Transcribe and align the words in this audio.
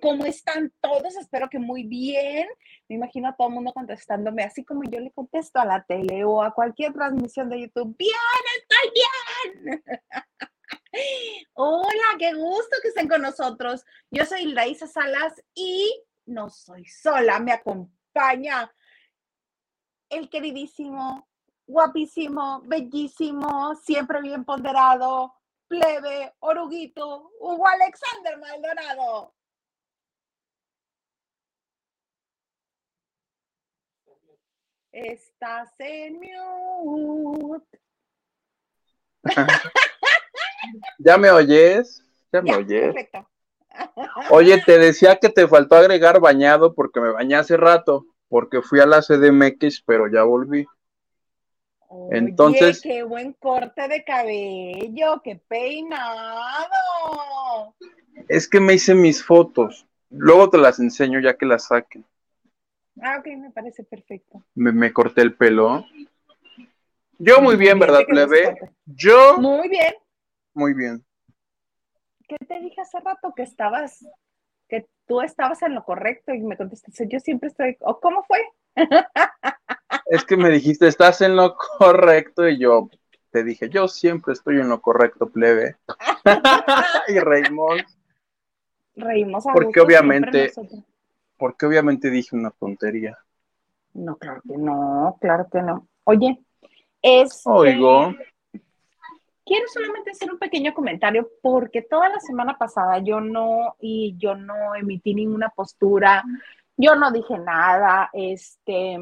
¿Cómo 0.00 0.24
están 0.24 0.72
todos? 0.80 1.16
Espero 1.16 1.48
que 1.48 1.58
muy 1.58 1.84
bien. 1.84 2.48
Me 2.88 2.96
imagino 2.96 3.28
a 3.28 3.36
todo 3.36 3.48
el 3.48 3.54
mundo 3.54 3.72
contestándome 3.72 4.42
así 4.42 4.64
como 4.64 4.82
yo 4.84 5.00
le 5.00 5.12
contesto 5.12 5.60
a 5.60 5.64
la 5.64 5.84
tele 5.84 6.24
o 6.24 6.42
a 6.42 6.52
cualquier 6.52 6.92
transmisión 6.92 7.48
de 7.48 7.62
YouTube. 7.62 7.96
Bien, 7.96 8.12
estoy 8.58 8.92
bien. 9.64 9.84
Hola, 11.54 12.18
qué 12.18 12.32
gusto 12.34 12.76
que 12.82 12.88
estén 12.88 13.08
con 13.08 13.22
nosotros. 13.22 13.84
Yo 14.10 14.24
soy 14.24 14.46
Laisa 14.46 14.86
Salas 14.86 15.34
y 15.54 16.02
no 16.26 16.50
soy 16.50 16.86
sola, 16.86 17.38
me 17.38 17.52
acompaña 17.52 18.72
el 20.08 20.28
queridísimo, 20.28 21.28
guapísimo, 21.66 22.62
bellísimo, 22.64 23.74
siempre 23.76 24.20
bien 24.22 24.44
ponderado, 24.44 25.34
plebe, 25.66 26.34
oruguito, 26.40 27.32
Hugo 27.40 27.66
Alexander 27.66 28.38
Maldonado. 28.38 29.34
Estás 34.94 35.74
en 35.80 36.20
mute. 36.84 37.80
¿Ya 40.98 41.18
me 41.18 41.32
oyes? 41.32 42.00
¿Ya 42.32 42.40
me 42.40 42.54
oyes? 42.54 42.94
Perfecto. 42.94 43.28
Oye, 44.30 44.62
te 44.64 44.78
decía 44.78 45.16
que 45.16 45.30
te 45.30 45.48
faltó 45.48 45.74
agregar 45.74 46.20
bañado 46.20 46.74
porque 46.74 47.00
me 47.00 47.10
bañé 47.10 47.34
hace 47.34 47.56
rato, 47.56 48.06
porque 48.28 48.62
fui 48.62 48.78
a 48.78 48.86
la 48.86 49.02
CDMX, 49.02 49.82
pero 49.84 50.06
ya 50.06 50.22
volví. 50.22 50.64
Entonces. 52.10 52.80
Qué 52.80 53.02
buen 53.02 53.32
corte 53.32 53.88
de 53.88 54.04
cabello, 54.04 55.20
qué 55.24 55.42
peinado. 55.48 56.70
Es 58.28 58.48
que 58.48 58.60
me 58.60 58.74
hice 58.74 58.94
mis 58.94 59.24
fotos. 59.24 59.88
Luego 60.08 60.50
te 60.50 60.58
las 60.58 60.78
enseño 60.78 61.18
ya 61.18 61.36
que 61.36 61.46
las 61.46 61.66
saquen. 61.66 62.06
Ah, 63.02 63.18
ok, 63.18 63.26
me 63.38 63.50
parece 63.50 63.84
perfecto. 63.84 64.44
Me, 64.54 64.92
corté 64.92 65.22
el 65.22 65.34
pelo. 65.34 65.84
Yo 67.18 67.40
muy 67.40 67.56
bien, 67.56 67.78
¿verdad, 67.78 68.04
plebe? 68.06 68.56
Yo. 68.86 69.38
Muy 69.38 69.68
bien. 69.68 69.94
Muy 70.52 70.74
bien. 70.74 71.04
¿Qué 72.28 72.36
te 72.46 72.60
dije 72.60 72.80
hace 72.80 73.00
rato? 73.00 73.32
Que 73.34 73.42
estabas, 73.42 74.06
que 74.68 74.86
tú 75.06 75.20
estabas 75.20 75.62
en 75.62 75.74
lo 75.74 75.84
correcto 75.84 76.32
y 76.32 76.40
me 76.40 76.56
contestaste, 76.56 77.06
yo 77.08 77.20
siempre 77.20 77.48
estoy, 77.48 77.76
¿o 77.80 78.00
cómo 78.00 78.22
fue? 78.24 78.40
es 80.06 80.24
que 80.24 80.36
me 80.36 80.50
dijiste, 80.50 80.86
estás 80.86 81.20
en 81.20 81.36
lo 81.36 81.56
correcto 81.56 82.48
y 82.48 82.58
yo 82.58 82.88
te 83.30 83.42
dije, 83.42 83.68
yo 83.68 83.88
siempre 83.88 84.32
estoy 84.32 84.60
en 84.60 84.68
lo 84.68 84.80
correcto, 84.80 85.28
plebe. 85.28 85.76
y 87.08 87.18
reímos. 87.18 87.82
Reímos 88.94 89.46
a 89.46 89.52
Porque 89.52 89.80
obviamente, 89.80 90.52
porque 91.36 91.66
obviamente 91.66 92.10
dije 92.10 92.36
una 92.36 92.50
tontería. 92.50 93.18
No, 93.92 94.16
claro 94.16 94.42
que 94.46 94.56
no, 94.56 95.16
claro 95.20 95.46
que 95.50 95.62
no. 95.62 95.88
Oye, 96.04 96.38
es. 97.00 97.42
Oigo. 97.44 98.14
Quiero 99.46 99.66
solamente 99.68 100.10
hacer 100.10 100.32
un 100.32 100.38
pequeño 100.38 100.72
comentario 100.72 101.28
porque 101.42 101.82
toda 101.82 102.08
la 102.08 102.18
semana 102.18 102.56
pasada 102.56 102.98
yo 102.98 103.20
no 103.20 103.76
y 103.78 104.16
yo 104.16 104.34
no 104.34 104.74
emití 104.74 105.14
ninguna 105.14 105.50
postura, 105.50 106.24
yo 106.76 106.94
no 106.94 107.12
dije 107.12 107.38
nada, 107.38 108.08
este, 108.14 108.98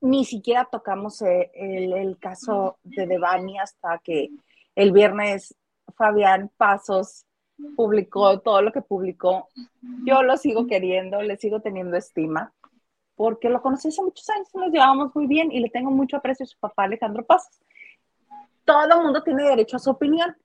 ni 0.00 0.24
siquiera 0.24 0.68
tocamos 0.70 1.22
eh, 1.22 1.50
el, 1.54 2.18
caso 2.18 2.78
de 2.84 3.06
Devani 3.06 3.58
hasta 3.58 3.98
que 3.98 4.30
el 4.74 4.92
viernes 4.92 5.54
Fabián 5.96 6.50
Pasos 6.56 7.25
publicó 7.76 8.40
todo 8.40 8.62
lo 8.62 8.72
que 8.72 8.82
publicó. 8.82 9.48
Yo 10.04 10.22
lo 10.22 10.36
sigo 10.36 10.66
queriendo, 10.66 11.22
le 11.22 11.36
sigo 11.36 11.60
teniendo 11.60 11.96
estima, 11.96 12.52
porque 13.14 13.48
lo 13.48 13.62
conocí 13.62 13.88
hace 13.88 14.02
muchos 14.02 14.28
años 14.30 14.48
nos 14.54 14.70
llevábamos 14.70 15.14
muy 15.14 15.26
bien 15.26 15.50
y 15.50 15.60
le 15.60 15.70
tengo 15.70 15.90
mucho 15.90 16.16
aprecio 16.16 16.44
a 16.44 16.46
su 16.46 16.58
papá 16.58 16.84
Alejandro 16.84 17.24
Pasos. 17.24 17.60
Todo 18.64 18.98
el 18.98 19.02
mundo 19.02 19.22
tiene 19.22 19.44
derecho 19.44 19.76
a 19.76 19.80
su 19.80 19.90
opinión 19.90 20.36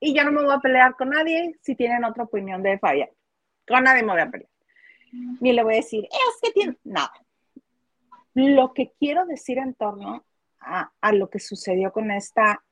y 0.00 0.14
yo 0.14 0.24
no 0.24 0.32
me 0.32 0.42
voy 0.42 0.54
a 0.54 0.58
pelear 0.58 0.96
con 0.96 1.10
nadie 1.10 1.56
si 1.62 1.74
tienen 1.74 2.04
otra 2.04 2.24
opinión 2.24 2.62
de 2.62 2.78
Fabián. 2.78 3.10
Con 3.66 3.84
nadie 3.84 4.02
me 4.02 4.12
voy 4.12 4.22
a 4.22 4.30
pelear. 4.30 4.50
Ni 5.40 5.52
le 5.52 5.62
voy 5.62 5.74
a 5.74 5.76
decir, 5.76 6.04
es 6.04 6.40
que 6.42 6.52
tiene 6.52 6.78
nada. 6.84 7.12
Lo 8.34 8.74
que 8.74 8.92
quiero 8.98 9.24
decir 9.24 9.58
en 9.58 9.74
torno 9.74 10.24
a, 10.60 11.12
lo 11.12 11.30
que 11.30 11.38
sucedió 11.38 11.92
con 11.92 12.10
esta 12.10 12.62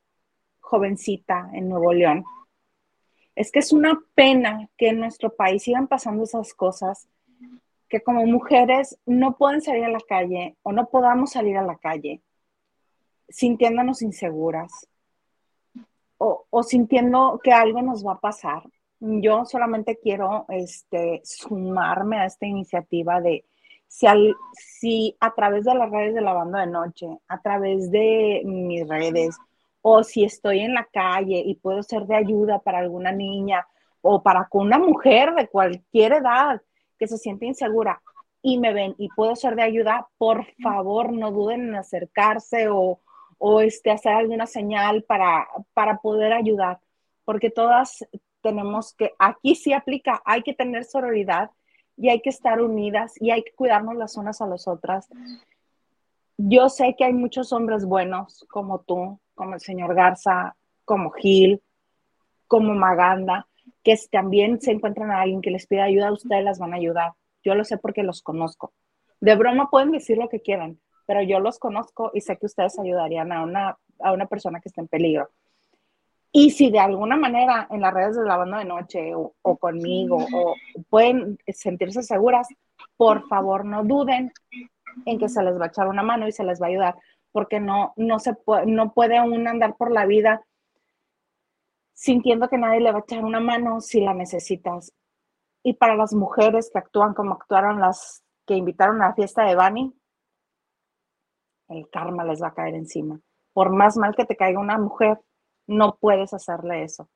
jovencita 0.60 1.50
en 1.53 1.69
Nuevo 1.69 1.93
León 1.93 2.25
es 3.37 3.50
que 3.50 3.59
es 3.59 3.72
una 3.72 4.00
pena 4.15 4.69
que 4.77 4.89
en 4.89 5.00
nuestro 5.00 5.34
país 5.34 5.62
sigan 5.62 5.89
pasando 5.89 6.25
esas 6.25 6.55
cosas, 6.55 7.09
que 7.89 8.00
como 8.00 8.27
mujeres 8.27 8.99
no 9.06 9.37
pueden 9.37 9.61
salir 9.61 9.84
a 9.84 9.91
la 9.91 10.00
calle 10.00 10.56
o 10.62 10.72
no 10.72 10.89
podamos 10.89 11.33
salir 11.33 11.56
a 11.56 11.62
la 11.62 11.77
calle 11.77 12.22
sintiéndonos 13.28 14.03
inseguras 14.03 14.89
o, 16.19 16.62
sintiendo 16.62 17.41
que 17.43 17.53
algo 17.53 17.83
nos 17.83 18.06
va 18.06 18.12
a 18.12 18.21
pasar. 18.21 18.62
Yo 19.00 19.45
solamente 19.45 19.99
quiero 20.03 20.47
este, 20.49 21.21
sumarme 21.25 22.19
a 22.19 22.27
esta 22.27 22.47
iniciativa 22.47 23.21
de, 23.21 23.45
si, 23.89 25.16
a 25.21 25.34
través 25.34 25.65
de 25.65 25.75
las 25.75 25.91
redes 25.91 26.15
de 26.15 26.22
la 26.22 26.33
banda 26.33 26.61
de 26.61 26.69
noche, 26.69 27.19
a 27.28 27.41
través 27.43 27.91
de 27.91 28.43
mis 28.45 28.89
redes, 28.89 29.37
o 29.87 30.03
si 30.03 30.25
estoy 30.25 30.61
en 30.61 30.72
la 30.72 30.87
calle 30.87 31.43
y 31.45 31.56
puedo 31.56 31.83
ser 31.83 32.06
de 32.06 32.17
ayuda 32.17 32.59
para 32.59 32.78
alguna 32.78 33.12
niña 33.12 33.69
o 34.00 34.22
para 34.22 34.49
una 34.53 34.78
mujer 34.78 35.34
de 35.34 35.47
cualquier 35.47 36.15
edad 36.15 36.62
que 36.99 37.06
se 37.06 37.19
siente 37.19 37.45
insegura 37.45 38.00
y 38.41 38.59
me 38.59 38.72
ven 38.72 38.95
y 38.97 39.11
puedo 39.11 39.37
ser 39.37 39.56
de 39.56 39.62
ayuda, 39.62 40.09
por 40.17 40.47
favor 40.62 41.12
no 41.12 41.31
duden 41.31 41.69
en 41.69 41.75
acercarse 41.75 42.69
o, 42.71 43.03
o 43.37 43.61
este, 43.61 43.91
hacer 43.91 44.15
alguna 44.15 44.47
señal 44.47 45.03
para, 45.03 45.47
para 45.75 45.99
poder 45.99 46.33
ayudar, 46.33 46.81
porque 47.27 47.51
todas 47.51 48.06
tenemos 48.41 48.95
que, 48.95 49.12
aquí 49.19 49.55
sí 49.55 49.75
aplica, 49.75 50.22
hay 50.25 50.43
que 50.43 50.55
tener 50.55 50.84
sororidad 50.84 51.51
y 51.99 52.09
hay 52.09 52.22
que 52.22 52.31
estar 52.31 52.62
unidas 52.62 53.21
y 53.21 53.33
hay 53.33 53.43
que 53.43 53.53
cuidarnos 53.53 53.97
las 53.97 54.16
unas 54.16 54.41
a 54.41 54.47
las 54.47 54.66
otras. 54.66 55.11
Yo 56.39 56.71
sé 56.71 56.95
que 56.97 57.05
hay 57.05 57.12
muchos 57.12 57.53
hombres 57.53 57.84
buenos 57.84 58.47
como 58.49 58.80
tú, 58.80 59.21
como 59.34 59.54
el 59.54 59.60
señor 59.60 59.95
Garza, 59.95 60.57
como 60.84 61.10
Gil, 61.10 61.63
como 62.47 62.75
Maganda, 62.75 63.47
que 63.83 63.97
también 64.10 64.60
se 64.60 64.72
encuentran 64.72 65.10
a 65.10 65.21
alguien 65.21 65.41
que 65.41 65.51
les 65.51 65.66
pida 65.66 65.84
ayuda, 65.84 66.13
ustedes 66.13 66.45
las 66.45 66.59
van 66.59 66.72
a 66.72 66.77
ayudar. 66.77 67.13
Yo 67.42 67.54
lo 67.54 67.65
sé 67.65 67.78
porque 67.78 68.03
los 68.03 68.22
conozco. 68.22 68.72
De 69.21 69.36
broma 69.36 69.71
pueden 69.71 69.91
decir 69.91 70.19
lo 70.19 70.28
que 70.28 70.41
quieran, 70.41 70.78
pero 71.07 71.22
yo 71.22 71.41
los 71.41 71.59
conozco 71.59 72.10
y 72.15 72.21
sé 72.21 72.36
que 72.36 72.47
ustedes 72.47 72.78
ayudarían 72.78 73.33
a 73.33 73.42
una, 73.42 73.78
a 74.01 74.13
una 74.13 74.27
persona 74.27 74.60
que 74.60 74.69
está 74.69 74.81
en 74.81 74.89
peligro. 74.89 75.31
Y 76.37 76.51
si 76.51 76.69
de 76.69 76.80
alguna 76.80 77.16
manera 77.16 77.69
en 77.71 77.80
las 77.80 77.95
redes 77.95 78.16
de 78.16 78.25
la 78.25 78.37
banda 78.37 78.59
de 78.59 78.65
noche 78.65 79.13
o, 79.15 79.57
conmigo 79.57 80.19
o 80.34 80.57
pueden 80.91 81.39
sentirse 81.47 82.03
seguras, 82.03 82.48
por 82.97 83.28
favor 83.28 83.65
no 83.65 83.84
duden 83.84 84.33
en 85.07 85.19
que 85.21 85.28
se 85.28 85.42
les 85.45 85.59
va 85.59 85.66
a 85.66 85.69
echar 85.69 85.87
una 85.87 86.03
mano 86.03 86.27
y 86.27 86.33
se 86.33 86.42
les 86.42 86.60
va 86.60 86.66
a 86.66 86.71
ayudar, 86.71 86.97
porque 87.34 87.59
no, 87.59 87.95
no, 87.97 88.21
se 88.21 88.33
puede, 88.34 88.65
no 88.66 88.95
puede 88.95 89.16
aún 89.16 89.48
andar 89.48 89.77
por 89.77 89.91
la 89.91 90.07
vida 90.07 90.47
sintiendo 91.92 92.48
que 92.48 92.59
nadie 92.59 92.78
le 92.78 92.92
va 92.92 92.98
a 92.98 93.01
echar 93.01 93.25
una 93.25 93.41
mano 93.41 93.81
si 93.81 94.01
la 94.01 94.15
necesitas. 94.15 94.92
Y 95.65 95.72
para 95.75 95.97
las 95.97 96.15
mujeres 96.15 96.71
que 96.72 96.78
actúan 96.78 97.13
como 97.13 97.34
actuaron 97.34 97.81
las 97.81 98.22
que 98.47 98.54
invitaron 98.54 99.03
a 99.03 99.09
la 99.09 99.15
fiesta 99.15 99.42
de 99.42 99.57
Bani, 99.57 99.92
el 101.71 101.91
karma 101.91 102.22
les 102.22 102.41
va 102.41 102.48
a 102.48 102.54
caer 102.54 102.77
encima. 102.77 103.19
Por 103.53 103.71
más 103.71 103.97
mal 103.97 104.15
que 104.15 104.27
te 104.27 104.37
caiga 104.37 104.60
una 104.60 104.78
mujer, 104.78 105.19
no 105.66 105.97
puedes 105.97 106.33
hacerle 106.34 106.84
eso. 106.84 107.10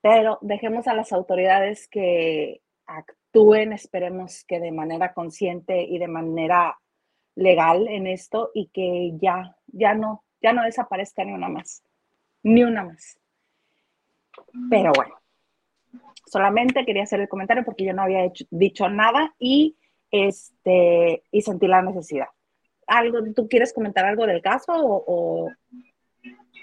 Pero 0.00 0.38
dejemos 0.40 0.86
a 0.86 0.94
las 0.94 1.12
autoridades 1.12 1.86
que 1.86 2.62
actúen, 2.86 3.74
esperemos 3.74 4.44
que 4.46 4.58
de 4.58 4.72
manera 4.72 5.12
consciente 5.12 5.82
y 5.82 5.98
de 5.98 6.08
manera 6.08 6.78
legal 7.38 7.86
en 7.88 8.06
esto 8.06 8.50
y 8.52 8.66
que 8.66 9.12
ya, 9.20 9.56
ya 9.68 9.94
no, 9.94 10.24
ya 10.42 10.52
no 10.52 10.64
desaparezca 10.64 11.24
ni 11.24 11.32
una 11.32 11.48
más, 11.48 11.82
ni 12.42 12.64
una 12.64 12.84
más. 12.84 13.18
Pero 14.68 14.92
bueno, 14.94 15.14
solamente 16.26 16.84
quería 16.84 17.04
hacer 17.04 17.20
el 17.20 17.28
comentario 17.28 17.64
porque 17.64 17.84
yo 17.84 17.92
no 17.92 18.02
había 18.02 18.30
dicho 18.50 18.88
nada 18.88 19.34
y, 19.38 19.76
este, 20.10 21.22
y 21.30 21.42
sentí 21.42 21.68
la 21.68 21.82
necesidad. 21.82 22.26
¿Algo, 22.86 23.18
¿Tú 23.34 23.48
quieres 23.48 23.72
comentar 23.72 24.04
algo 24.04 24.26
del 24.26 24.42
caso 24.42 24.72
o, 24.74 25.50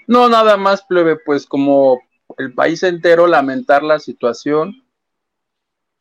no, 0.07 0.29
nada 0.29 0.57
más, 0.57 0.83
plebe, 0.83 1.17
pues 1.17 1.45
como 1.47 1.99
el 2.37 2.53
país 2.53 2.83
entero 2.83 3.27
lamentar 3.27 3.81
la 3.81 3.99
situación. 3.99 4.84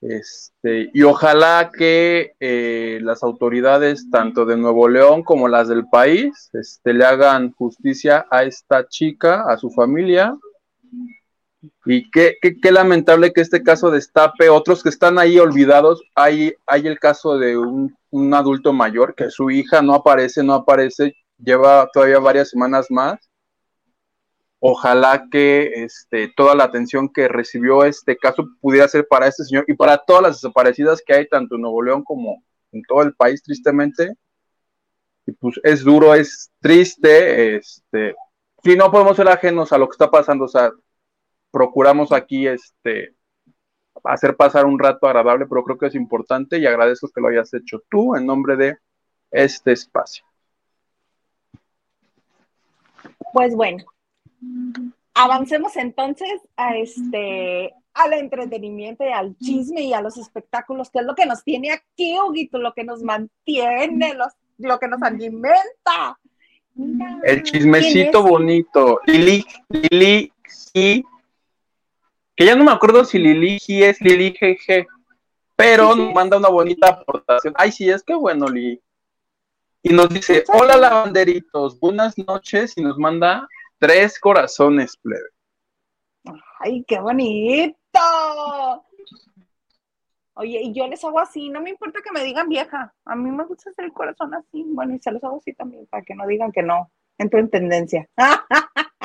Este, 0.04 0.90
y 0.92 1.02
ojalá 1.02 1.72
que 1.72 2.34
eh, 2.38 2.98
las 3.00 3.22
autoridades, 3.22 4.10
tanto 4.10 4.44
de 4.44 4.58
Nuevo 4.58 4.86
León 4.86 5.22
como 5.22 5.48
las 5.48 5.66
del 5.68 5.88
país, 5.88 6.50
este, 6.52 6.92
le 6.92 7.06
hagan 7.06 7.52
justicia 7.52 8.26
a 8.30 8.44
esta 8.44 8.86
chica, 8.86 9.44
a 9.48 9.56
su 9.56 9.70
familia, 9.70 10.34
Y 11.86 12.10
qué, 12.10 12.36
lamentable 12.70 13.32
que 13.32 13.40
este 13.40 13.62
caso 13.62 13.90
destape 13.90 14.50
otros 14.50 14.82
que 14.82 14.90
están 14.90 15.18
ahí 15.18 15.38
olvidados. 15.38 16.02
Hay, 16.14 16.52
el 16.70 16.98
caso 16.98 17.38
de 17.38 17.56
un 17.56 18.34
adulto 18.34 18.74
mayor 18.74 19.14
que 19.14 19.30
su 19.30 19.50
hija 19.50 19.80
no 19.80 19.94
aparece, 19.94 20.42
no 20.42 20.52
aparece, 20.52 21.14
lleva 21.38 21.88
todavía 21.94 22.18
varias 22.18 22.50
semanas 22.50 22.90
más 22.90 23.18
ojalá 24.66 25.26
que 25.30 25.84
este, 25.84 26.32
toda 26.34 26.54
la 26.54 26.64
atención 26.64 27.10
que 27.10 27.28
recibió 27.28 27.84
este 27.84 28.16
caso 28.16 28.48
pudiera 28.62 28.88
ser 28.88 29.06
para 29.06 29.26
este 29.26 29.44
señor 29.44 29.66
y 29.68 29.74
para 29.74 29.98
todas 29.98 30.22
las 30.22 30.40
desaparecidas 30.40 31.02
que 31.04 31.12
hay 31.12 31.28
tanto 31.28 31.56
en 31.56 31.60
Nuevo 31.60 31.82
León 31.82 32.02
como 32.02 32.42
en 32.72 32.82
todo 32.84 33.02
el 33.02 33.14
país, 33.14 33.42
tristemente. 33.42 34.14
Y 35.26 35.32
pues 35.32 35.60
es 35.64 35.84
duro, 35.84 36.14
es 36.14 36.50
triste, 36.60 37.56
este, 37.56 38.14
si 38.62 38.74
no 38.74 38.90
podemos 38.90 39.18
ser 39.18 39.28
ajenos 39.28 39.70
a 39.70 39.76
lo 39.76 39.86
que 39.86 39.92
está 39.92 40.10
pasando, 40.10 40.46
o 40.46 40.48
sea, 40.48 40.72
procuramos 41.50 42.10
aquí 42.10 42.46
este, 42.46 43.14
hacer 44.02 44.34
pasar 44.34 44.64
un 44.64 44.78
rato 44.78 45.06
agradable, 45.06 45.44
pero 45.46 45.62
creo 45.62 45.76
que 45.76 45.86
es 45.88 45.94
importante 45.94 46.56
y 46.56 46.64
agradezco 46.64 47.10
que 47.14 47.20
lo 47.20 47.28
hayas 47.28 47.52
hecho 47.52 47.82
tú 47.90 48.16
en 48.16 48.24
nombre 48.24 48.56
de 48.56 48.78
este 49.30 49.72
espacio. 49.72 50.24
Pues 53.34 53.54
bueno, 53.54 53.84
Avancemos 55.14 55.76
entonces 55.76 56.40
a 56.56 56.76
este 56.76 57.72
al 57.94 58.12
entretenimiento 58.12 59.04
y 59.04 59.12
al 59.12 59.36
chisme 59.38 59.82
y 59.82 59.94
a 59.94 60.00
los 60.00 60.16
espectáculos, 60.16 60.90
que 60.90 60.98
es 60.98 61.04
lo 61.04 61.14
que 61.14 61.26
nos 61.26 61.44
tiene 61.44 61.70
aquí, 61.70 62.18
Huguito, 62.18 62.58
lo 62.58 62.74
que 62.74 62.82
nos 62.82 63.02
mantiene, 63.02 64.14
lo 64.58 64.78
que 64.78 64.88
nos 64.88 65.00
alimenta. 65.00 66.18
el 67.22 67.42
chismecito 67.44 68.22
bonito. 68.22 69.00
Lili, 69.06 69.44
Lili, 69.68 70.32
sí. 70.48 71.04
Que 72.34 72.46
ya 72.46 72.56
no 72.56 72.64
me 72.64 72.72
acuerdo 72.72 73.04
si 73.04 73.18
Lili 73.18 73.60
es 73.68 74.00
Lili 74.00 74.30
GG, 74.32 74.88
pero 75.54 75.94
nos 75.94 76.12
manda 76.12 76.36
una 76.36 76.48
bonita 76.48 76.88
aportación. 76.88 77.54
Ay, 77.56 77.70
sí, 77.70 77.88
es 77.88 78.02
que 78.02 78.14
bueno, 78.14 78.48
Lili. 78.48 78.80
Y 79.84 79.90
nos 79.90 80.08
dice, 80.08 80.42
hola 80.48 80.76
lavanderitos, 80.76 81.78
buenas 81.78 82.18
noches, 82.18 82.76
y 82.76 82.82
nos 82.82 82.98
manda 82.98 83.46
Tres 83.84 84.18
corazones, 84.18 84.96
plebe. 84.96 85.28
¡Ay, 86.60 86.82
qué 86.88 86.98
bonito! 86.98 87.76
Oye, 90.32 90.62
y 90.62 90.72
yo 90.72 90.88
les 90.88 91.04
hago 91.04 91.20
así, 91.20 91.50
no 91.50 91.60
me 91.60 91.68
importa 91.68 92.00
que 92.02 92.10
me 92.10 92.24
digan 92.24 92.48
vieja, 92.48 92.94
a 93.04 93.14
mí 93.14 93.30
me 93.30 93.44
gusta 93.44 93.68
hacer 93.68 93.84
el 93.84 93.92
corazón 93.92 94.32
así, 94.32 94.64
bueno, 94.68 94.94
y 94.94 95.00
se 95.00 95.12
los 95.12 95.22
hago 95.22 95.36
así 95.36 95.52
también, 95.52 95.86
para 95.88 96.02
que 96.02 96.14
no 96.14 96.26
digan 96.26 96.50
que 96.50 96.62
no, 96.62 96.90
entro 97.18 97.38
en 97.38 97.50
tendencia. 97.50 98.08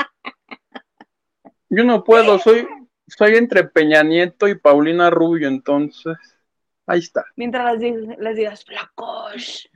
Yo 1.70 1.84
no 1.84 2.06
puedo, 2.06 2.40
soy, 2.40 2.66
soy 3.06 3.36
entre 3.36 3.66
Peña 3.66 4.02
Nieto 4.02 4.48
y 4.48 4.58
Paulina 4.58 5.10
Rubio, 5.10 5.50
entonces, 5.50 6.16
ahí 6.86 7.00
está. 7.00 7.26
Mientras 7.36 7.78
les, 7.80 8.18
les 8.18 8.36
digas, 8.38 8.64
flacos. 8.64 9.70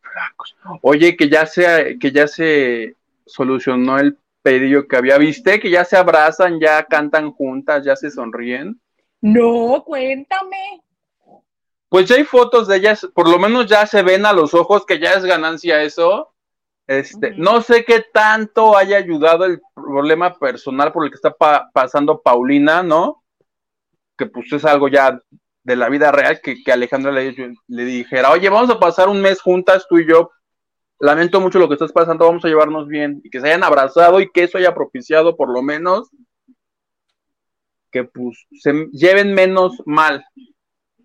Flacos. 0.00 0.56
Oye, 0.82 1.16
que 1.16 1.28
ya 1.28 1.44
sea, 1.44 1.98
que 1.98 2.12
ya 2.12 2.28
se 2.28 2.94
solucionó 3.28 3.98
el 3.98 4.18
pedido 4.42 4.88
que 4.88 4.96
había. 4.96 5.18
¿Viste 5.18 5.60
que 5.60 5.70
ya 5.70 5.84
se 5.84 5.96
abrazan, 5.96 6.58
ya 6.60 6.84
cantan 6.84 7.32
juntas, 7.32 7.84
ya 7.84 7.94
se 7.96 8.10
sonríen? 8.10 8.80
No, 9.20 9.82
cuéntame. 9.84 10.82
Pues 11.88 12.06
ya 12.06 12.16
hay 12.16 12.24
fotos 12.24 12.68
de 12.68 12.76
ellas, 12.76 13.06
por 13.14 13.28
lo 13.28 13.38
menos 13.38 13.66
ya 13.66 13.86
se 13.86 14.02
ven 14.02 14.26
a 14.26 14.32
los 14.32 14.52
ojos 14.54 14.84
que 14.84 14.98
ya 14.98 15.14
es 15.14 15.24
ganancia 15.24 15.82
eso. 15.82 16.34
Este, 16.86 17.32
no 17.36 17.60
sé 17.60 17.84
qué 17.84 18.04
tanto 18.12 18.76
haya 18.76 18.96
ayudado 18.96 19.44
el 19.44 19.60
problema 19.74 20.34
personal 20.38 20.92
por 20.92 21.04
el 21.04 21.10
que 21.10 21.16
está 21.16 21.34
pasando 21.72 22.22
Paulina, 22.22 22.82
¿no? 22.82 23.22
Que 24.16 24.26
pues 24.26 24.52
es 24.52 24.64
algo 24.64 24.88
ya 24.88 25.20
de 25.64 25.76
la 25.76 25.90
vida 25.90 26.10
real 26.12 26.40
que, 26.40 26.62
que 26.62 26.72
Alejandra 26.72 27.12
le, 27.12 27.54
le 27.66 27.84
dijera, 27.84 28.30
oye, 28.30 28.48
vamos 28.48 28.70
a 28.70 28.80
pasar 28.80 29.08
un 29.08 29.20
mes 29.20 29.40
juntas 29.42 29.86
tú 29.86 29.98
y 29.98 30.08
yo, 30.08 30.30
lamento 31.00 31.40
mucho 31.40 31.58
lo 31.58 31.68
que 31.68 31.74
estás 31.74 31.92
pasando, 31.92 32.26
vamos 32.26 32.44
a 32.44 32.48
llevarnos 32.48 32.88
bien 32.88 33.20
y 33.24 33.30
que 33.30 33.40
se 33.40 33.48
hayan 33.48 33.64
abrazado 33.64 34.20
y 34.20 34.30
que 34.30 34.44
eso 34.44 34.58
haya 34.58 34.74
propiciado 34.74 35.36
por 35.36 35.50
lo 35.50 35.62
menos 35.62 36.10
que 37.90 38.04
pues 38.04 38.46
se 38.60 38.86
lleven 38.92 39.34
menos 39.34 39.82
mal, 39.86 40.24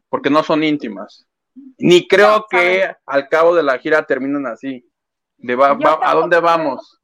porque 0.09 0.29
no 0.29 0.43
son 0.43 0.63
íntimas. 0.63 1.25
Ni 1.77 2.07
creo 2.07 2.45
que 2.49 2.93
al 3.05 3.29
cabo 3.29 3.55
de 3.55 3.63
la 3.63 3.77
gira 3.79 4.05
terminen 4.05 4.45
así. 4.47 4.85
De 5.37 5.57
¿A 5.61 6.13
dónde 6.13 6.39
vamos? 6.39 6.99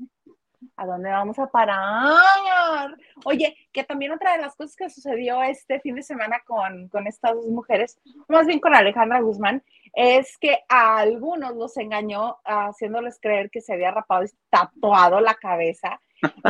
¿A 0.76 0.86
dónde 0.86 1.10
vamos 1.10 1.40
a 1.40 1.48
parar? 1.48 2.96
Oye, 3.26 3.56
que 3.72 3.84
también 3.84 4.12
otra 4.12 4.34
de 4.34 4.42
las 4.42 4.56
cosas 4.56 4.76
que 4.76 4.90
sucedió 4.90 5.42
este 5.44 5.80
fin 5.80 5.96
de 5.96 6.04
semana 6.04 6.42
con, 6.46 6.90
con 6.90 7.08
estas 7.08 7.36
dos 7.36 7.48
mujeres, 7.48 8.00
más 8.28 8.46
bien 8.46 8.60
con 8.60 8.76
Alejandra 8.76 9.22
Guzmán, 9.22 9.64
es 9.94 10.38
que 10.38 10.60
a 10.68 10.98
algunos 10.98 11.56
los 11.56 11.78
engañó 11.78 12.38
haciéndoles 12.44 13.20
creer 13.22 13.50
que 13.50 13.62
se 13.62 13.74
había 13.74 13.92
rapado 13.92 14.26
y 14.26 14.30
tatuado 14.50 15.20
la 15.22 15.36
cabeza 15.36 16.00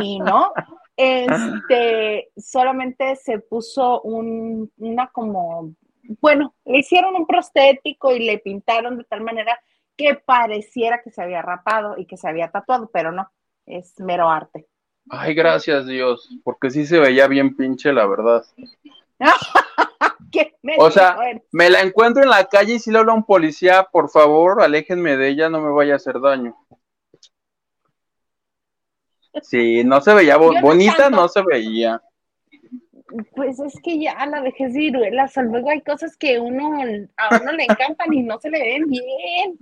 y 0.00 0.18
no, 0.18 0.52
este, 0.96 2.30
solamente 2.36 3.16
se 3.16 3.38
puso 3.38 4.00
un, 4.02 4.70
una 4.78 5.08
como, 5.08 5.72
bueno, 6.20 6.54
le 6.64 6.78
hicieron 6.78 7.14
un 7.14 7.26
prostético 7.26 8.14
y 8.14 8.24
le 8.24 8.38
pintaron 8.38 8.98
de 8.98 9.04
tal 9.04 9.22
manera 9.22 9.58
que 9.96 10.14
pareciera 10.14 11.02
que 11.02 11.10
se 11.10 11.22
había 11.22 11.42
rapado 11.42 11.96
y 11.98 12.06
que 12.06 12.16
se 12.16 12.28
había 12.28 12.50
tatuado, 12.50 12.90
pero 12.92 13.12
no, 13.12 13.30
es 13.70 13.98
mero 14.00 14.28
arte. 14.28 14.66
Ay, 15.08 15.34
gracias 15.34 15.86
Dios, 15.86 16.28
porque 16.44 16.70
sí 16.70 16.86
se 16.86 16.98
veía 16.98 17.26
bien 17.26 17.56
pinche, 17.56 17.92
la 17.92 18.06
verdad. 18.06 18.44
o 20.78 20.90
sea, 20.90 21.16
me 21.52 21.70
la 21.70 21.80
encuentro 21.80 22.22
en 22.22 22.30
la 22.30 22.44
calle 22.44 22.74
y 22.74 22.78
si 22.78 22.90
le 22.90 22.98
habla 22.98 23.12
un 23.12 23.24
policía, 23.24 23.88
por 23.90 24.08
favor, 24.10 24.62
aléjenme 24.62 25.16
de 25.16 25.28
ella, 25.28 25.48
no 25.48 25.60
me 25.60 25.70
vaya 25.70 25.94
a 25.94 25.96
hacer 25.96 26.20
daño. 26.20 26.56
Sí, 29.42 29.84
no 29.84 30.00
se 30.00 30.14
veía 30.14 30.36
bonita, 30.36 31.10
no, 31.10 31.28
se 31.28 31.42
veía. 31.42 32.02
Pues 33.34 33.58
es 33.58 33.74
que 33.82 34.00
ya 34.00 34.24
la 34.26 34.40
vejez 34.40 34.72
viruela, 34.72 35.28
luego 35.36 35.70
hay 35.70 35.80
cosas 35.80 36.16
que 36.16 36.38
uno 36.38 36.82
a 37.16 37.40
uno 37.40 37.52
le 37.52 37.64
encantan 37.64 38.12
y 38.12 38.22
no 38.22 38.38
se 38.38 38.50
le 38.50 38.60
ven 38.60 38.88
bien. 38.88 39.58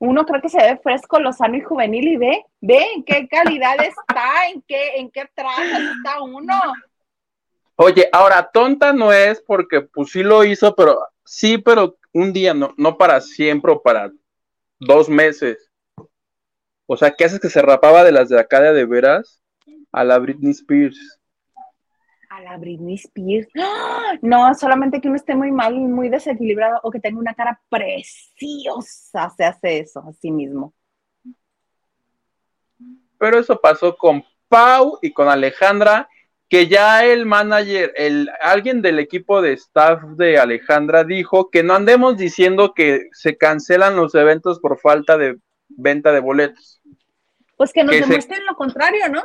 Uno 0.00 0.24
cree 0.24 0.40
que 0.40 0.48
se 0.48 0.56
ve 0.56 0.80
fresco, 0.82 1.20
lozano 1.20 1.56
y 1.56 1.60
juvenil 1.60 2.08
y 2.08 2.16
ve, 2.16 2.44
ve 2.62 2.82
en 2.94 3.04
qué 3.04 3.28
calidad 3.28 3.76
está, 3.78 4.48
en 4.52 4.62
qué, 4.62 4.96
en 4.96 5.10
qué 5.10 5.28
traje 5.34 5.90
está 5.94 6.22
uno. 6.22 6.54
Oye, 7.76 8.08
ahora 8.10 8.50
tonta 8.50 8.94
no 8.94 9.12
es 9.12 9.42
porque 9.42 9.82
pues 9.82 10.10
sí 10.10 10.22
lo 10.22 10.42
hizo, 10.42 10.74
pero 10.74 10.98
sí, 11.24 11.58
pero 11.58 11.98
un 12.14 12.32
día, 12.32 12.54
no, 12.54 12.72
no 12.78 12.96
para 12.96 13.20
siempre 13.20 13.72
o 13.72 13.82
para 13.82 14.10
dos 14.78 15.10
meses. 15.10 15.70
O 16.86 16.96
sea, 16.96 17.12
¿qué 17.12 17.24
haces 17.24 17.38
que 17.38 17.50
se 17.50 17.60
rapaba 17.60 18.02
de 18.02 18.12
las 18.12 18.30
de 18.30 18.40
acá 18.40 18.60
de, 18.60 18.84
veras? 18.86 19.42
A 19.92 20.02
la 20.02 20.18
Britney 20.18 20.52
Spears. 20.52 21.19
A 22.30 22.40
la 22.40 22.56
Britney 22.56 22.94
Spears. 22.94 23.48
¡Ah! 23.58 24.14
No, 24.22 24.54
solamente 24.54 25.00
que 25.00 25.08
uno 25.08 25.16
esté 25.16 25.34
muy 25.34 25.52
mal, 25.52 25.74
muy 25.74 26.08
desequilibrado 26.08 26.80
o 26.82 26.90
que 26.90 27.00
tenga 27.00 27.18
una 27.18 27.34
cara 27.34 27.60
preciosa, 27.68 29.30
se 29.36 29.44
hace 29.44 29.80
eso 29.80 30.00
a 30.00 30.12
sí 30.14 30.30
mismo. 30.30 30.72
Pero 33.18 33.38
eso 33.38 33.60
pasó 33.60 33.96
con 33.96 34.24
Pau 34.48 34.98
y 35.02 35.12
con 35.12 35.28
Alejandra 35.28 36.08
que 36.50 36.66
ya 36.66 37.06
el 37.06 37.26
manager, 37.26 37.92
el, 37.94 38.28
alguien 38.42 38.82
del 38.82 38.98
equipo 38.98 39.40
de 39.40 39.52
staff 39.52 40.02
de 40.16 40.36
Alejandra 40.36 41.04
dijo 41.04 41.48
que 41.48 41.62
no 41.62 41.74
andemos 41.74 42.16
diciendo 42.16 42.74
que 42.74 43.08
se 43.12 43.38
cancelan 43.38 43.94
los 43.94 44.16
eventos 44.16 44.58
por 44.58 44.76
falta 44.80 45.16
de 45.16 45.38
venta 45.68 46.10
de 46.10 46.18
boletos. 46.18 46.82
Pues 47.56 47.72
que 47.72 47.84
nos 47.84 47.94
demuestren 47.94 48.44
lo 48.46 48.56
contrario, 48.56 49.08
¿no? 49.08 49.22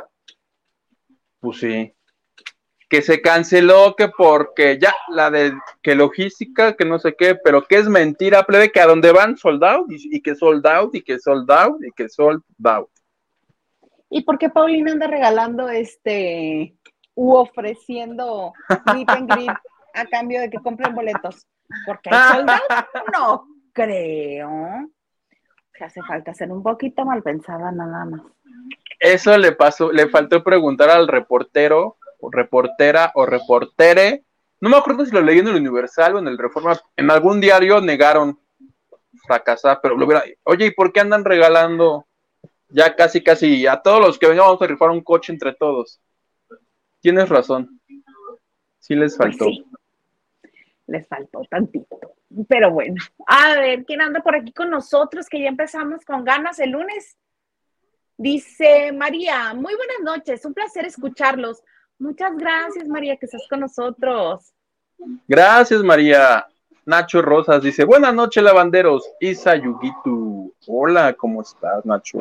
Pues 1.40 1.58
sí. 1.58 1.95
Que 2.88 3.02
se 3.02 3.20
canceló 3.20 3.94
que 3.96 4.08
porque 4.08 4.78
ya 4.80 4.94
la 5.08 5.30
de 5.30 5.52
que 5.82 5.94
logística, 5.94 6.76
que 6.76 6.84
no 6.84 6.98
sé 6.98 7.16
qué, 7.16 7.34
pero 7.34 7.62
que 7.62 7.76
es 7.76 7.88
mentira, 7.88 8.44
plebe, 8.44 8.70
que 8.70 8.80
a 8.80 8.86
donde 8.86 9.12
van 9.12 9.36
sold 9.36 9.64
out 9.64 9.90
y, 9.90 10.16
y 10.16 10.22
que 10.22 10.34
sold 10.34 10.66
out 10.66 10.94
y 10.94 11.02
que 11.02 11.18
sold 11.18 11.50
out 11.50 11.82
y 11.84 11.90
que 11.92 12.08
sold 12.08 12.42
out. 12.64 12.88
¿Y 14.08 14.22
por 14.22 14.38
qué 14.38 14.50
Paulina 14.50 14.92
anda 14.92 15.08
regalando 15.08 15.68
este 15.68 16.76
u 17.16 17.34
ofreciendo 17.34 18.52
meet 18.94 19.08
and 19.10 19.32
greet 19.32 19.56
a 19.94 20.06
cambio 20.06 20.40
de 20.40 20.50
que 20.50 20.58
compren 20.58 20.94
boletos. 20.94 21.46
Porque 21.84 22.10
hay 22.12 22.36
soldados, 22.36 22.86
no 23.12 23.48
creo. 23.72 24.90
Que 25.74 25.84
hace 25.84 26.00
falta 26.02 26.32
ser 26.32 26.52
un 26.52 26.62
poquito 26.62 27.04
mal 27.04 27.22
pensada 27.22 27.72
nada 27.72 28.04
más. 28.04 28.22
Eso 29.00 29.36
le 29.36 29.52
pasó, 29.52 29.92
le 29.92 30.08
faltó 30.08 30.42
preguntar 30.44 30.90
al 30.90 31.08
reportero, 31.08 31.96
reportera 32.30 33.12
o 33.14 33.26
reportere. 33.26 34.24
No 34.60 34.70
me 34.70 34.76
acuerdo 34.76 35.04
si 35.04 35.12
lo 35.12 35.20
leí 35.20 35.38
en 35.38 35.48
el 35.48 35.56
Universal 35.56 36.16
o 36.16 36.18
en 36.18 36.28
el 36.28 36.38
Reforma. 36.38 36.80
En 36.96 37.10
algún 37.10 37.40
diario 37.40 37.80
negaron 37.80 38.38
fracasar, 39.26 39.80
pero 39.82 39.96
lo 39.96 40.06
hubiera. 40.06 40.24
Oye, 40.44 40.66
¿y 40.66 40.70
por 40.70 40.92
qué 40.92 41.00
andan 41.00 41.24
regalando 41.24 42.06
ya 42.68 42.94
casi, 42.96 43.22
casi 43.22 43.66
a 43.66 43.76
todos 43.76 44.00
los 44.00 44.18
que 44.18 44.26
vengan 44.26 44.46
vamos 44.46 44.62
a 44.62 44.66
rifar 44.66 44.90
un 44.90 45.02
coche 45.02 45.32
entre 45.32 45.54
todos? 45.54 46.00
tienes 47.06 47.28
razón. 47.28 47.80
Sí 48.80 48.96
les 48.96 49.16
pues 49.16 49.38
faltó. 49.38 49.46
Les 50.88 51.06
faltó 51.06 51.42
tantito. 51.48 52.00
Pero 52.48 52.72
bueno, 52.72 52.96
a 53.28 53.54
ver, 53.54 53.84
¿quién 53.84 54.00
anda 54.00 54.20
por 54.20 54.34
aquí 54.34 54.52
con 54.52 54.70
nosotros? 54.70 55.28
Que 55.28 55.40
ya 55.40 55.48
empezamos 55.48 56.04
con 56.04 56.24
ganas 56.24 56.58
el 56.58 56.70
lunes. 56.70 57.16
Dice 58.16 58.90
María, 58.90 59.54
muy 59.54 59.74
buenas 59.76 60.00
noches, 60.02 60.44
un 60.44 60.52
placer 60.52 60.84
escucharlos. 60.84 61.62
Muchas 61.98 62.36
gracias, 62.36 62.88
María, 62.88 63.16
que 63.16 63.26
estás 63.26 63.46
con 63.48 63.60
nosotros. 63.60 64.52
Gracias, 65.26 65.82
María. 65.82 66.46
Nacho 66.84 67.22
Rosas 67.22 67.62
dice, 67.62 67.84
buenas 67.84 68.14
noches, 68.14 68.42
lavanderos. 68.42 69.10
Isa 69.18 69.56
Yugitu. 69.56 70.54
Hola, 70.66 71.14
¿cómo 71.14 71.42
estás, 71.42 71.84
Nacho? 71.84 72.18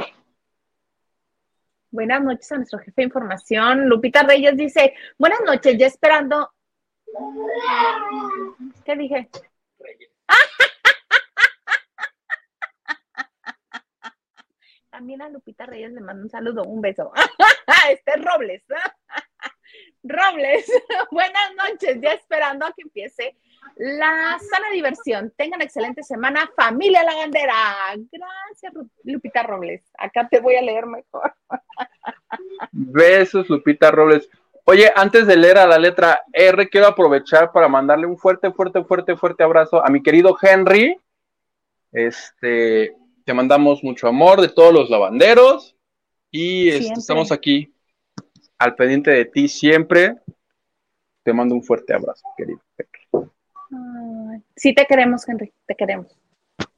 Buenas 1.92 2.24
noches 2.24 2.52
a 2.52 2.58
nuestro 2.58 2.80
jefe 2.80 2.94
de 2.96 3.04
información. 3.04 3.88
Lupita 3.88 4.24
Reyes 4.24 4.58
dice, 4.58 4.96
buenas 5.18 5.40
noches, 5.46 5.78
ya 5.78 5.88
esperando. 5.88 6.52
¿Qué 8.84 8.96
dije? 8.96 9.30
También 14.90 15.22
a 15.22 15.30
Lupita 15.30 15.66
Reyes 15.66 15.92
le 15.92 16.02
mando 16.02 16.24
un 16.24 16.30
saludo, 16.30 16.64
un 16.64 16.82
beso. 16.82 17.12
Este 17.90 18.16
Robles. 18.16 18.64
Robles, 20.08 20.66
buenas 21.12 21.52
noches, 21.58 21.98
ya 22.00 22.14
esperando 22.14 22.66
a 22.66 22.74
que 22.74 22.84
empiece 22.84 23.36
la 23.76 24.38
sala 24.40 24.68
de 24.70 24.76
diversión. 24.76 25.34
Tengan 25.36 25.62
excelente 25.64 26.04
semana, 26.04 26.50
familia 26.56 27.04
La 27.04 27.16
Bandera. 27.16 27.54
Gracias, 28.12 28.74
Lupita 29.04 29.42
Robles. 29.42 29.82
Acá 29.98 30.28
te 30.30 30.40
voy 30.40 30.56
a 30.56 30.62
leer 30.62 30.86
mejor. 30.86 31.34
Besos, 32.72 33.50
Lupita 33.50 33.90
Robles. 33.90 34.30
Oye, 34.66 34.92
antes 34.96 35.26
de 35.26 35.38
leer 35.38 35.58
a 35.58 35.68
la 35.68 35.80
letra 35.80 36.22
R, 36.32 36.70
quiero 36.70 36.88
aprovechar 36.88 37.52
para 37.52 37.68
mandarle 37.68 38.06
un 38.06 38.18
fuerte, 38.18 38.52
fuerte, 38.52 38.84
fuerte, 38.84 39.18
fuerte 39.18 39.44
abrazo 39.44 39.84
a 39.84 39.90
mi 39.90 40.04
querido 40.04 40.38
Henry. 40.40 41.00
Este, 41.92 42.96
te 43.24 43.34
mandamos 43.34 43.84
mucho 43.84 44.08
amor 44.08 44.40
de 44.40 44.50
todos 44.50 44.74
los 44.74 44.90
lavanderos 44.90 45.76
y 46.30 46.70
este, 46.70 46.94
estamos 46.94 47.32
aquí 47.32 47.75
al 48.58 48.76
pendiente 48.76 49.12
de 49.12 49.26
ti 49.26 49.48
siempre. 49.48 50.16
Te 51.24 51.34
mando 51.34 51.56
un 51.56 51.64
fuerte 51.64 51.94
abrazo, 51.94 52.28
querido. 52.38 52.62
Sí 54.56 54.74
te 54.74 54.86
queremos, 54.86 55.28
Henry, 55.28 55.52
te 55.66 55.76
queremos, 55.76 56.16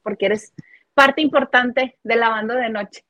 porque 0.02 0.26
eres 0.26 0.52
parte 0.94 1.20
importante 1.20 1.98
de 2.02 2.16
la 2.16 2.30
banda 2.30 2.56
de 2.56 2.70
noche. 2.70 3.04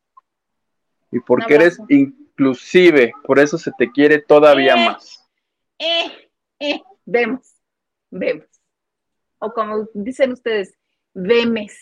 Y 1.10 1.20
porque 1.20 1.54
eres 1.54 1.80
inclusive, 1.88 3.12
por 3.24 3.38
eso 3.38 3.56
se 3.56 3.70
te 3.78 3.90
quiere 3.90 4.20
todavía 4.20 4.74
eh, 4.74 4.86
más. 4.86 5.30
Eh, 5.78 6.30
eh, 6.58 6.82
vemos, 7.06 7.54
vemos. 8.10 8.46
O 9.38 9.52
como 9.52 9.88
dicen 9.94 10.32
ustedes, 10.32 10.74
vemes. 11.14 11.78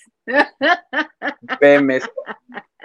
Vemes. 1.61 2.09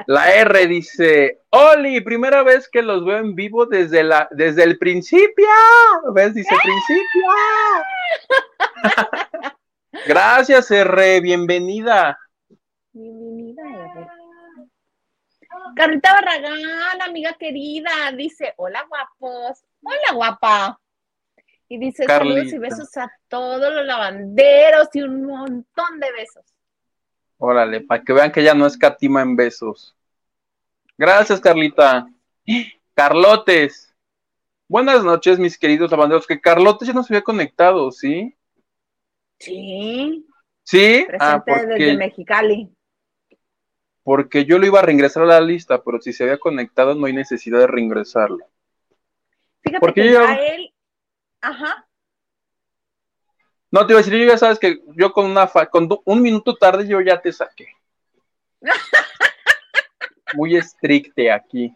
La 0.08 0.34
R 0.34 0.68
dice, 0.68 1.42
Oli, 1.50 2.02
primera 2.02 2.44
vez 2.44 2.70
que 2.70 2.82
los 2.82 3.06
veo 3.06 3.18
en 3.18 3.36
vivo 3.36 3.66
desde, 3.66 4.04
la, 4.04 4.28
desde 4.32 4.64
el 4.64 4.78
principio. 4.78 5.48
¿Ves? 6.14 6.34
Dice 6.34 6.56
principio. 6.62 7.32
Gracias, 10.08 10.72
R, 10.72 11.22
bienvenida. 11.22 12.18
Bienvenida, 12.94 13.62
R. 13.96 14.08
Carlita 15.76 16.14
Barragán, 16.14 17.02
amiga 17.02 17.34
querida, 17.34 18.12
dice, 18.16 18.54
hola 18.58 18.86
guapos, 18.88 19.64
hola 19.84 20.14
guapa. 20.14 20.80
Y 21.68 21.78
dice, 21.78 22.06
saludos 22.06 22.48
y 22.48 22.58
besos 22.58 22.96
a 22.98 23.10
todos 23.28 23.74
los 23.74 23.86
lavanderos 23.86 24.90
y 24.94 25.02
un 25.02 25.26
montón 25.26 26.00
de 26.00 26.12
besos. 26.12 26.44
Órale, 27.44 27.82
para 27.82 28.04
que 28.04 28.14
vean 28.14 28.32
que 28.32 28.44
ya 28.44 28.54
no 28.54 28.68
es 28.68 28.78
catima 28.78 29.24
en 29.24 29.36
besos. 29.36 29.96
Gracias, 30.96 31.42
Carlita. 31.42 32.08
Carlotes. 32.94 33.96
Buenas 34.68 35.04
noches, 35.04 35.40
mis 35.40 35.58
queridos 35.58 35.90
lavanderos. 35.90 36.28
Que 36.28 36.40
Carlotes 36.40 36.88
ya 36.88 36.94
no 36.94 37.02
se 37.02 37.16
había 37.16 37.24
conectado, 37.24 37.92
¿sí? 37.92 38.38
Sí. 39.40 40.24
¿Sí? 40.62 41.08
ah, 41.20 41.44
porque, 41.44 41.66
desde 41.66 41.98
Mexicali. 41.98 42.70
Porque 44.04 44.46
yo 44.46 44.60
lo 44.60 44.68
iba 44.68 44.78
a 44.78 44.84
reingresar 44.84 45.24
a 45.24 45.26
la 45.26 45.42
lista, 45.42 45.84
pero 45.84 46.00
si 46.00 46.14
se 46.14 46.26
había 46.26 46.38
conectado 46.38 46.94
no 46.94 47.08
hay 47.08 47.14
necesidad 47.14 47.58
de 47.58 47.68
reingresarlo. 47.68 48.46
Fíjate 49.62 49.80
porque 49.80 50.04
que 50.04 50.12
yo... 50.12 50.24
él... 50.24 50.72
Ajá. 51.42 51.88
No, 53.72 53.88
te 53.88 53.94
iba 53.94 54.00
a 54.00 54.04
decir, 54.04 54.20
yo 54.20 54.26
ya 54.26 54.38
sabes 54.38 54.60
que 54.60 54.82
yo 54.96 55.14
con 55.14 55.26
una 55.26 55.48
con 55.72 55.90
un 56.06 56.22
minuto 56.22 56.56
tarde 56.56 56.88
yo 56.88 57.02
ya 57.02 57.22
te 57.22 57.32
saqué. 57.32 57.68
Muy 60.34 60.56
estricte 60.56 61.32
aquí. 61.32 61.76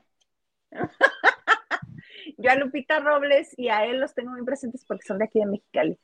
yo 2.38 2.52
a 2.52 2.56
Lupita 2.56 3.00
Robles 3.00 3.58
y 3.58 3.70
a 3.70 3.86
él 3.86 4.00
los 4.00 4.14
tengo 4.14 4.32
muy 4.32 4.44
presentes 4.44 4.84
porque 4.86 5.06
son 5.06 5.20
de 5.20 5.26
aquí 5.26 5.40
de 5.40 5.46
Mexicali 5.46 5.98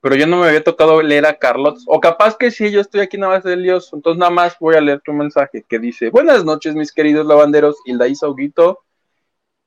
pero 0.00 0.14
yo 0.14 0.26
no 0.26 0.40
me 0.40 0.48
había 0.48 0.62
tocado 0.62 1.02
leer 1.02 1.26
a 1.26 1.38
Carlos, 1.38 1.84
o 1.86 2.00
capaz 2.00 2.36
que 2.36 2.50
sí, 2.50 2.70
yo 2.70 2.80
estoy 2.80 3.00
aquí 3.00 3.18
nada 3.18 3.34
más 3.34 3.44
de 3.44 3.56
Dios, 3.56 3.90
entonces 3.92 4.18
nada 4.18 4.30
más 4.30 4.56
voy 4.60 4.76
a 4.76 4.80
leer 4.80 5.00
tu 5.00 5.12
mensaje 5.12 5.64
que 5.68 5.78
dice, 5.78 6.10
buenas 6.10 6.44
noches 6.44 6.74
mis 6.74 6.92
queridos 6.92 7.26
lavanderos, 7.26 7.76
Hilda 7.84 8.06
y 8.06 8.14
Sauguito, 8.14 8.84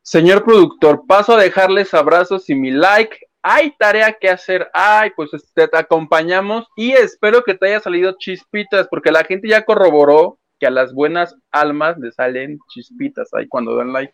señor 0.01 0.43
productor, 0.45 1.05
paso 1.05 1.33
a 1.33 1.41
dejarles 1.41 1.93
abrazos 1.93 2.49
y 2.49 2.55
mi 2.55 2.71
like, 2.71 3.17
hay 3.43 3.71
tarea 3.77 4.13
que 4.13 4.29
hacer, 4.29 4.69
ay, 4.73 5.11
pues 5.15 5.33
este, 5.33 5.67
te 5.67 5.77
acompañamos 5.77 6.67
y 6.75 6.91
espero 6.91 7.43
que 7.43 7.55
te 7.55 7.67
haya 7.67 7.79
salido 7.79 8.15
chispitas, 8.17 8.87
porque 8.87 9.11
la 9.11 9.23
gente 9.23 9.47
ya 9.47 9.65
corroboró 9.65 10.39
que 10.59 10.67
a 10.67 10.71
las 10.71 10.93
buenas 10.93 11.35
almas 11.51 11.97
le 11.97 12.11
salen 12.11 12.59
chispitas 12.69 13.33
ahí 13.33 13.47
cuando 13.47 13.75
dan 13.75 13.91
like. 13.91 14.13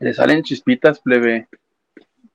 Le 0.00 0.14
salen 0.14 0.42
chispitas, 0.42 1.00
plebe. 1.00 1.48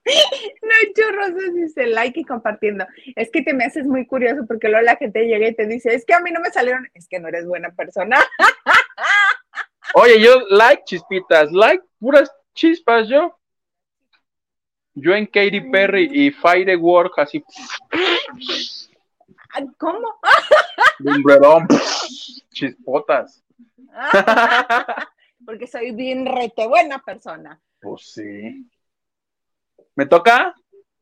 No, 0.05 1.11
Rosas 1.11 1.53
dice 1.53 1.87
like 1.87 2.19
y 2.19 2.23
compartiendo. 2.23 2.85
Es 3.15 3.31
que 3.31 3.41
te 3.41 3.53
me 3.53 3.65
haces 3.65 3.85
muy 3.85 4.05
curioso 4.05 4.45
porque 4.47 4.67
luego 4.67 4.85
la 4.85 4.97
gente 4.97 5.25
llega 5.25 5.47
y 5.47 5.55
te 5.55 5.65
dice, 5.65 5.93
es 5.93 6.05
que 6.05 6.13
a 6.13 6.19
mí 6.19 6.31
no 6.31 6.39
me 6.39 6.51
salieron, 6.51 6.87
es 6.93 7.07
que 7.07 7.19
no 7.19 7.27
eres 7.27 7.45
buena 7.47 7.71
persona. 7.71 8.19
Oye, 9.95 10.21
yo 10.21 10.41
like 10.49 10.83
chispitas, 10.85 11.51
like 11.51 11.83
puras 11.99 12.31
chispas 12.53 13.07
yo. 13.07 13.37
Yo 14.95 15.13
en 15.13 15.25
Katy 15.25 15.61
Perry 15.71 16.09
y 16.11 16.31
Firework 16.31 17.19
así. 17.19 17.43
¿Cómo? 19.77 20.15
Lumbrerón, 20.99 21.67
chispotas. 22.51 23.43
Porque 25.45 25.67
soy 25.67 25.91
bien 25.91 26.25
rete 26.25 26.65
buena 26.67 26.99
persona. 26.99 27.61
Pues 27.81 28.13
sí. 28.13 28.65
¿Me 29.95 30.05
toca? 30.05 30.55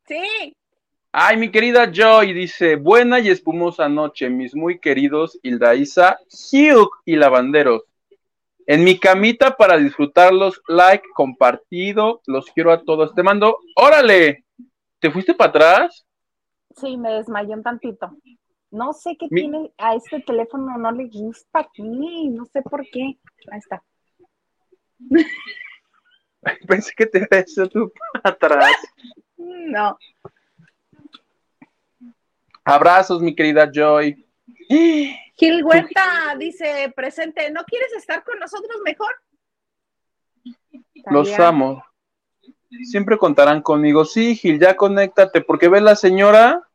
Sí. 0.08 0.56
Ay, 1.12 1.38
mi 1.38 1.52
querida 1.52 1.92
Joy 1.92 2.34
dice, 2.34 2.76
buena 2.76 3.20
y 3.20 3.30
espumosa 3.30 3.88
noche, 3.88 4.30
mis 4.30 4.56
muy 4.56 4.80
queridos 4.80 5.40
Hildaísa, 5.44 6.18
Hugh 6.52 6.90
y 7.06 7.16
Lavanderos. 7.16 7.84
En 8.66 8.84
mi 8.84 9.00
camita 9.00 9.56
para 9.56 9.78
disfrutarlos, 9.78 10.62
like, 10.68 11.06
compartido, 11.14 12.22
los 12.26 12.46
quiero 12.52 12.72
a 12.72 12.84
todos. 12.84 13.14
Te 13.14 13.24
mando, 13.24 13.58
órale, 13.76 14.46
¿te 15.00 15.12
fuiste 15.12 15.34
para 15.34 15.50
atrás? 15.50 16.06
Sí, 16.78 16.98
me 16.98 17.12
desmayé 17.14 17.54
un 17.54 17.64
tantito. 17.64 18.18
No 18.72 18.94
sé 18.94 19.16
qué 19.20 19.28
tiene 19.28 19.72
a 19.78 19.96
este 19.96 20.22
teléfono, 20.22 20.78
no 20.78 20.92
le 20.92 21.08
gusta 21.08 21.60
aquí, 21.60 21.84
no 22.30 22.46
sé 22.46 22.62
por 22.64 22.84
qué. 22.90 23.20
Ahí 23.52 23.60
está. 23.60 23.84
Pensé 26.68 26.92
que 26.96 27.06
te 27.06 27.20
había 27.20 27.42
hecho 27.42 27.68
tú 27.68 27.92
para 28.14 28.36
atrás. 28.36 28.72
No. 29.36 29.98
Abrazos, 32.64 33.22
mi 33.22 33.36
querida 33.36 33.70
Joy. 33.70 34.23
Gil 34.68 35.64
Huerta 35.64 36.36
dice, 36.38 36.92
presente, 36.96 37.52
¿no 37.52 37.64
quieres 37.64 37.94
estar 37.94 38.24
con 38.24 38.40
nosotros 38.40 38.78
mejor? 38.84 39.14
Los 41.06 41.38
amo. 41.40 41.84
Siempre 42.84 43.18
contarán 43.18 43.62
conmigo. 43.62 44.06
Sí, 44.06 44.36
Gil, 44.36 44.60
ya 44.60 44.76
conéctate, 44.76 45.42
porque 45.42 45.70
ve 45.70 45.82
la 45.82 45.96
señora. 45.96 46.68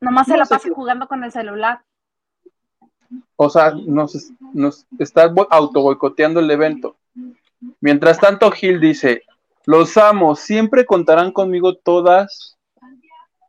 Nomás 0.00 0.26
se 0.26 0.36
la 0.36 0.46
pasa 0.46 0.68
jugando 0.74 1.06
con 1.06 1.24
el 1.24 1.32
celular. 1.32 1.82
O 3.36 3.50
sea, 3.50 3.72
nos, 3.72 4.32
nos 4.52 4.86
está 4.98 5.32
auto 5.50 5.82
boicoteando 5.82 6.40
el 6.40 6.50
evento. 6.50 6.96
Mientras 7.80 8.18
tanto, 8.18 8.50
Gil 8.50 8.80
dice, 8.80 9.22
los 9.64 9.96
amo, 9.96 10.36
siempre 10.36 10.86
contarán 10.86 11.32
conmigo 11.32 11.74
todas, 11.76 12.55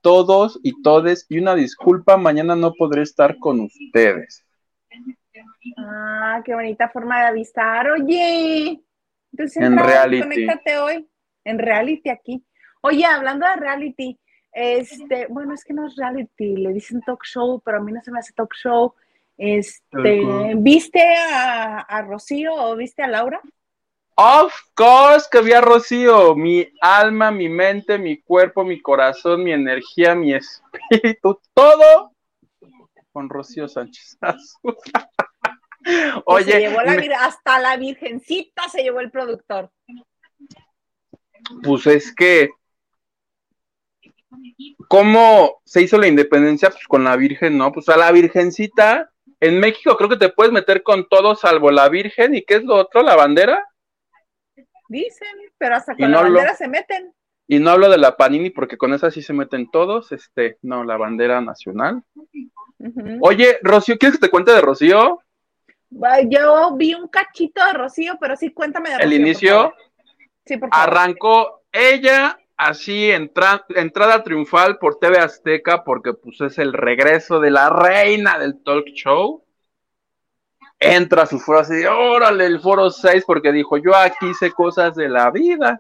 todos 0.07 0.57
y 0.63 0.81
todes, 0.81 1.25
y 1.27 1.37
una 1.37 1.53
disculpa, 1.53 2.15
mañana 2.15 2.55
no 2.55 2.71
podré 2.71 3.01
estar 3.01 3.37
con 3.39 3.59
ustedes. 3.59 4.45
Ah, 5.77 6.41
qué 6.45 6.55
bonita 6.55 6.87
forma 6.87 7.19
de 7.19 7.25
avisar. 7.27 7.91
Oye, 7.91 8.81
entonces 9.33 9.61
en 9.61 9.77
reality. 9.77 10.21
conéctate 10.21 10.77
hoy. 10.77 11.09
En 11.43 11.59
reality 11.59 12.09
aquí. 12.09 12.41
Oye, 12.79 13.03
hablando 13.03 13.45
de 13.45 13.55
reality, 13.57 14.17
este, 14.53 15.27
bueno, 15.27 15.53
es 15.53 15.65
que 15.65 15.73
no 15.73 15.85
es 15.87 15.97
reality, 15.97 16.55
le 16.55 16.71
dicen 16.71 17.01
talk 17.01 17.25
show, 17.25 17.61
pero 17.65 17.79
a 17.79 17.81
mí 17.81 17.91
no 17.91 18.01
se 18.01 18.11
me 18.11 18.19
hace 18.19 18.31
talk 18.31 18.53
show. 18.55 18.93
Este, 19.37 20.53
¿viste 20.55 21.03
a, 21.33 21.79
a 21.81 22.01
Rocío 22.03 22.53
o 22.55 22.77
viste 22.77 23.03
a 23.03 23.07
Laura? 23.07 23.41
Of 24.19 24.51
course 24.73 25.27
que 25.31 25.41
vi 25.41 25.53
a 25.53 25.61
Rocío, 25.61 26.35
mi 26.35 26.67
alma, 26.81 27.29
mi 27.29 27.49
mente, 27.49 27.99
mi 27.99 28.19
cuerpo, 28.19 28.63
mi 28.63 28.81
corazón, 28.81 29.43
mi 29.43 29.51
energía, 29.51 30.15
mi 30.15 30.33
espíritu, 30.33 31.39
todo 31.53 32.13
con 33.11 33.29
Rocío 33.29 33.67
Sánchez. 33.67 34.17
Oye, 36.25 36.75
hasta 37.15 37.59
la 37.59 37.77
virgencita 37.77 38.67
se 38.69 38.81
llevó 38.81 39.01
el 39.01 39.11
productor. 39.11 39.69
Pues 41.61 41.85
es 41.85 42.15
que, 42.15 42.49
¿cómo 44.87 45.61
se 45.63 45.83
hizo 45.83 45.99
la 45.99 46.07
independencia? 46.07 46.71
Pues 46.71 46.87
con 46.87 47.03
la 47.03 47.15
Virgen, 47.15 47.55
¿no? 47.55 47.71
Pues 47.71 47.87
a 47.89 47.97
la 47.97 48.11
Virgencita, 48.11 49.11
en 49.39 49.59
México 49.59 49.95
creo 49.95 50.09
que 50.09 50.17
te 50.17 50.29
puedes 50.29 50.51
meter 50.51 50.81
con 50.81 51.07
todo 51.07 51.35
salvo 51.35 51.69
la 51.69 51.87
Virgen, 51.87 52.33
¿y 52.33 52.43
qué 52.43 52.55
es 52.55 52.63
lo 52.63 52.75
otro? 52.75 53.03
¿La 53.03 53.15
bandera? 53.15 53.63
Dicen, 54.89 55.27
pero 55.57 55.75
hasta 55.75 55.95
con 55.95 56.11
la 56.11 56.21
bandera 56.21 56.55
se 56.55 56.67
meten. 56.67 57.13
Y 57.47 57.59
no 57.59 57.71
hablo 57.71 57.89
de 57.89 57.97
la 57.97 58.17
Panini 58.17 58.49
porque 58.49 58.77
con 58.77 58.93
esa 58.93 59.09
sí 59.09 59.21
se 59.21 59.33
meten 59.33 59.71
todos, 59.71 60.11
este, 60.11 60.57
no, 60.61 60.83
la 60.83 60.97
bandera 60.97 61.39
nacional. 61.39 62.03
Oye, 63.21 63.57
Rocío, 63.61 63.97
¿quieres 63.97 64.19
que 64.19 64.27
te 64.27 64.31
cuente 64.31 64.51
de 64.51 64.61
Rocío? 64.61 65.21
Yo 65.89 66.75
vi 66.75 66.93
un 66.93 67.07
cachito 67.07 67.65
de 67.65 67.73
Rocío, 67.73 68.17
pero 68.19 68.35
sí, 68.35 68.51
cuéntame 68.51 68.89
de 68.89 68.97
Rocío. 68.97 69.07
El 69.07 69.21
inicio 69.21 69.73
sí, 70.45 70.57
por 70.57 70.69
arrancó 70.71 71.63
ella 71.71 72.37
así 72.57 73.11
entrada 73.11 74.23
triunfal 74.23 74.77
por 74.79 74.99
TV 74.99 75.19
Azteca 75.19 75.83
porque 75.83 76.13
pues 76.13 76.41
es 76.41 76.57
el 76.57 76.73
regreso 76.73 77.39
de 77.39 77.51
la 77.51 77.69
reina 77.69 78.39
del 78.39 78.61
talk 78.63 78.87
show 78.87 79.43
entra 80.79 81.23
a 81.23 81.27
su 81.27 81.39
foro 81.39 81.59
así, 81.59 81.85
órale, 81.85 82.45
el 82.45 82.59
foro 82.59 82.89
6, 82.89 83.23
porque 83.25 83.51
dijo, 83.51 83.77
yo 83.77 83.95
aquí 83.95 84.33
sé 84.33 84.51
cosas 84.51 84.95
de 84.95 85.09
la 85.09 85.31
vida. 85.31 85.79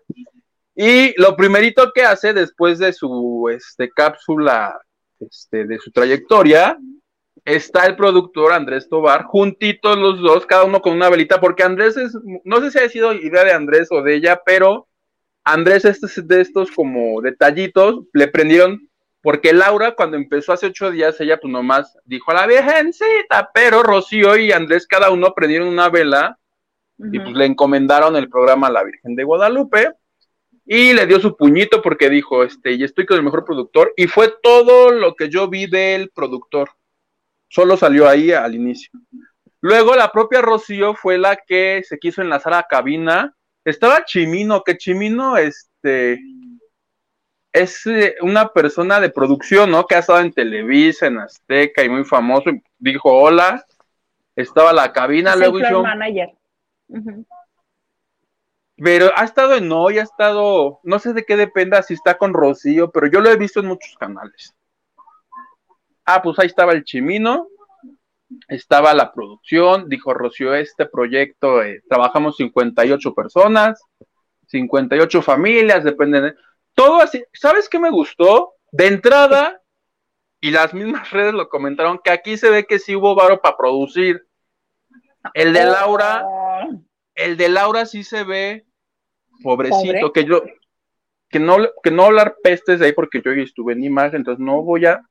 Y 0.75 1.19
lo 1.19 1.35
primerito 1.35 1.91
que 1.93 2.03
hace 2.03 2.33
después 2.33 2.79
de 2.79 2.93
su 2.93 3.49
este, 3.51 3.89
cápsula, 3.89 4.79
este, 5.19 5.65
de 5.65 5.79
su 5.79 5.91
trayectoria, 5.91 6.77
está 7.45 7.85
el 7.85 7.95
productor 7.95 8.51
Andrés 8.51 8.89
Tobar, 8.89 9.23
juntitos 9.23 9.97
los 9.97 10.21
dos, 10.21 10.45
cada 10.45 10.65
uno 10.65 10.81
con 10.81 10.93
una 10.93 11.09
velita, 11.09 11.39
porque 11.39 11.63
Andrés 11.63 11.95
es, 11.97 12.13
no 12.43 12.59
sé 12.59 12.71
si 12.71 12.79
ha 12.79 12.89
sido 12.89 13.13
idea 13.13 13.43
de 13.43 13.53
Andrés 13.53 13.87
o 13.91 14.01
de 14.03 14.15
ella, 14.15 14.41
pero 14.45 14.87
Andrés 15.43 15.85
es 15.85 16.27
de 16.27 16.41
estos 16.41 16.71
como 16.71 17.21
detallitos, 17.21 18.01
le 18.13 18.27
prendieron 18.27 18.89
porque 19.21 19.53
Laura 19.53 19.95
cuando 19.95 20.17
empezó 20.17 20.53
hace 20.53 20.67
ocho 20.67 20.91
días, 20.91 21.19
ella 21.19 21.39
pues 21.39 21.51
nomás 21.51 21.97
dijo 22.05 22.31
a 22.31 22.35
la 22.35 22.47
virgencita, 22.47 23.49
pero 23.53 23.83
Rocío 23.83 24.37
y 24.37 24.51
Andrés 24.51 24.87
cada 24.87 25.09
uno 25.11 25.33
prendieron 25.33 25.67
una 25.67 25.89
vela 25.89 26.39
y 26.97 27.19
pues 27.19 27.33
le 27.33 27.45
encomendaron 27.45 28.15
el 28.15 28.29
programa 28.29 28.67
a 28.67 28.71
la 28.71 28.83
Virgen 28.83 29.15
de 29.15 29.23
Guadalupe 29.23 29.91
y 30.65 30.93
le 30.93 31.05
dio 31.05 31.19
su 31.19 31.37
puñito 31.37 31.81
porque 31.81 32.09
dijo, 32.09 32.43
este, 32.43 32.73
y 32.73 32.83
estoy 32.83 33.05
con 33.05 33.17
el 33.17 33.23
mejor 33.23 33.45
productor 33.45 33.93
y 33.95 34.07
fue 34.07 34.33
todo 34.41 34.91
lo 34.91 35.15
que 35.15 35.29
yo 35.29 35.47
vi 35.47 35.67
del 35.67 36.09
productor. 36.09 36.71
Solo 37.47 37.77
salió 37.77 38.09
ahí 38.09 38.31
al 38.31 38.55
inicio. 38.55 38.91
Luego 39.61 39.95
la 39.95 40.11
propia 40.11 40.41
Rocío 40.41 40.93
fue 40.93 41.17
la 41.17 41.37
que 41.37 41.81
se 41.87 41.97
quiso 41.97 42.21
enlazar 42.21 42.53
a 42.53 42.63
cabina. 42.63 43.35
Estaba 43.63 44.03
Chimino, 44.03 44.63
que 44.63 44.77
Chimino, 44.77 45.37
este, 45.37 46.19
es 47.57 47.85
eh, 47.87 48.15
una 48.21 48.49
persona 48.49 48.99
de 48.99 49.09
producción, 49.09 49.71
¿no? 49.71 49.85
Que 49.85 49.95
ha 49.95 49.99
estado 49.99 50.19
en 50.19 50.33
Televisa, 50.33 51.07
en 51.07 51.19
Azteca 51.19 51.83
y 51.83 51.89
muy 51.89 52.03
famoso. 52.03 52.51
Dijo 52.77 53.11
hola, 53.11 53.65
estaba 54.35 54.73
la 54.73 54.93
cabina, 54.93 55.35
luego 55.35 55.59
hizo. 55.59 55.83
manager. 55.83 56.29
Pero 58.77 59.11
ha 59.15 59.23
estado 59.23 59.55
en 59.55 59.71
hoy, 59.71 59.97
ha 59.97 60.03
estado, 60.03 60.79
no 60.83 60.99
sé 60.99 61.13
de 61.13 61.25
qué 61.25 61.35
dependa 61.35 61.81
si 61.81 61.95
está 61.95 62.17
con 62.17 62.33
Rocío, 62.33 62.91
pero 62.91 63.07
yo 63.07 63.21
lo 63.21 63.29
he 63.29 63.37
visto 63.37 63.59
en 63.59 63.65
muchos 63.65 63.95
canales. 63.97 64.55
Ah, 66.05 66.21
pues 66.21 66.37
ahí 66.37 66.45
estaba 66.45 66.73
el 66.73 66.83
Chimino, 66.83 67.47
estaba 68.47 68.93
la 68.93 69.11
producción, 69.11 69.89
dijo 69.89 70.13
Rocío, 70.13 70.53
este 70.53 70.85
proyecto, 70.85 71.63
eh, 71.63 71.81
trabajamos 71.89 72.37
58 72.37 73.15
personas, 73.15 73.81
58 74.45 75.21
familias, 75.23 75.83
depende 75.83 76.21
de 76.21 76.35
todo 76.77 77.01
así. 77.01 77.25
¿Sabes 77.33 77.67
qué 77.67 77.79
me 77.79 77.89
gustó? 77.89 78.53
De 78.71 78.85
entrada, 78.85 79.59
y 80.39 80.51
las 80.51 80.73
mismas 80.73 81.09
redes 81.11 81.33
lo 81.33 81.49
comentaron, 81.49 81.99
que 82.01 82.11
aquí 82.11 82.37
se 82.37 82.49
ve 82.49 82.65
que 82.65 82.79
sí 82.79 82.95
hubo 82.95 83.15
varo 83.15 83.41
para 83.41 83.57
producir. 83.57 84.25
El 85.33 85.51
de 85.51 85.65
Laura, 85.65 86.21
oh. 86.23 86.81
el 87.15 87.35
de 87.35 87.49
Laura 87.49 87.85
sí 87.85 88.03
se 88.03 88.23
ve 88.23 88.65
pobrecito, 89.43 90.13
que 90.13 90.23
yo, 90.23 90.43
que 91.29 91.39
no, 91.39 91.57
que 91.83 91.91
no 91.91 92.05
hablar 92.05 92.37
pestes 92.41 92.79
de 92.79 92.85
ahí 92.85 92.93
porque 92.93 93.21
yo 93.23 93.31
estuve 93.31 93.73
en 93.73 93.83
imagen, 93.83 94.17
entonces 94.17 94.43
no 94.43 94.61
voy 94.61 94.85
a, 94.85 95.01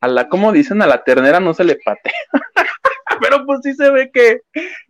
a 0.00 0.08
la, 0.08 0.28
como 0.28 0.52
dicen, 0.52 0.82
a 0.82 0.86
la 0.86 1.02
ternera 1.02 1.40
no 1.40 1.54
se 1.54 1.64
le 1.64 1.76
pate. 1.76 2.10
Pero 3.20 3.46
pues 3.46 3.60
sí 3.62 3.74
se 3.74 3.90
ve 3.90 4.10
que, 4.12 4.42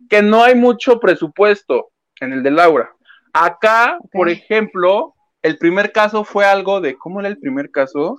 que 0.09 0.21
no 0.21 0.43
hay 0.43 0.55
mucho 0.55 0.99
presupuesto 0.99 1.91
en 2.19 2.33
el 2.33 2.43
de 2.43 2.51
Laura. 2.51 2.93
Acá, 3.31 3.97
por 4.11 4.29
ejemplo, 4.29 5.15
el 5.41 5.57
primer 5.57 5.91
caso 5.91 6.23
fue 6.23 6.45
algo 6.45 6.81
de, 6.81 6.97
¿cómo 6.97 7.19
era 7.19 7.29
el 7.29 7.39
primer 7.39 7.71
caso? 7.71 8.17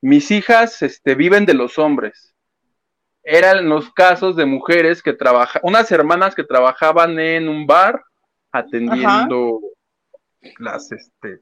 Mis 0.00 0.30
hijas 0.30 0.82
este, 0.82 1.14
viven 1.14 1.46
de 1.46 1.54
los 1.54 1.78
hombres. 1.78 2.34
Eran 3.22 3.68
los 3.68 3.90
casos 3.92 4.36
de 4.36 4.44
mujeres 4.44 5.02
que 5.02 5.14
trabajan, 5.14 5.62
unas 5.64 5.90
hermanas 5.90 6.34
que 6.34 6.44
trabajaban 6.44 7.18
en 7.18 7.48
un 7.48 7.66
bar 7.66 8.04
atendiendo 8.52 9.60
las, 10.58 10.92
este, 10.92 11.40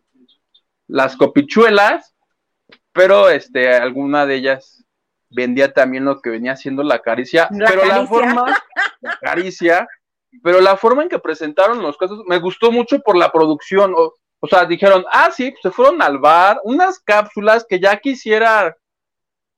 las 0.87 1.17
copichuelas, 1.17 2.15
pero 2.93 3.29
este, 3.29 3.75
alguna 3.75 4.27
de 4.27 4.37
ellas 4.37 4.85
vendía 5.29 5.73
también 5.73 6.05
lo 6.05 6.21
que 6.21 6.31
venía 6.31 6.55
siendo 6.55 6.85
la 6.85 7.01
caricia, 7.01 7.49
pero 7.51 7.85
la 7.85 8.07
forma, 8.07 8.63
la 9.01 9.19
caricia, 9.21 9.89
pero 10.43 10.61
la 10.61 10.77
forma 10.77 11.03
en 11.03 11.09
que 11.09 11.19
presentaron 11.19 11.83
los 11.83 11.97
casos 11.97 12.23
me 12.29 12.39
gustó 12.39 12.71
mucho 12.71 13.01
por 13.01 13.17
la 13.17 13.33
producción. 13.33 13.93
O, 13.97 14.15
o 14.45 14.49
sea, 14.49 14.65
dijeron, 14.65 15.05
ah, 15.13 15.31
sí, 15.31 15.55
se 15.63 15.71
fueron 15.71 16.03
al 16.03 16.19
bar, 16.19 16.61
unas 16.65 16.99
cápsulas 16.99 17.65
que 17.65 17.79
ya 17.79 17.97
quisiera 17.99 18.77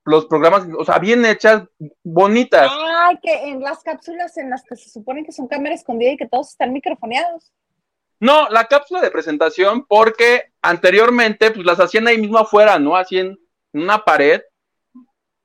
los 0.05 0.27
programas, 0.27 0.67
o 0.79 0.85
sea, 0.85 0.99
bien 0.99 1.25
hechas, 1.25 1.63
bonitas. 2.03 2.71
Ah, 2.71 3.13
que 3.23 3.33
en 3.49 3.63
las 3.63 3.83
cápsulas 3.83 4.37
en 4.37 4.51
las 4.51 4.63
que 4.63 4.77
se 4.77 4.91
supone 4.91 5.25
que 5.25 5.33
son 5.33 5.49
cámaras 5.49 5.81
escondidas 5.81 6.13
y 6.13 6.17
que 6.19 6.29
todos 6.29 6.51
están 6.51 6.75
microfoneados. 6.75 7.51
No, 8.21 8.47
la 8.51 8.67
cápsula 8.67 9.01
de 9.01 9.11
presentación, 9.11 9.87
porque 9.87 10.53
anteriormente, 10.61 11.51
pues 11.51 11.65
las 11.65 11.81
hacían 11.81 12.07
ahí 12.07 12.19
mismo 12.19 12.37
afuera, 12.37 12.79
¿no? 12.79 12.95
Así 12.95 13.19
en 13.19 13.39
una 13.73 14.05
pared 14.05 14.43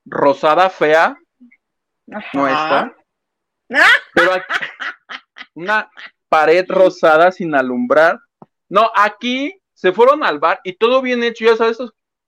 rosada, 0.04 0.69
fea. 0.69 1.15
No 2.34 2.45
está. 2.45 2.93
Pero 4.13 4.32
una 5.54 5.89
pared 6.28 6.65
rosada 6.67 7.32
sin 7.32 7.56
alumbrar 7.56 8.19
no, 8.69 8.89
aquí 8.95 9.60
se 9.73 9.91
fueron 9.91 10.23
al 10.23 10.39
bar 10.39 10.60
y 10.63 10.73
todo 10.73 11.01
bien 11.01 11.23
hecho, 11.23 11.45
ya 11.45 11.55
sabes, 11.55 11.79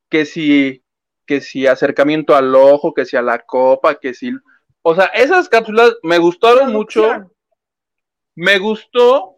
que 0.09 0.25
si, 0.25 0.83
que 1.25 1.39
si 1.39 1.67
acercamiento 1.67 2.35
al 2.35 2.53
ojo, 2.55 2.93
que 2.93 3.05
si 3.05 3.15
a 3.15 3.21
la 3.21 3.39
copa, 3.39 3.95
que 3.95 4.13
si, 4.13 4.31
o 4.81 4.95
sea, 4.95 5.05
esas 5.05 5.47
cápsulas 5.47 5.95
me 6.03 6.17
gustaron 6.17 6.73
mucho. 6.73 7.31
Me 8.35 8.57
gustó, 8.59 9.35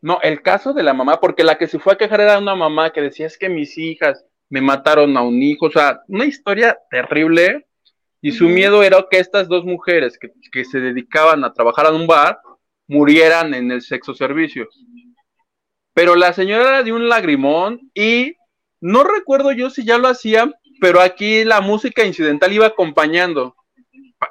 no, 0.00 0.20
el 0.22 0.42
caso 0.42 0.72
de 0.72 0.82
la 0.82 0.94
mamá, 0.94 1.20
porque 1.20 1.44
la 1.44 1.58
que 1.58 1.66
se 1.66 1.78
fue 1.78 1.94
a 1.94 1.96
quejar 1.96 2.20
era 2.20 2.38
una 2.38 2.54
mamá 2.54 2.90
que 2.90 3.02
decía 3.02 3.26
es 3.26 3.36
que 3.36 3.48
mis 3.48 3.76
hijas 3.76 4.24
me 4.48 4.60
mataron 4.60 5.16
a 5.16 5.22
un 5.22 5.42
hijo, 5.42 5.66
o 5.66 5.70
sea, 5.70 6.02
una 6.08 6.24
historia 6.24 6.78
terrible. 6.90 7.66
Y 8.24 8.30
su 8.30 8.48
miedo 8.48 8.84
era 8.84 9.04
que 9.10 9.18
estas 9.18 9.48
dos 9.48 9.64
mujeres 9.64 10.16
que, 10.16 10.30
que 10.52 10.64
se 10.64 10.78
dedicaban 10.78 11.42
a 11.42 11.52
trabajar 11.52 11.86
en 11.86 11.96
un 11.96 12.06
bar 12.06 12.38
murieran 12.86 13.52
en 13.52 13.72
el 13.72 13.82
sexo 13.82 14.14
servicio. 14.14 14.68
Pero 15.94 16.16
la 16.16 16.32
señora 16.32 16.68
era 16.68 16.82
de 16.82 16.92
un 16.92 17.08
lagrimón 17.08 17.90
y 17.94 18.36
no 18.80 19.04
recuerdo 19.04 19.52
yo 19.52 19.70
si 19.70 19.84
ya 19.84 19.98
lo 19.98 20.08
hacían, 20.08 20.54
pero 20.80 21.00
aquí 21.00 21.44
la 21.44 21.60
música 21.60 22.04
incidental 22.04 22.52
iba 22.52 22.66
acompañando. 22.66 23.54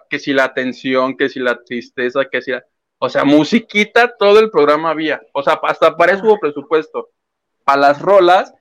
Que 0.09 0.19
si 0.19 0.33
la 0.33 0.53
tensión, 0.53 1.15
que 1.15 1.29
si 1.29 1.39
la 1.39 1.63
tristeza, 1.63 2.25
que 2.29 2.41
si 2.41 2.51
la... 2.51 2.63
O 2.97 3.09
sea, 3.09 3.23
musiquita, 3.23 4.15
todo 4.17 4.39
el 4.39 4.51
programa 4.51 4.91
había. 4.91 5.21
O 5.33 5.41
sea, 5.41 5.59
hasta 5.63 5.95
para 5.97 6.13
eso 6.13 6.23
hubo 6.25 6.39
presupuesto. 6.39 7.09
A 7.65 7.77
las 7.77 8.01
rolas. 8.01 8.53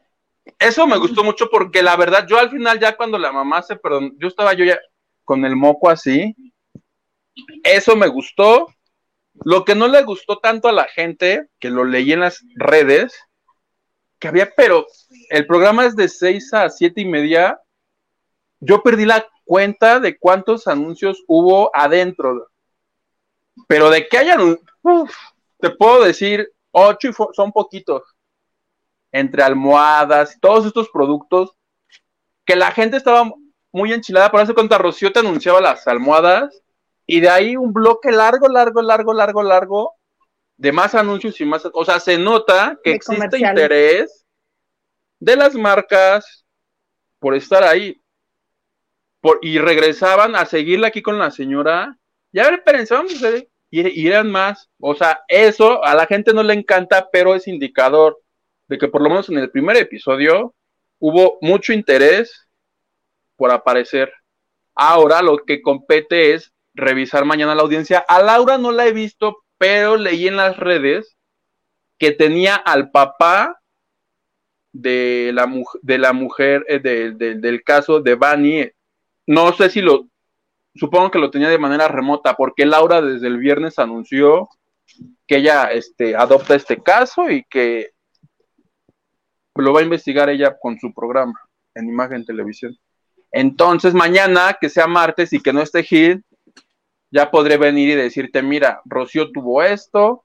Eso 0.58 0.86
me 0.86 0.96
gustó 0.98 1.22
mucho 1.22 1.50
porque 1.50 1.82
la 1.82 1.96
verdad, 1.96 2.26
yo 2.26 2.38
al 2.38 2.50
final 2.50 2.78
ya 2.78 2.96
cuando 2.96 3.18
la 3.18 3.32
mamá 3.32 3.62
se 3.62 3.76
perdón, 3.76 4.14
yo 4.18 4.28
estaba 4.28 4.54
yo 4.54 4.64
ya 4.64 4.78
con 5.24 5.44
el 5.44 5.56
moco 5.56 5.90
así. 5.90 6.34
Eso 7.62 7.96
me 7.96 8.08
gustó. 8.08 8.68
Lo 9.44 9.64
que 9.64 9.74
no 9.74 9.88
le 9.88 10.02
gustó 10.02 10.38
tanto 10.38 10.68
a 10.68 10.72
la 10.72 10.84
gente, 10.84 11.48
que 11.58 11.70
lo 11.70 11.84
leí 11.84 12.12
en 12.12 12.20
las 12.20 12.44
redes, 12.56 13.14
que 14.18 14.28
había, 14.28 14.50
pero 14.54 14.86
el 15.30 15.46
programa 15.46 15.86
es 15.86 15.96
de 15.96 16.08
6 16.08 16.52
a 16.54 16.68
7 16.68 17.00
y 17.00 17.04
media. 17.06 17.60
Yo 18.60 18.82
perdí 18.82 19.06
la 19.06 19.26
cuenta 19.44 19.98
de 19.98 20.18
cuántos 20.18 20.66
anuncios 20.66 21.24
hubo 21.26 21.74
adentro. 21.74 22.48
Pero 23.66 23.88
de 23.88 24.06
que 24.06 24.18
hayan, 24.18 24.58
te 25.58 25.70
puedo 25.70 26.04
decir, 26.04 26.52
8 26.72 27.08
y 27.08 27.12
son 27.32 27.50
poquitos. 27.50 28.02
Entre 29.10 29.42
almohadas, 29.42 30.36
todos 30.40 30.66
estos 30.66 30.90
productos, 30.90 31.56
que 32.44 32.56
la 32.56 32.72
gente 32.72 32.98
estaba 32.98 33.32
muy 33.72 33.92
enchilada. 33.92 34.30
Por 34.30 34.40
eso, 34.40 34.54
cuando 34.54 34.76
Rocío 34.76 35.12
te 35.12 35.20
anunciaba 35.20 35.60
las 35.60 35.86
almohadas, 35.88 36.62
y 37.12 37.18
de 37.18 37.28
ahí 37.28 37.56
un 37.56 37.72
bloque 37.72 38.12
largo, 38.12 38.46
largo, 38.46 38.80
largo, 38.82 39.12
largo, 39.12 39.42
largo 39.42 39.96
de 40.56 40.70
más 40.70 40.94
anuncios 40.94 41.40
y 41.40 41.44
más, 41.44 41.68
o 41.72 41.84
sea, 41.84 41.98
se 41.98 42.16
nota 42.16 42.78
que 42.84 42.92
existe 42.92 43.36
interés 43.36 44.24
de 45.18 45.34
las 45.34 45.56
marcas 45.56 46.46
por 47.18 47.34
estar 47.34 47.64
ahí. 47.64 48.00
Por, 49.20 49.40
y 49.42 49.58
regresaban 49.58 50.36
a 50.36 50.44
seguirla 50.44 50.86
aquí 50.86 51.02
con 51.02 51.18
la 51.18 51.32
señora. 51.32 51.98
Ya 52.30 52.48
ver, 52.48 52.62
pensamos 52.62 53.12
y, 53.70 54.06
eran 54.06 54.30
más. 54.30 54.70
O 54.78 54.94
sea, 54.94 55.24
eso 55.26 55.84
a 55.84 55.96
la 55.96 56.06
gente 56.06 56.32
no 56.32 56.44
le 56.44 56.54
encanta, 56.54 57.08
pero 57.10 57.34
es 57.34 57.48
indicador 57.48 58.22
de 58.68 58.78
que 58.78 58.86
por 58.86 59.02
lo 59.02 59.08
menos 59.08 59.28
en 59.30 59.38
el 59.38 59.50
primer 59.50 59.76
episodio 59.78 60.54
hubo 61.00 61.38
mucho 61.40 61.72
interés 61.72 62.46
por 63.34 63.50
aparecer. 63.50 64.12
Ahora 64.76 65.22
lo 65.22 65.38
que 65.38 65.60
compete 65.60 66.34
es 66.34 66.52
revisar 66.80 67.24
mañana 67.24 67.54
la 67.54 67.62
audiencia. 67.62 68.04
A 68.08 68.22
Laura 68.22 68.58
no 68.58 68.72
la 68.72 68.86
he 68.86 68.92
visto, 68.92 69.44
pero 69.58 69.96
leí 69.96 70.26
en 70.26 70.36
las 70.36 70.56
redes 70.56 71.16
que 71.98 72.12
tenía 72.12 72.56
al 72.56 72.90
papá 72.90 73.60
de 74.72 75.32
la, 75.34 75.52
de 75.82 75.98
la 75.98 76.12
mujer 76.12 76.64
eh, 76.68 76.80
del 76.80 77.62
caso 77.62 78.00
de 78.00 78.14
Bani. 78.14 78.70
No 79.26 79.52
sé 79.52 79.70
si 79.70 79.80
lo, 79.80 80.08
supongo 80.74 81.10
que 81.10 81.18
lo 81.18 81.30
tenía 81.30 81.48
de 81.48 81.58
manera 81.58 81.88
remota, 81.88 82.34
porque 82.34 82.66
Laura 82.66 83.02
desde 83.02 83.26
el 83.26 83.38
viernes 83.38 83.78
anunció 83.78 84.48
que 85.26 85.36
ella 85.36 85.70
este, 85.72 86.16
adopta 86.16 86.54
este 86.54 86.82
caso 86.82 87.30
y 87.30 87.44
que 87.44 87.90
lo 89.54 89.72
va 89.72 89.80
a 89.80 89.84
investigar 89.84 90.28
ella 90.28 90.56
con 90.58 90.78
su 90.78 90.92
programa 90.92 91.38
en 91.74 91.88
Imagen 91.88 92.24
Televisión. 92.24 92.76
Entonces, 93.32 93.94
mañana, 93.94 94.56
que 94.60 94.68
sea 94.68 94.86
martes 94.86 95.32
y 95.32 95.40
que 95.40 95.52
no 95.52 95.60
esté 95.60 95.82
Gil, 95.82 96.24
ya 97.10 97.30
podré 97.30 97.56
venir 97.56 97.90
y 97.90 97.94
decirte, 97.94 98.42
mira, 98.42 98.80
Rocío 98.84 99.30
tuvo 99.32 99.62
esto, 99.62 100.24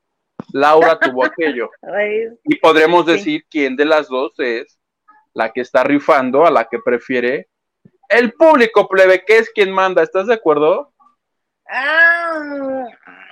Laura 0.54 1.00
tuvo 1.00 1.26
aquello. 1.26 1.70
y 2.44 2.56
podremos 2.58 3.06
decir 3.06 3.46
quién 3.50 3.76
de 3.76 3.86
las 3.86 4.08
dos 4.08 4.34
es 4.40 4.80
la 5.34 5.52
que 5.52 5.62
está 5.62 5.84
rifando, 5.84 6.46
a 6.46 6.52
la 6.52 6.66
que 6.66 6.80
prefiere 6.80 7.50
el 8.10 8.34
público, 8.34 8.88
plebe, 8.88 9.24
que 9.26 9.38
es 9.38 9.50
quien 9.50 9.72
manda. 9.72 10.04
¿Estás 10.04 10.28
de 10.28 10.36
acuerdo? 10.36 10.94
Ah, 11.68 12.40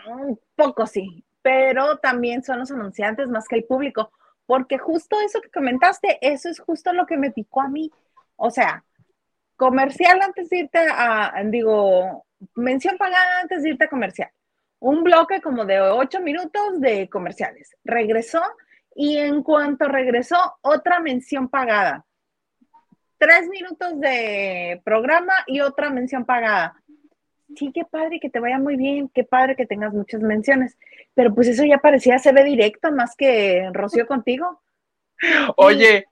un 0.08 0.40
poco 0.56 0.88
sí, 0.88 1.24
pero 1.42 1.98
también 2.00 2.44
son 2.44 2.60
los 2.60 2.72
anunciantes 2.72 3.28
más 3.28 3.48
que 3.48 3.58
el 3.58 3.66
público, 3.66 4.12
porque 4.46 4.78
justo 4.78 5.20
eso 5.22 5.40
que 5.42 5.52
comentaste, 5.52 6.18
eso 6.22 6.50
es 6.50 6.60
justo 6.60 6.94
lo 6.94 7.06
que 7.06 7.18
me 7.18 7.32
picó 7.32 7.62
a 7.62 7.68
mí. 7.68 7.92
O 8.36 8.50
sea, 8.50 8.84
comercial 9.56 10.20
antes 10.22 10.50
de 10.50 10.60
irte 10.60 10.80
a, 10.80 11.34
digo, 11.46 12.26
mención 12.56 12.98
pagada 12.98 13.42
antes 13.42 13.64
de 13.64 13.70
irte 13.70 13.86
a 13.86 13.90
comercial. 13.90 14.30
Un 14.80 15.04
bloque 15.04 15.42
como 15.42 15.66
de 15.66 15.80
ocho 15.80 16.20
minutos 16.20 16.80
de 16.82 17.10
comerciales. 17.10 17.76
Regresó 17.84 18.42
y 18.96 19.18
en 19.18 19.44
cuanto 19.44 19.88
regresó, 19.88 20.38
otra 20.62 21.00
mención 21.00 21.50
pagada. 21.50 22.06
Tres 23.18 23.48
minutos 23.48 24.00
de 24.00 24.82
programa 24.84 25.34
y 25.48 25.62
otra 25.62 25.90
mención 25.90 26.26
pagada. 26.26 26.76
Sí, 27.56 27.72
qué 27.74 27.86
padre 27.86 28.20
que 28.20 28.30
te 28.30 28.40
vaya 28.40 28.58
muy 28.58 28.76
bien, 28.76 29.10
qué 29.10 29.24
padre 29.24 29.56
que 29.56 29.66
tengas 29.66 29.94
muchas 29.94 30.22
menciones. 30.22 30.78
Pero 31.14 31.34
pues 31.34 31.48
eso 31.48 31.64
ya 31.64 31.78
parecía 31.78 32.20
se 32.20 32.32
ve 32.32 32.44
directo 32.44 32.92
más 32.92 33.16
que 33.16 33.70
Rocío 33.72 34.08
contigo. 34.08 34.62
Oye, 35.56 36.06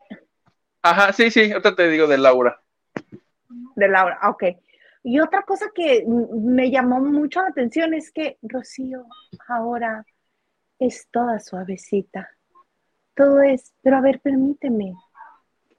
ajá, 0.82 1.12
sí, 1.13 1.32
sí, 1.32 1.52
ahorita 1.52 1.76
te 1.76 1.89
digo 1.89 2.08
de 2.08 2.17
Laura. 2.17 2.62
De 3.76 3.88
Laura, 3.88 4.20
ok. 4.24 4.44
Y 5.04 5.20
otra 5.20 5.42
cosa 5.44 5.66
que 5.74 6.06
me 6.06 6.70
llamó 6.70 7.00
mucho 7.00 7.42
la 7.42 7.48
atención 7.48 7.94
es 7.94 8.12
que 8.12 8.38
Rocío 8.42 9.06
ahora 9.48 10.06
es 10.78 11.08
toda 11.12 11.40
suavecita. 11.40 12.30
Todo 13.16 13.42
es, 13.42 13.74
pero 13.82 13.98
a 13.98 14.02
ver, 14.02 14.20
permíteme. 14.20 14.94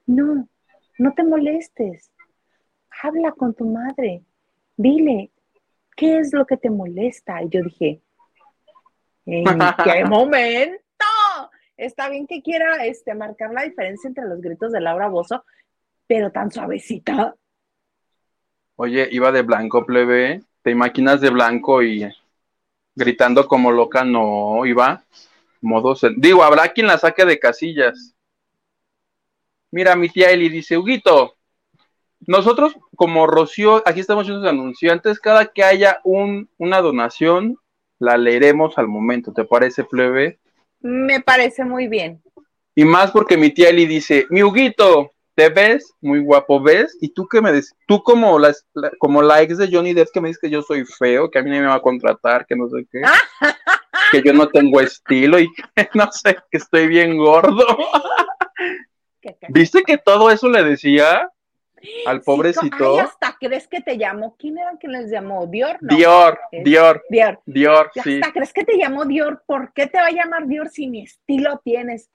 No, 0.05 0.47
no 0.97 1.13
te 1.13 1.23
molestes. 1.23 2.11
Habla 3.01 3.31
con 3.31 3.53
tu 3.53 3.65
madre. 3.65 4.23
Dile, 4.75 5.31
¿qué 5.95 6.19
es 6.19 6.33
lo 6.33 6.45
que 6.45 6.57
te 6.57 6.69
molesta? 6.69 7.41
Y 7.43 7.49
yo 7.49 7.63
dije, 7.63 8.01
¿en 9.25 9.45
qué 9.83 10.05
momento? 10.05 10.83
Está 11.77 12.09
bien 12.09 12.27
que 12.27 12.41
quiera 12.41 12.85
este, 12.85 13.15
marcar 13.15 13.51
la 13.51 13.63
diferencia 13.63 14.07
entre 14.07 14.25
los 14.25 14.41
gritos 14.41 14.71
de 14.71 14.81
Laura 14.81 15.07
Bozo, 15.07 15.43
pero 16.07 16.31
tan 16.31 16.51
suavecita. 16.51 17.35
Oye, 18.75 19.07
iba 19.11 19.31
de 19.31 19.41
blanco, 19.41 19.85
plebe. 19.85 20.41
¿Te 20.61 20.71
imaginas 20.71 21.21
de 21.21 21.29
blanco 21.29 21.83
y 21.83 22.07
gritando 22.95 23.47
como 23.47 23.71
loca? 23.71 24.03
No, 24.03 24.65
iba 24.65 25.03
modo. 25.63 25.95
Digo, 26.17 26.43
habrá 26.43 26.69
quien 26.69 26.87
la 26.87 26.97
saque 26.97 27.25
de 27.25 27.39
casillas. 27.39 28.13
Mira, 29.71 29.95
mi 29.95 30.09
tía 30.09 30.29
Eli 30.29 30.49
dice: 30.49 30.77
Huguito, 30.77 31.35
nosotros 32.27 32.75
como 32.95 33.25
Rocío, 33.25 33.81
aquí 33.85 34.01
estamos 34.01 34.25
haciendo 34.25 34.47
anunciantes, 34.47 35.19
cada 35.19 35.47
que 35.47 35.63
haya 35.63 35.99
un, 36.03 36.49
una 36.57 36.81
donación, 36.81 37.57
la 37.99 38.17
leeremos 38.17 38.77
al 38.77 38.87
momento. 38.87 39.33
¿Te 39.33 39.45
parece, 39.45 39.83
plebe? 39.83 40.39
Me 40.81 41.21
parece 41.21 41.65
muy 41.65 41.87
bien. 41.87 42.21
Y 42.75 42.85
más 42.85 43.11
porque 43.11 43.37
mi 43.37 43.49
tía 43.49 43.69
Eli 43.69 43.87
dice: 43.87 44.27
Mi 44.29 44.43
Huguito, 44.43 45.12
te 45.35 45.49
ves 45.49 45.93
muy 46.01 46.19
guapo, 46.19 46.61
¿ves? 46.61 46.97
Y 47.01 47.09
tú 47.09 47.27
que 47.27 47.41
me 47.41 47.51
dices, 47.51 47.75
tú 47.87 48.03
como 48.03 48.37
la, 48.37 48.53
como 48.99 49.21
la 49.21 49.41
ex 49.41 49.57
de 49.57 49.69
Johnny 49.71 49.93
Depp 49.93 50.09
que 50.13 50.21
me 50.21 50.27
dice 50.27 50.39
que 50.41 50.49
yo 50.49 50.61
soy 50.61 50.85
feo, 50.85 51.29
que 51.29 51.39
a 51.39 51.43
mí 51.43 51.49
no 51.49 51.59
me 51.59 51.67
va 51.67 51.75
a 51.75 51.81
contratar, 51.81 52.45
que 52.45 52.55
no 52.55 52.69
sé 52.69 52.85
qué, 52.91 53.01
que 54.11 54.21
yo 54.21 54.33
no 54.33 54.47
tengo 54.49 54.79
estilo 54.79 55.39
y 55.39 55.51
que 55.53 55.63
no 55.95 56.11
sé, 56.11 56.37
que 56.51 56.57
estoy 56.57 56.87
bien 56.87 57.17
gordo. 57.17 57.65
¿Viste 59.49 59.83
que 59.83 59.97
todo 59.97 60.29
eso 60.29 60.49
le 60.49 60.63
decía 60.63 61.29
al 62.05 62.21
pobrecito? 62.21 62.99
hasta 62.99 63.37
crees 63.39 63.67
que 63.67 63.81
te 63.81 63.97
llamó, 63.97 64.35
¿quién 64.37 64.57
era 64.57 64.77
que 64.79 64.87
les 64.87 65.09
llamó? 65.09 65.47
Dior, 65.47 65.77
Dior, 65.81 66.39
Dior, 66.51 67.03
Dior, 67.09 67.41
Dior, 67.45 67.91
sí. 68.03 68.19
Hasta 68.21 68.33
crees 68.33 68.53
que 68.53 68.65
te 68.65 68.77
llamó 68.77 69.05
Dior, 69.05 69.41
¿por 69.45 69.73
qué 69.73 69.87
te 69.87 69.97
va 69.97 70.07
a 70.07 70.11
llamar 70.11 70.45
Dior 70.47 70.69
si 70.69 70.87
ni 70.87 71.03
estilo 71.03 71.61
tienes? 71.63 72.09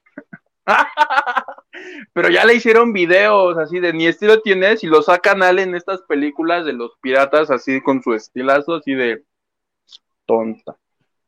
Pero 2.12 2.31
ya 2.31 2.45
le 2.45 2.55
hicieron 2.55 2.93
videos 2.93 3.57
así 3.59 3.81
de 3.81 3.93
ni 3.93 4.07
estilo 4.07 4.41
tienes 4.41 4.83
y 4.85 4.87
lo 4.87 5.03
sacan 5.03 5.43
al 5.43 5.59
en 5.59 5.75
estas 5.75 6.03
películas 6.03 6.64
de 6.64 6.73
los 6.73 6.97
piratas 7.01 7.51
así 7.51 7.81
con 7.81 8.03
su 8.03 8.14
estilazo 8.14 8.75
así 8.77 8.95
de 8.95 9.25
tonta. 10.27 10.77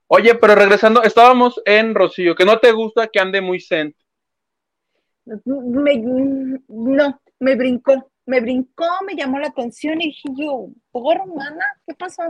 Oye, 0.06 0.34
pero 0.34 0.56
regresando, 0.56 1.02
estábamos 1.02 1.62
en 1.64 1.94
Rocío, 1.94 2.34
que 2.34 2.44
no 2.44 2.58
te 2.58 2.72
gusta 2.72 3.06
que 3.06 3.20
ande 3.20 3.40
muy 3.40 3.60
zen. 3.60 3.94
no, 5.24 7.20
me 7.38 7.54
brincó, 7.54 8.10
me 8.26 8.40
brincó, 8.40 8.86
me 9.06 9.14
llamó 9.14 9.38
la 9.38 9.48
atención 9.48 10.00
y 10.00 10.06
dije 10.06 10.28
yo, 10.36 10.68
por 10.90 11.16
hermana, 11.16 11.64
¿qué 11.86 11.94
pasó? 11.94 12.22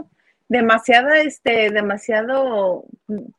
Demasiada, 0.47 1.21
este, 1.21 1.71
demasiado 1.71 2.85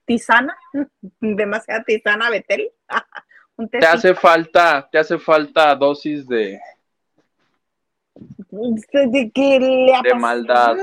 tisana, 0.07 0.57
demasiada 1.21 1.85
tisana 1.85 2.31
Betel. 2.31 2.71
te 3.71 3.87
hace 3.87 4.15
falta, 4.15 4.89
te 4.91 4.99
hace 4.99 5.19
falta 5.19 5.75
dosis 5.75 6.27
de 6.27 6.61
de, 8.53 10.15
maldad. 10.15 10.77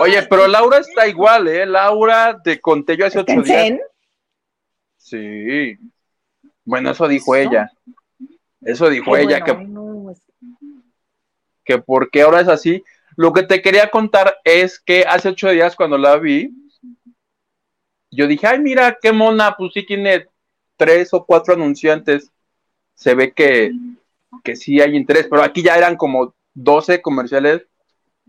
Oye, 0.00 0.22
pero 0.28 0.48
Laura 0.48 0.78
está 0.78 1.06
igual, 1.06 1.48
¿eh? 1.48 1.66
Laura 1.66 2.40
te 2.42 2.60
conté 2.60 2.96
yo 2.96 3.06
hace 3.06 3.20
ocho 3.20 3.42
días. 3.42 3.78
Sí. 4.96 5.76
Bueno, 6.64 6.90
eso 6.90 7.06
dijo 7.06 7.36
ella. 7.36 7.70
Eso 8.60 8.88
dijo 8.88 9.16
ella, 9.16 9.42
que, 9.42 9.56
que 11.64 11.78
porque 11.78 12.22
ahora 12.22 12.40
es 12.40 12.48
así. 12.48 12.82
Lo 13.16 13.32
que 13.32 13.44
te 13.44 13.62
quería 13.62 13.90
contar 13.90 14.38
es 14.42 14.80
que 14.80 15.04
hace 15.06 15.28
ocho 15.28 15.48
días 15.50 15.76
cuando 15.76 15.96
la 15.96 16.16
vi, 16.16 16.50
yo 18.10 18.26
dije, 18.26 18.46
ay, 18.46 18.58
mira, 18.58 18.98
qué 19.00 19.12
mona, 19.12 19.56
pues 19.56 19.72
sí 19.74 19.86
tiene 19.86 20.26
tres 20.76 21.12
o 21.12 21.24
cuatro 21.24 21.54
anunciantes, 21.54 22.30
se 22.94 23.14
ve 23.14 23.32
que, 23.32 23.72
que 24.44 24.56
sí 24.56 24.80
hay 24.80 24.96
interés, 24.96 25.26
pero 25.28 25.42
aquí 25.42 25.62
ya 25.62 25.76
eran 25.76 25.96
como 25.96 26.34
12 26.54 27.02
comerciales 27.02 27.66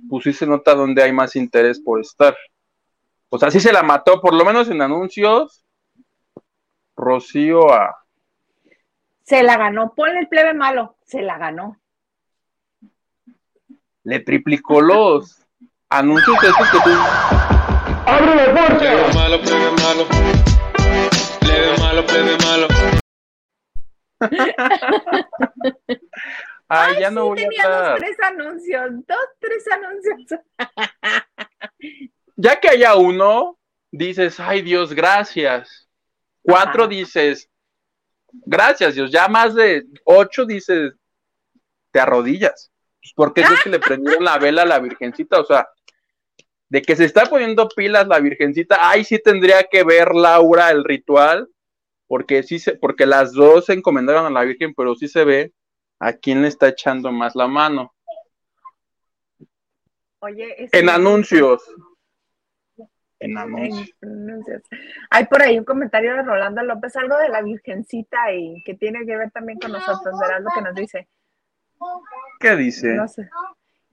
pues 0.09 0.23
sí 0.23 0.33
se 0.33 0.45
nota 0.45 0.75
donde 0.75 1.03
hay 1.03 1.11
más 1.11 1.35
interés 1.35 1.79
por 1.79 1.99
estar. 1.99 2.35
O 3.29 3.37
sea, 3.37 3.51
sí 3.51 3.59
se 3.59 3.73
la 3.73 3.83
mató, 3.83 4.21
por 4.21 4.33
lo 4.33 4.45
menos 4.45 4.69
en 4.69 4.81
anuncios, 4.81 5.65
Rocío 6.95 7.71
a... 7.73 7.95
Se 9.23 9.43
la 9.43 9.57
ganó, 9.57 9.93
ponle 9.93 10.19
el 10.19 10.27
plebe 10.27 10.53
malo, 10.53 10.95
se 11.03 11.21
la 11.21 11.37
ganó. 11.37 11.77
Le 14.03 14.21
triplicó 14.21 14.79
los 14.79 15.45
anuncios 15.89 16.37
de 16.41 16.47
esos 16.47 16.71
que 16.71 16.77
tú... 16.83 16.89
¡Abre 18.05 18.35
la 18.35 18.53
puerta! 18.53 18.77
Plebe 18.77 19.13
malo, 19.13 19.41
plebe 19.41 19.71
malo. 19.71 20.46
Plebe 21.57 21.77
malo, 21.79 22.05
plebe 22.05 22.37
malo. 22.45 22.67
Ay, 26.69 26.99
ya 26.99 27.09
no 27.09 27.25
voy 27.25 27.37
tenía 27.37 27.63
a 27.65 27.89
dos, 27.89 27.99
tres 27.99 28.17
anuncios, 28.19 28.91
dos, 29.07 29.25
tres 29.39 29.63
anuncios. 29.71 30.39
ya 32.35 32.59
que 32.59 32.69
haya 32.69 32.95
uno, 32.95 33.57
dices, 33.89 34.39
ay 34.39 34.61
Dios, 34.61 34.93
gracias. 34.93 35.89
Cuatro 36.43 36.87
dices, 36.87 37.49
gracias 38.31 38.93
Dios. 38.93 39.11
Ya 39.11 39.27
más 39.27 39.55
de 39.55 39.87
ocho 40.03 40.45
dices, 40.45 40.93
te 41.91 41.99
arrodillas. 41.99 42.71
Pues, 43.01 43.13
porque 43.15 43.41
es 43.41 43.63
que 43.63 43.69
le 43.71 43.79
prendieron 43.79 44.23
la 44.23 44.37
vela 44.37 44.61
a 44.61 44.65
la 44.65 44.77
Virgencita, 44.77 45.39
o 45.39 45.45
sea, 45.45 45.67
de 46.69 46.81
que 46.81 46.95
se 46.95 47.05
está 47.05 47.25
poniendo 47.25 47.69
pilas 47.69 48.07
la 48.07 48.19
Virgencita, 48.19 48.77
ay 48.81 49.03
sí 49.03 49.19
tendría 49.19 49.63
que 49.63 49.83
ver 49.83 50.13
Laura 50.13 50.69
el 50.71 50.83
ritual, 50.83 51.47
porque 52.07 52.43
sí 52.43 52.59
se, 52.59 52.75
porque 52.75 53.05
las 53.05 53.33
dos 53.33 53.65
se 53.65 53.73
encomendaron 53.73 54.25
a 54.25 54.29
la 54.29 54.43
Virgen, 54.43 54.73
pero 54.75 54.95
sí 54.95 55.07
se 55.07 55.23
ve 55.23 55.53
a 55.99 56.13
quién 56.13 56.41
le 56.41 56.47
está 56.47 56.69
echando 56.69 57.11
más 57.11 57.35
la 57.35 57.47
mano. 57.47 57.93
Oye, 60.19 60.69
en 60.71 60.89
anuncios. 60.89 61.63
En 63.19 63.37
anuncios. 63.37 63.91
Hay 65.09 65.25
por 65.25 65.41
ahí 65.41 65.57
un 65.57 65.65
comentario 65.65 66.13
de 66.13 66.23
Rolando 66.23 66.63
López, 66.63 66.95
algo 66.95 67.17
de 67.17 67.29
la 67.29 67.41
Virgencita 67.41 68.31
y 68.33 68.61
que 68.63 68.75
tiene 68.75 69.05
que 69.05 69.17
ver 69.17 69.31
también 69.31 69.59
con 69.59 69.71
nosotros. 69.71 70.19
Verás 70.19 70.41
lo 70.41 70.49
que 70.53 70.61
nos 70.61 70.75
dice. 70.75 71.07
¿Qué 72.39 72.55
dice? 72.55 72.93
No 72.95 73.07
sé. 73.07 73.29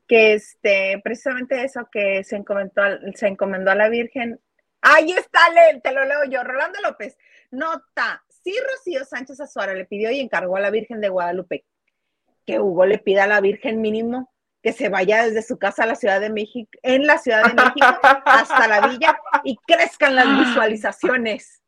Que 0.06 0.34
este, 0.34 1.00
precisamente 1.02 1.64
eso, 1.64 1.88
que 1.90 2.24
se 2.24 2.36
encomendó, 2.36 2.82
se 3.14 3.28
encomendó 3.28 3.70
a 3.70 3.74
la 3.74 3.88
Virgen. 3.88 4.40
Ahí 4.82 5.12
está, 5.12 5.40
te 5.82 5.92
lo 5.92 6.04
leo 6.04 6.24
yo. 6.28 6.42
Rolando 6.44 6.80
López. 6.82 7.16
Nota. 7.50 8.24
Sí, 8.28 8.54
Rocío 8.70 9.04
Sánchez 9.04 9.40
Azuara 9.40 9.74
le 9.74 9.86
pidió 9.86 10.10
y 10.10 10.20
encargó 10.20 10.56
a 10.56 10.60
la 10.60 10.70
Virgen 10.70 11.00
de 11.00 11.08
Guadalupe 11.08 11.64
que 12.44 12.60
Hugo 12.60 12.86
le 12.86 12.98
pida 12.98 13.24
a 13.24 13.26
la 13.26 13.40
Virgen 13.40 13.80
mínimo 13.80 14.30
que 14.62 14.72
se 14.72 14.88
vaya 14.88 15.24
desde 15.24 15.42
su 15.42 15.58
casa 15.58 15.82
a 15.82 15.86
la 15.86 15.94
Ciudad 15.94 16.20
de 16.20 16.30
México, 16.30 16.70
en 16.82 17.06
la 17.06 17.18
Ciudad 17.18 17.44
de 17.44 17.52
México 17.52 17.86
hasta 18.24 18.66
la 18.66 18.88
villa 18.88 19.18
y 19.44 19.56
crezcan 19.66 20.16
las 20.16 20.26
visualizaciones. 20.26 21.60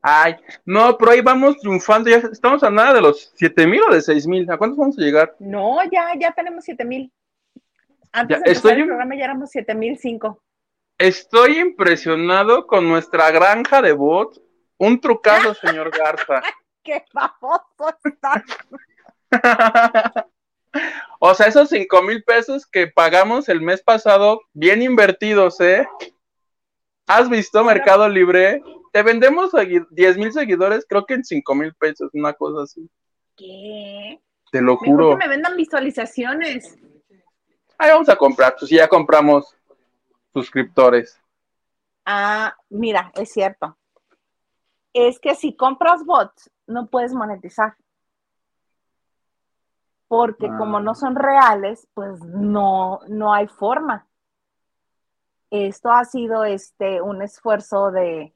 Ay, 0.00 0.36
no, 0.64 0.96
pero 0.96 1.10
ahí 1.10 1.20
vamos 1.20 1.58
triunfando, 1.58 2.08
ya 2.08 2.16
estamos 2.16 2.62
a 2.62 2.70
nada 2.70 2.94
de 2.94 3.02
los 3.02 3.32
siete 3.34 3.66
mil 3.66 3.82
o 3.82 3.92
de 3.92 4.00
seis 4.00 4.26
mil, 4.26 4.50
¿a 4.50 4.56
cuántos 4.56 4.78
vamos 4.78 4.98
a 4.98 5.02
llegar? 5.02 5.36
No, 5.38 5.78
ya, 5.90 6.12
ya 6.18 6.32
tenemos 6.32 6.64
siete 6.64 6.86
mil. 6.86 7.12
Antes 8.12 8.42
de 8.42 8.52
estoy, 8.52 8.72
el 8.72 8.86
programa 8.86 9.14
ya 9.16 9.24
éramos 9.24 9.50
siete 9.50 9.74
mil 9.74 9.98
cinco. 9.98 10.42
Estoy 10.98 11.58
impresionado 11.58 12.66
con 12.66 12.88
nuestra 12.88 13.30
granja 13.30 13.80
de 13.82 13.92
bots, 13.92 14.40
un 14.78 15.00
trucado, 15.00 15.54
señor 15.54 15.90
Garza. 15.96 16.42
¡Qué 16.82 17.04
famoso 17.12 17.96
está! 18.04 18.44
o 21.20 21.34
sea, 21.34 21.46
esos 21.46 21.68
cinco 21.68 22.02
mil 22.02 22.22
pesos 22.24 22.66
que 22.66 22.86
pagamos 22.88 23.48
el 23.48 23.60
mes 23.60 23.82
pasado, 23.82 24.40
bien 24.52 24.82
invertidos, 24.82 25.60
¿eh? 25.60 25.86
¿Has 27.06 27.28
visto 27.28 27.64
Mercado 27.64 28.08
Libre? 28.08 28.62
Te 28.92 29.02
vendemos 29.02 29.54
a 29.54 29.60
10 29.62 30.18
mil 30.18 30.32
seguidores, 30.32 30.84
creo 30.88 31.06
que 31.06 31.14
en 31.14 31.24
cinco 31.24 31.54
mil 31.54 31.74
pesos, 31.74 32.10
una 32.12 32.32
cosa 32.34 32.64
así. 32.64 32.88
¿Qué? 33.36 34.20
Te 34.50 34.60
lo 34.60 34.76
juro. 34.76 35.10
que 35.10 35.16
me 35.16 35.28
vendan 35.28 35.56
visualizaciones. 35.56 36.76
Ahí 37.78 37.90
vamos 37.90 38.08
a 38.08 38.16
comprar, 38.16 38.56
pues 38.58 38.70
ya 38.70 38.88
compramos 38.88 39.56
suscriptores. 40.32 41.18
Ah, 42.04 42.54
mira, 42.68 43.12
es 43.14 43.32
cierto. 43.32 43.76
Es 44.92 45.18
que 45.20 45.34
si 45.34 45.54
compras 45.54 46.04
bots, 46.04 46.50
no 46.66 46.88
puedes 46.88 47.14
monetizar 47.14 47.76
porque 50.08 50.48
como 50.48 50.80
no 50.80 50.92
ah. 50.92 50.94
son 50.94 51.14
reales, 51.14 51.86
pues 51.94 52.18
no, 52.24 53.00
no 53.08 53.32
hay 53.32 53.46
forma. 53.46 54.06
Esto 55.50 55.90
ha 55.90 56.04
sido 56.04 56.44
este, 56.44 57.00
un 57.00 57.22
esfuerzo 57.22 57.90
de, 57.90 58.34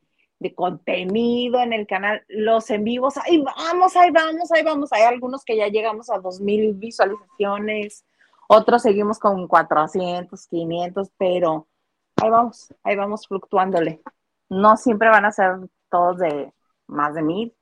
contenido 0.54 1.60
en 1.60 1.72
el 1.72 1.86
canal, 1.86 2.22
los 2.28 2.68
en 2.70 2.82
vivos, 2.82 3.16
ahí 3.16 3.42
vamos, 3.42 3.96
ahí 3.96 4.10
vamos, 4.10 4.50
ahí 4.50 4.62
vamos. 4.62 4.92
Hay 4.92 5.02
algunos 5.02 5.44
que 5.44 5.56
ya 5.56 5.68
llegamos 5.68 6.10
a 6.10 6.16
2.000 6.16 6.78
visualizaciones, 6.78 8.04
otros 8.48 8.82
seguimos 8.82 9.18
con 9.18 9.46
400, 9.48 10.46
500, 10.46 11.10
pero 11.16 11.68
ahí 12.16 12.30
vamos, 12.30 12.74
ahí 12.82 12.96
vamos 12.96 13.26
fluctuándole. 13.26 14.02
No 14.48 14.76
siempre 14.76 15.08
van 15.08 15.24
a 15.24 15.32
ser 15.32 15.56
todos 15.90 16.18
de 16.18 16.52
más 16.86 17.14
de 17.14 17.22
mil. 17.22 17.54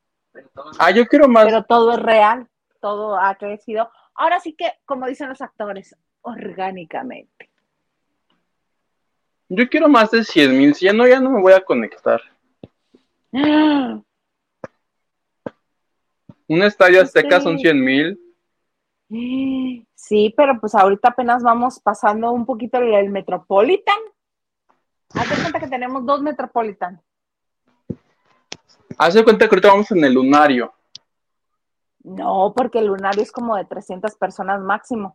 Ah, 0.79 0.91
yo 0.91 1.07
quiero 1.07 1.29
más. 1.29 1.45
Pero 1.45 1.65
todo 1.65 1.93
es 1.93 2.01
real, 2.01 2.49
todo 2.81 3.17
ha 3.17 3.35
crecido. 3.37 3.91
Ahora 4.15 4.41
sí 4.41 4.55
que, 4.55 4.73
como 4.85 5.07
dicen 5.07 5.29
los 5.29 5.41
actores, 5.41 5.97
orgánicamente. 6.23 7.51
Yo 9.49 9.69
quiero 9.69 9.89
más 9.89 10.11
de 10.13 10.23
100 10.25 10.57
mil, 10.57 10.75
si 10.75 10.85
ya 10.85 10.93
no, 10.93 11.07
ya 11.09 11.21
no 11.21 11.31
me 11.31 11.41
voy 11.41 11.53
a 11.53 11.65
conectar. 11.65 12.21
Un 16.51 16.63
estadio 16.63 17.03
azteca 17.03 17.41
son 17.41 17.59
100 17.59 17.85
mil. 17.85 18.30
Sí, 19.11 20.33
pero 20.37 20.61
pues 20.61 20.75
ahorita 20.75 21.09
apenas 21.09 21.43
vamos 21.43 21.81
pasando 21.81 22.31
un 22.31 22.47
poquito 22.47 22.79
el, 22.79 23.11
Metropolitan. 23.11 23.99
Hazte 25.15 25.35
cuenta 25.41 25.59
que 25.59 25.67
tenemos 25.67 26.07
dos 26.07 26.23
Metropolitan. 26.23 27.03
Haz 28.97 29.21
cuenta 29.25 29.49
que 29.49 29.55
ahorita 29.55 29.69
vamos 29.69 29.91
en 29.91 30.05
el 30.05 30.15
lunario. 30.15 30.73
No, 32.05 32.53
porque 32.57 32.79
el 32.79 32.87
lunario 32.87 33.23
es 33.23 33.33
como 33.33 33.57
de 33.57 33.65
300 33.65 34.15
personas 34.17 34.61
máximo. 34.61 35.15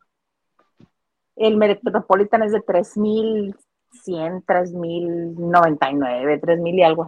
El 1.37 1.55
Metropolitan 1.55 2.43
es 2.43 2.51
de 2.51 2.61
3100, 2.61 4.43
3099, 4.45 6.39
3000 6.39 6.75
y 6.75 6.83
algo. 6.83 7.07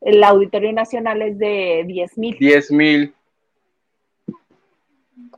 El 0.00 0.24
Auditorio 0.24 0.72
Nacional 0.72 1.22
es 1.22 1.38
de 1.38 1.84
10000. 1.86 2.38
10000. 2.38 3.14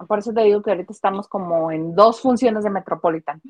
Por 0.06 0.18
eso 0.18 0.32
te 0.32 0.42
digo 0.42 0.62
que 0.62 0.70
ahorita 0.70 0.92
estamos 0.92 1.28
como 1.28 1.70
en 1.70 1.94
dos 1.94 2.20
funciones 2.20 2.64
de 2.64 2.70
Metropolitan. 2.70 3.40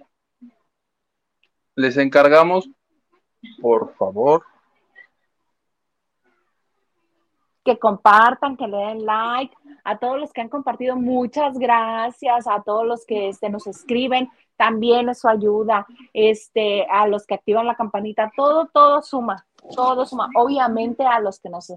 Les 1.75 1.97
encargamos, 1.97 2.69
por 3.61 3.95
favor, 3.95 4.45
que 7.67 7.79
compartan, 7.79 8.57
que 8.57 8.69
le 8.69 8.77
den 8.77 9.05
like, 9.05 9.55
a 9.83 9.99
todos 9.99 10.19
los 10.19 10.33
que 10.33 10.41
han 10.41 10.49
compartido, 10.49 10.97
muchas 10.97 11.59
gracias, 11.59 12.47
a 12.47 12.63
todos 12.63 12.87
los 12.87 13.05
que 13.05 13.29
este, 13.29 13.51
nos 13.51 13.67
escriben, 13.67 14.31
también 14.57 15.09
es 15.09 15.19
su 15.19 15.29
ayuda, 15.29 15.85
este, 16.15 16.87
a 16.89 17.09
los 17.09 17.27
que 17.27 17.35
activan 17.35 17.67
la 17.67 17.75
campanita, 17.75 18.31
todo, 18.37 18.67
todo 18.73 19.03
suma, 19.03 19.45
todo 19.75 20.07
suma. 20.07 20.31
Obviamente 20.37 21.05
a 21.05 21.19
los 21.19 21.41
que 21.41 21.51
nos 21.51 21.71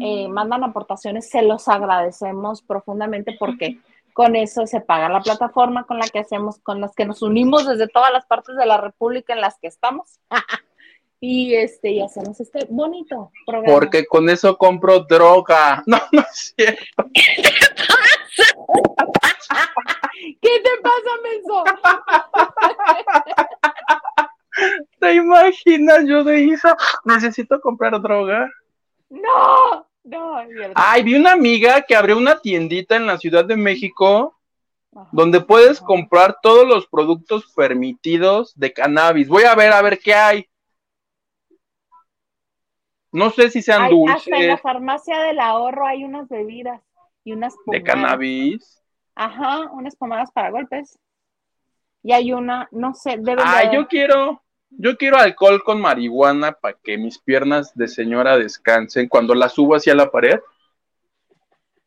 eh, 0.00 0.28
mandan 0.28 0.64
aportaciones, 0.64 1.28
se 1.28 1.42
los 1.42 1.68
agradecemos 1.68 2.62
profundamente 2.62 3.36
porque 3.38 3.80
con 4.14 4.34
eso 4.36 4.66
se 4.66 4.80
paga 4.80 5.08
la 5.08 5.20
plataforma 5.20 5.84
con 5.84 5.98
la 5.98 6.08
que 6.08 6.20
hacemos, 6.20 6.60
con 6.60 6.80
las 6.80 6.94
que 6.94 7.04
nos 7.04 7.20
unimos 7.20 7.66
desde 7.66 7.88
todas 7.88 8.12
las 8.12 8.24
partes 8.24 8.56
de 8.56 8.64
la 8.64 8.78
República 8.78 9.34
en 9.34 9.40
las 9.40 9.58
que 9.58 9.66
estamos. 9.66 10.20
y 11.20 11.54
este 11.54 11.90
y 11.90 12.00
hacemos 12.00 12.40
este 12.40 12.66
bonito 12.70 13.32
programa. 13.44 13.74
Porque 13.74 14.06
con 14.06 14.30
eso 14.30 14.56
compro 14.56 15.00
droga. 15.00 15.82
No, 15.86 15.98
no 16.12 16.20
es 16.20 16.54
cierto. 16.56 17.10
¿Qué 20.40 20.62
te 20.62 20.70
pasa, 20.82 21.10
Menso? 21.24 21.64
¿Te 25.00 25.14
imaginas 25.14 26.04
yo 26.06 26.22
de 26.22 26.38
Isa? 26.40 26.76
Necesito 27.04 27.60
comprar 27.60 28.00
droga. 28.00 28.48
No, 29.10 29.88
no. 30.04 30.36
Ay, 30.74 31.02
vi 31.02 31.14
una 31.14 31.32
amiga 31.32 31.82
que 31.82 31.96
abrió 31.96 32.16
una 32.16 32.40
tiendita 32.40 32.96
en 32.96 33.06
la 33.06 33.18
Ciudad 33.18 33.44
de 33.44 33.56
México 33.56 34.38
donde 35.10 35.40
puedes 35.40 35.80
comprar 35.80 36.38
todos 36.40 36.66
los 36.66 36.86
productos 36.86 37.52
permitidos 37.54 38.52
de 38.54 38.72
cannabis. 38.72 39.28
Voy 39.28 39.44
a 39.44 39.54
ver 39.54 39.72
a 39.72 39.82
ver 39.82 39.98
qué 39.98 40.14
hay. 40.14 40.48
No 43.10 43.30
sé 43.30 43.50
si 43.50 43.62
sean 43.62 43.90
dulces. 43.90 44.16
Hasta 44.16 44.36
en 44.36 44.48
la 44.48 44.58
farmacia 44.58 45.18
del 45.20 45.40
ahorro 45.40 45.86
hay 45.86 46.04
unas 46.04 46.28
bebidas 46.28 46.80
y 47.24 47.32
unas 47.32 47.54
pomadas. 47.64 47.82
¿De 47.84 47.90
cannabis? 47.90 48.82
Ajá, 49.14 49.70
unas 49.72 49.96
pomadas 49.96 50.30
para 50.32 50.50
golpes. 50.50 50.98
Y 52.02 52.12
hay 52.12 52.32
una, 52.32 52.68
no 52.70 52.94
sé, 52.94 53.16
debe 53.18 53.42
Ah, 53.44 53.72
yo 53.72 53.88
quiero, 53.88 54.42
yo 54.78 54.96
quiero 54.96 55.16
alcohol 55.18 55.62
con 55.62 55.80
marihuana 55.80 56.52
para 56.52 56.76
que 56.82 56.98
mis 56.98 57.18
piernas 57.18 57.74
de 57.74 57.88
señora 57.88 58.36
descansen 58.38 59.08
cuando 59.08 59.34
las 59.34 59.52
subo 59.54 59.74
hacia 59.76 59.94
la 59.94 60.10
pared. 60.10 60.40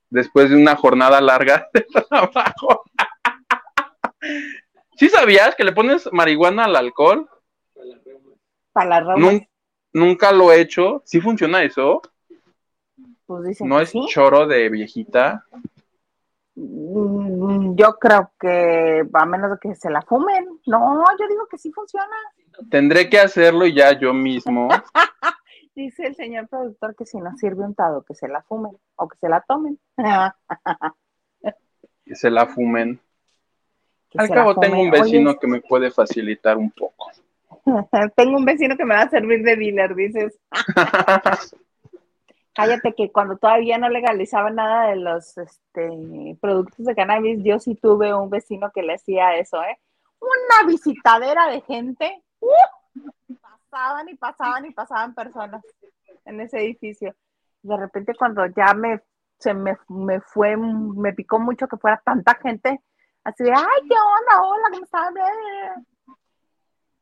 Después 0.09 0.49
de 0.49 0.55
una 0.55 0.75
jornada 0.75 1.19
larga 1.19 1.67
de 1.73 1.81
trabajo. 2.09 2.83
¿Sí 4.97 5.09
sabías 5.09 5.55
que 5.55 5.63
le 5.63 5.73
pones 5.73 6.09
marihuana 6.11 6.65
al 6.65 6.75
alcohol? 6.75 7.29
Para 8.71 8.89
la 8.89 8.99
rama. 9.01 9.19
Nun- 9.19 9.47
nunca 9.93 10.31
lo 10.31 10.51
he 10.51 10.61
hecho. 10.61 11.01
¿Sí 11.05 11.19
funciona 11.21 11.63
eso? 11.63 12.01
Pues 13.25 13.43
dicen 13.43 13.67
¿No 13.67 13.79
es 13.81 13.89
sí. 13.89 14.05
choro 14.07 14.47
de 14.47 14.69
viejita? 14.69 15.45
Mm, 16.55 17.75
Yo 17.75 17.97
creo 17.99 18.31
que 18.39 19.03
a 19.13 19.25
menos 19.25 19.51
de 19.51 19.57
que 19.61 19.75
se 19.75 19.89
la 19.89 20.01
fumen. 20.01 20.59
No, 20.65 21.03
yo 21.19 21.27
digo 21.27 21.45
que 21.47 21.57
sí 21.57 21.71
funciona. 21.71 22.15
Tendré 22.69 23.09
que 23.09 23.19
hacerlo 23.19 23.65
y 23.65 23.73
ya 23.73 23.97
yo 23.97 24.13
mismo. 24.13 24.69
Dice 25.75 26.07
el 26.07 26.15
señor 26.15 26.47
productor 26.47 26.95
que 26.95 27.05
si 27.05 27.19
no 27.19 27.35
sirve 27.37 27.63
untado, 27.63 28.03
que 28.03 28.15
se 28.15 28.27
la 28.27 28.41
fumen 28.41 28.75
o 28.95 29.07
que 29.07 29.17
se 29.19 29.29
la 29.29 29.41
tomen. 29.41 29.79
que 32.05 32.15
se 32.15 32.31
la 32.31 32.47
fumen. 32.47 32.99
Que 34.09 34.19
Al 34.19 34.29
cabo 34.29 34.55
tengo 34.55 34.81
un 34.81 34.89
vecino 34.89 35.31
Oye, 35.31 35.39
que 35.39 35.47
me 35.47 35.61
puede 35.61 35.91
facilitar 35.91 36.57
un 36.57 36.71
poco. 36.71 37.11
tengo 38.15 38.37
un 38.37 38.45
vecino 38.45 38.75
que 38.75 38.85
me 38.85 38.95
va 38.95 39.01
a 39.01 39.09
servir 39.09 39.43
de 39.43 39.55
dealer, 39.55 39.93
dices. 39.93 40.39
Cállate 42.55 42.93
que 42.93 43.11
cuando 43.11 43.37
todavía 43.37 43.77
no 43.77 43.87
legalizaba 43.87 44.49
nada 44.49 44.87
de 44.87 44.95
los 44.95 45.37
este, 45.37 46.35
productos 46.41 46.87
de 46.87 46.95
cannabis, 46.95 47.43
yo 47.43 47.59
sí 47.59 47.75
tuve 47.75 48.15
un 48.15 48.31
vecino 48.31 48.71
que 48.73 48.81
le 48.81 48.95
hacía 48.95 49.37
eso, 49.37 49.61
¿eh? 49.61 49.77
Una 50.19 50.67
visitadera 50.67 51.51
de 51.51 51.61
gente. 51.61 52.23
Pasaban 53.41 54.09
y 54.09 54.15
pasaban 54.15 54.65
y 54.65 54.71
pasaban 54.71 55.13
personas 55.13 55.63
en 56.25 56.41
ese 56.41 56.59
edificio. 56.59 57.15
De 57.61 57.77
repente 57.77 58.13
cuando 58.15 58.45
ya 58.47 58.73
me, 58.73 59.01
se 59.39 59.53
me, 59.53 59.77
me 59.87 60.21
fue, 60.21 60.55
me 60.57 61.13
picó 61.13 61.39
mucho 61.39 61.67
que 61.67 61.77
fuera 61.77 62.01
tanta 62.03 62.35
gente, 62.35 62.81
así 63.23 63.43
de, 63.43 63.51
ay, 63.51 63.87
¿qué 63.87 63.95
onda? 63.95 64.43
Hola, 64.43 64.67
¿cómo 64.71 64.83
estás? 64.83 65.13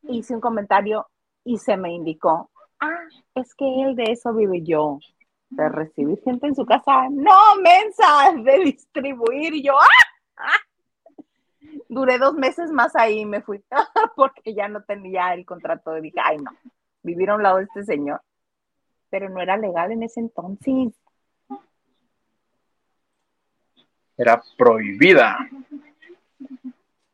Hice 0.04 0.36
un 0.36 0.42
comentario 0.42 1.08
y 1.44 1.58
se 1.58 1.78
me 1.78 1.92
indicó, 1.94 2.50
ah, 2.80 3.00
es 3.36 3.54
que 3.56 3.66
él 3.84 3.96
de 3.96 4.12
eso 4.12 4.34
vive 4.34 4.62
yo 4.64 5.00
de 5.50 5.70
recibir 5.70 6.20
gente 6.24 6.48
en 6.48 6.56
su 6.56 6.66
casa, 6.66 7.08
no, 7.10 7.56
mensa, 7.62 8.34
de 8.44 8.60
distribuir, 8.64 9.54
y 9.54 9.64
yo, 9.64 9.78
¡ah! 9.78 9.86
¡ah! 10.38 10.58
Duré 11.90 12.18
dos 12.18 12.34
meses 12.36 12.72
más 12.72 12.96
ahí 12.96 13.20
y 13.20 13.26
me 13.26 13.42
fui, 13.42 13.64
porque 14.16 14.54
ya 14.54 14.68
no 14.68 14.84
tenía 14.84 15.34
el 15.34 15.46
contrato, 15.46 15.98
y 15.98 16.02
dije, 16.02 16.20
ay, 16.24 16.38
no, 16.38 16.52
vivir 17.04 17.30
a 17.30 17.36
un 17.36 17.44
lado 17.44 17.58
de 17.58 17.64
este 17.64 17.84
señor, 17.84 18.22
pero 19.10 19.30
no 19.30 19.42
era 19.42 19.58
legal 19.58 19.92
en 19.92 20.04
ese 20.04 20.20
entonces. 20.20 20.94
Era 24.18 24.42
prohibida. 24.58 25.38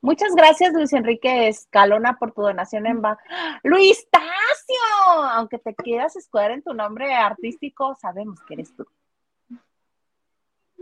Muchas 0.02 0.34
gracias, 0.34 0.74
Luis 0.74 0.94
Enrique 0.94 1.48
Escalona, 1.48 2.18
por 2.18 2.32
tu 2.32 2.42
donación 2.42 2.88
en 2.88 3.04
va. 3.04 3.20
Luis 3.64 4.08
Tacio, 4.10 5.24
aunque 5.32 5.60
te 5.60 5.76
quieras 5.76 6.16
escudar 6.16 6.52
en 6.52 6.64
tu 6.64 6.74
nombre 6.74 7.14
artístico, 7.14 7.96
sabemos 8.02 8.42
que 8.48 8.56
eres 8.56 8.76
tú. 8.76 8.86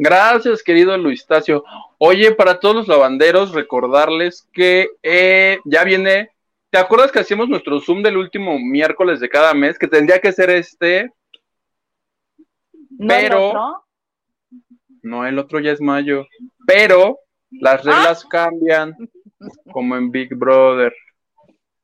Gracias, 0.01 0.63
querido 0.63 0.97
Luis 0.97 1.25
Tacio. 1.27 1.65
Oye, 1.97 2.31
para 2.33 2.61
todos 2.61 2.73
los 2.73 2.87
lavanderos, 2.87 3.51
recordarles 3.53 4.47
que 4.53 4.87
eh, 5.03 5.59
ya 5.65 5.83
viene. 5.83 6.31
¿Te 6.69 6.77
acuerdas 6.77 7.11
que 7.11 7.19
hacíamos 7.19 7.49
nuestro 7.49 7.81
Zoom 7.81 8.01
del 8.01 8.15
último 8.15 8.57
miércoles 8.59 9.19
de 9.19 9.27
cada 9.27 9.53
mes? 9.53 9.77
Que 9.77 9.87
tendría 9.89 10.19
que 10.19 10.31
ser 10.31 10.51
este. 10.51 11.11
¿No 12.91 13.13
el 13.13 13.21
Pero- 13.23 13.47
otro? 13.49 13.83
No, 15.01 15.25
el 15.27 15.37
otro 15.37 15.59
ya 15.59 15.73
es 15.73 15.81
mayo. 15.81 16.25
Pero 16.65 17.19
las 17.51 17.83
reglas 17.83 18.23
cambian, 18.23 18.95
como 19.73 19.97
en 19.97 20.11
Big 20.11 20.33
Brother. 20.33 20.93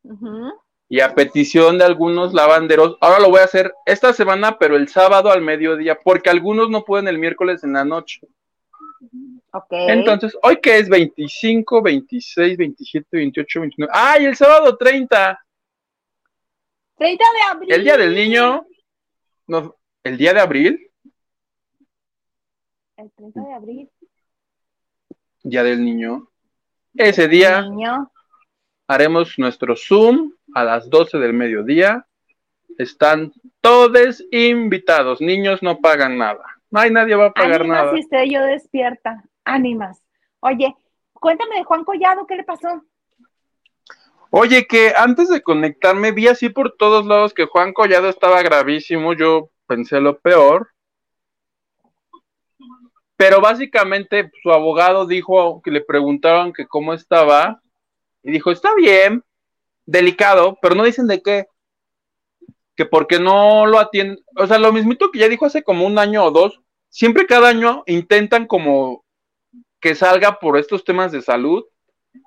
Ujú. 0.04 0.54
Y 0.88 1.00
a 1.00 1.16
petición 1.16 1.78
de 1.80 1.86
algunos 1.86 2.34
lavanderos, 2.34 2.98
ahora 3.02 3.20
lo 3.20 3.30
voy 3.30 3.40
a 3.40 3.46
hacer 3.46 3.74
esta 3.86 4.14
semana, 4.14 4.58
pero 4.60 4.76
el 4.76 4.88
sábado 4.88 5.32
al 5.32 5.42
mediodía, 5.42 6.00
porque 6.04 6.30
algunos 6.30 6.70
no 6.70 6.84
pueden 6.84 7.08
el 7.08 7.18
miércoles 7.18 7.64
en 7.64 7.74
la 7.74 7.84
noche. 7.84 8.22
Entonces, 9.72 10.38
hoy 10.44 10.58
que 10.62 10.78
es 10.78 10.90
25, 10.90 11.82
26, 11.82 12.58
27, 12.58 13.08
28, 13.18 13.60
29. 13.62 13.92
¡Ay, 13.96 14.26
el 14.26 14.36
sábado 14.36 14.78
30! 14.78 15.40
30 16.98 17.24
de 17.24 17.42
abril. 17.52 17.74
El 17.74 17.84
día 17.84 17.98
del 17.98 18.14
niño. 18.16 18.66
No, 19.48 19.76
¿El 20.06 20.18
día 20.18 20.36
de 20.36 20.40
abril? 20.40 20.92
El 22.96 23.12
30 23.12 23.42
de 23.42 23.54
abril. 23.54 23.90
Día 25.42 25.64
del 25.64 25.84
niño. 25.84 26.30
Ese 26.94 27.28
día 27.28 27.64
Niño. 27.64 28.12
haremos 28.88 29.34
nuestro 29.40 29.76
Zoom 29.76 30.35
a 30.56 30.64
las 30.64 30.90
12 30.90 31.20
del 31.20 31.34
mediodía. 31.34 32.08
Están 32.78 33.32
todos 33.62 34.24
invitados. 34.32 35.22
Niños 35.22 35.62
no 35.62 35.80
pagan 35.80 36.18
nada. 36.18 36.44
No 36.72 36.80
hay 36.80 36.92
nadie 36.92 37.16
va 37.16 37.28
a 37.28 37.34
pagar 37.34 37.62
Ánimas 37.62 37.78
nada. 37.78 37.94
si 37.94 38.00
estoy 38.00 38.34
yo 38.34 38.42
despierta. 38.44 39.24
Ánimas. 39.44 40.02
Oye, 40.40 40.74
cuéntame 41.14 41.58
de 41.58 41.64
Juan 41.64 41.84
Collado, 41.84 42.26
¿qué 42.26 42.36
le 42.36 42.44
pasó? 42.44 42.84
Oye, 44.30 44.66
que 44.66 44.94
antes 44.96 45.30
de 45.30 45.42
conectarme 45.42 46.12
vi 46.12 46.28
así 46.28 46.50
por 46.50 46.76
todos 46.76 47.06
lados 47.06 47.34
que 47.34 47.46
Juan 47.46 47.74
Collado 47.74 48.10
estaba 48.10 48.42
gravísimo. 48.42 49.14
Yo 49.14 49.50
pensé 49.68 50.00
lo 50.00 50.20
peor. 50.20 50.70
Pero 53.18 53.42
básicamente 53.42 54.32
su 54.42 54.52
abogado 54.52 55.06
dijo 55.06 55.62
que 55.62 55.72
le 55.72 55.82
preguntaron 55.82 56.54
que 56.54 56.66
cómo 56.68 56.94
estaba 56.94 57.62
y 58.24 58.32
dijo, 58.32 58.52
está 58.52 58.74
bien, 58.76 59.24
delicado, 59.86 60.58
pero 60.62 60.76
no 60.76 60.84
dicen 60.84 61.08
de 61.08 61.22
qué. 61.22 61.48
Que 62.76 62.86
porque 62.86 63.20
no 63.20 63.66
lo 63.66 63.80
atienden, 63.80 64.24
o 64.36 64.48
sea, 64.48 64.58
lo 64.58 64.74
mismito 64.74 65.12
que 65.12 65.20
ya 65.20 65.30
dijo 65.30 65.46
hace 65.46 65.64
como 65.64 65.86
un 65.86 65.98
año 65.98 66.26
o 66.26 66.32
dos, 66.32 66.62
siempre 66.90 67.26
cada 67.26 67.50
año 67.50 67.84
intentan 67.88 68.48
como 68.48 69.06
que 69.80 69.96
salga 69.96 70.40
por 70.40 70.58
estos 70.58 70.84
temas 70.84 71.12
de 71.12 71.22
salud, 71.22 71.64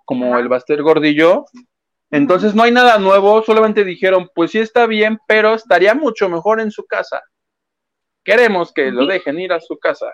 como 0.04 0.38
el 0.38 0.48
Baster 0.48 0.82
Gordillo. 0.82 1.44
Entonces 2.11 2.54
no 2.54 2.62
hay 2.62 2.72
nada 2.72 2.98
nuevo, 2.98 3.42
solamente 3.42 3.84
dijeron, 3.84 4.30
pues 4.34 4.52
sí 4.52 4.59
está 4.59 4.86
bien, 4.86 5.18
pero 5.26 5.54
estaría 5.54 5.94
mucho 5.94 6.28
mejor 6.28 6.61
en 6.61 6.70
su 6.70 6.84
casa. 6.86 7.22
Queremos 8.24 8.72
que 8.72 8.90
lo 8.90 9.06
dejen 9.06 9.38
ir 9.40 9.52
a 9.52 9.61
su 9.61 9.78
casa. 9.78 10.12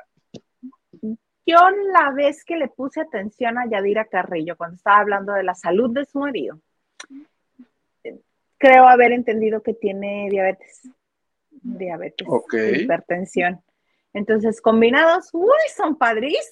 Yo 1.47 1.59
la 1.92 2.11
vez 2.12 2.45
que 2.45 2.57
le 2.57 2.68
puse 2.68 3.01
atención 3.01 3.59
a 3.59 3.68
Yadira 3.68 4.07
Carrillo 4.07 4.57
cuando 4.57 4.76
estaba 4.76 4.99
hablando 4.99 5.34
de 5.34 5.42
la 5.42 5.55
salud 5.55 5.90
de 5.90 6.07
su 6.07 6.18
marido, 6.18 6.59
creo 8.64 8.88
haber 8.88 9.12
entendido 9.12 9.62
que 9.62 9.74
tiene 9.74 10.28
diabetes. 10.30 10.88
Diabetes, 11.50 12.26
Ok. 12.30 12.54
hipertensión. 12.74 13.62
Entonces, 14.14 14.60
combinados, 14.60 15.28
uy, 15.32 15.50
son 15.76 15.96
padrísimos. 15.96 16.44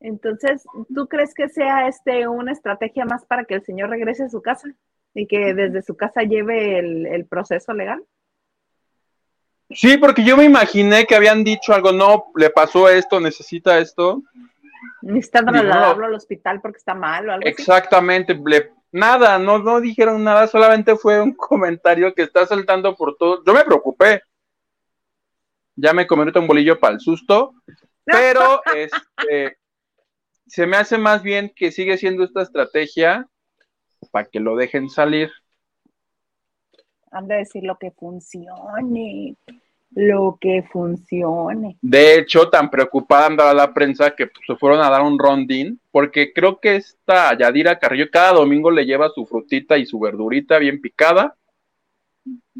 Entonces, 0.00 0.64
¿tú 0.94 1.08
crees 1.08 1.34
que 1.34 1.48
sea 1.50 1.88
este 1.88 2.26
una 2.26 2.52
estrategia 2.52 3.04
más 3.04 3.26
para 3.26 3.44
que 3.44 3.54
el 3.54 3.64
señor 3.64 3.90
regrese 3.90 4.24
a 4.24 4.30
su 4.30 4.40
casa 4.40 4.68
y 5.14 5.26
que 5.26 5.52
desde 5.52 5.82
su 5.82 5.94
casa 5.96 6.22
lleve 6.22 6.78
el, 6.78 7.06
el 7.06 7.26
proceso 7.26 7.74
legal? 7.74 8.02
Sí, 9.70 9.98
porque 9.98 10.24
yo 10.24 10.38
me 10.38 10.44
imaginé 10.44 11.04
que 11.04 11.14
habían 11.14 11.44
dicho 11.44 11.74
algo, 11.74 11.92
no, 11.92 12.32
le 12.34 12.48
pasó 12.48 12.88
esto, 12.88 13.20
necesita 13.20 13.78
esto. 13.78 14.22
Necesitan 15.02 15.46
Digo, 15.46 15.56
no. 15.58 15.62
trasladarlo 15.62 16.06
al 16.06 16.14
hospital 16.14 16.60
porque 16.60 16.78
está 16.78 16.94
mal 16.94 17.28
o 17.28 17.32
algo 17.32 17.46
así. 17.46 17.50
Exactamente, 17.50 18.38
le- 18.44 18.72
nada, 18.92 19.38
no, 19.38 19.58
no 19.58 19.80
dijeron 19.80 20.22
nada, 20.24 20.46
solamente 20.46 20.96
fue 20.96 21.20
un 21.20 21.32
comentario 21.36 22.14
que 22.14 22.22
está 22.22 22.46
saltando 22.46 22.94
por 22.94 23.16
todo. 23.16 23.42
Yo 23.44 23.52
me 23.52 23.64
preocupé. 23.64 24.22
Ya 25.76 25.92
me 25.92 26.06
comí 26.06 26.30
un 26.34 26.46
bolillo 26.46 26.78
para 26.78 26.94
el 26.94 27.00
susto, 27.00 27.54
pero 28.04 28.60
este, 28.74 29.56
se 30.46 30.66
me 30.66 30.76
hace 30.76 30.98
más 30.98 31.22
bien 31.22 31.52
que 31.54 31.72
sigue 31.72 31.96
siendo 31.96 32.24
esta 32.24 32.42
estrategia 32.42 33.26
para 34.10 34.26
que 34.28 34.40
lo 34.40 34.56
dejen 34.56 34.90
salir. 34.90 35.30
Han 37.12 37.28
de 37.28 37.36
decir 37.36 37.62
lo 37.64 37.76
que 37.78 37.90
funcione, 37.92 39.36
lo 39.92 40.38
que 40.40 40.62
funcione. 40.70 41.76
De 41.82 42.18
hecho, 42.18 42.48
tan 42.48 42.70
preocupada 42.70 43.26
andaba 43.26 43.54
la 43.54 43.74
prensa 43.74 44.14
que 44.14 44.30
se 44.46 44.56
fueron 44.56 44.80
a 44.80 44.90
dar 44.90 45.02
un 45.02 45.18
rondín, 45.18 45.80
porque 45.90 46.32
creo 46.32 46.60
que 46.60 46.76
esta 46.76 47.36
Yadira 47.36 47.78
Carrillo 47.78 48.08
cada 48.10 48.34
domingo 48.34 48.70
le 48.70 48.86
lleva 48.86 49.10
su 49.10 49.26
frutita 49.26 49.78
y 49.78 49.86
su 49.86 49.98
verdurita 49.98 50.58
bien 50.58 50.80
picada. 50.80 51.36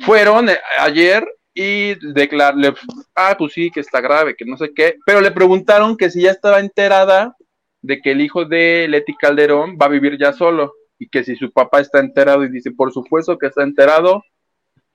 Fueron 0.01 0.49
eh, 0.49 0.59
ayer 0.79 1.27
y 1.55 1.95
declararle, 2.13 2.75
ah, 3.15 3.35
pues 3.39 3.53
sí, 3.53 3.71
que 3.71 3.81
está 3.81 4.01
grave, 4.01 4.35
que 4.37 4.45
no 4.45 4.57
sé 4.57 4.73
qué, 4.75 4.97
pero 5.05 5.21
le 5.21 5.31
preguntaron 5.31 5.97
que 5.97 6.11
si 6.11 6.23
ya 6.23 6.31
estaba 6.31 6.61
enterada 6.61 7.37
de 7.83 8.01
que 8.01 8.13
el 8.13 8.21
hijo 8.21 8.45
de 8.45 8.87
Leti 8.89 9.15
Calderón 9.15 9.77
va 9.81 9.87
a 9.87 9.91
vivir 9.91 10.19
ya 10.19 10.33
solo 10.33 10.73
y 10.99 11.09
que 11.09 11.25
si 11.25 11.35
su 11.37 11.51
papá 11.51 11.81
está 11.81 11.99
enterado 11.99 12.45
y 12.45 12.51
dice, 12.51 12.71
por 12.73 12.93
supuesto 12.93 13.39
que 13.39 13.47
está 13.47 13.63
enterado, 13.63 14.23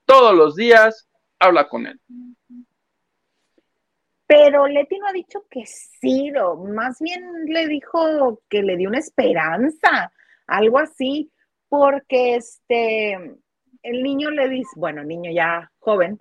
todos 0.05 0.35
los 0.35 0.55
días 0.55 1.07
habla 1.39 1.67
con 1.67 1.87
él. 1.87 1.99
Pero 4.27 4.67
Leti 4.67 4.97
no 4.97 5.07
ha 5.07 5.13
dicho 5.13 5.45
que 5.49 5.65
sí, 5.65 6.31
más 6.67 6.99
bien 6.99 7.45
le 7.45 7.67
dijo 7.67 8.41
que 8.49 8.63
le 8.63 8.75
dio 8.75 8.89
una 8.89 8.97
esperanza, 8.97 10.11
algo 10.47 10.79
así, 10.79 11.31
porque 11.69 12.35
este, 12.35 13.13
el 13.83 14.03
niño 14.03 14.31
le 14.31 14.49
dice, 14.49 14.71
bueno, 14.77 15.03
niño 15.03 15.31
ya 15.31 15.71
joven. 15.79 16.19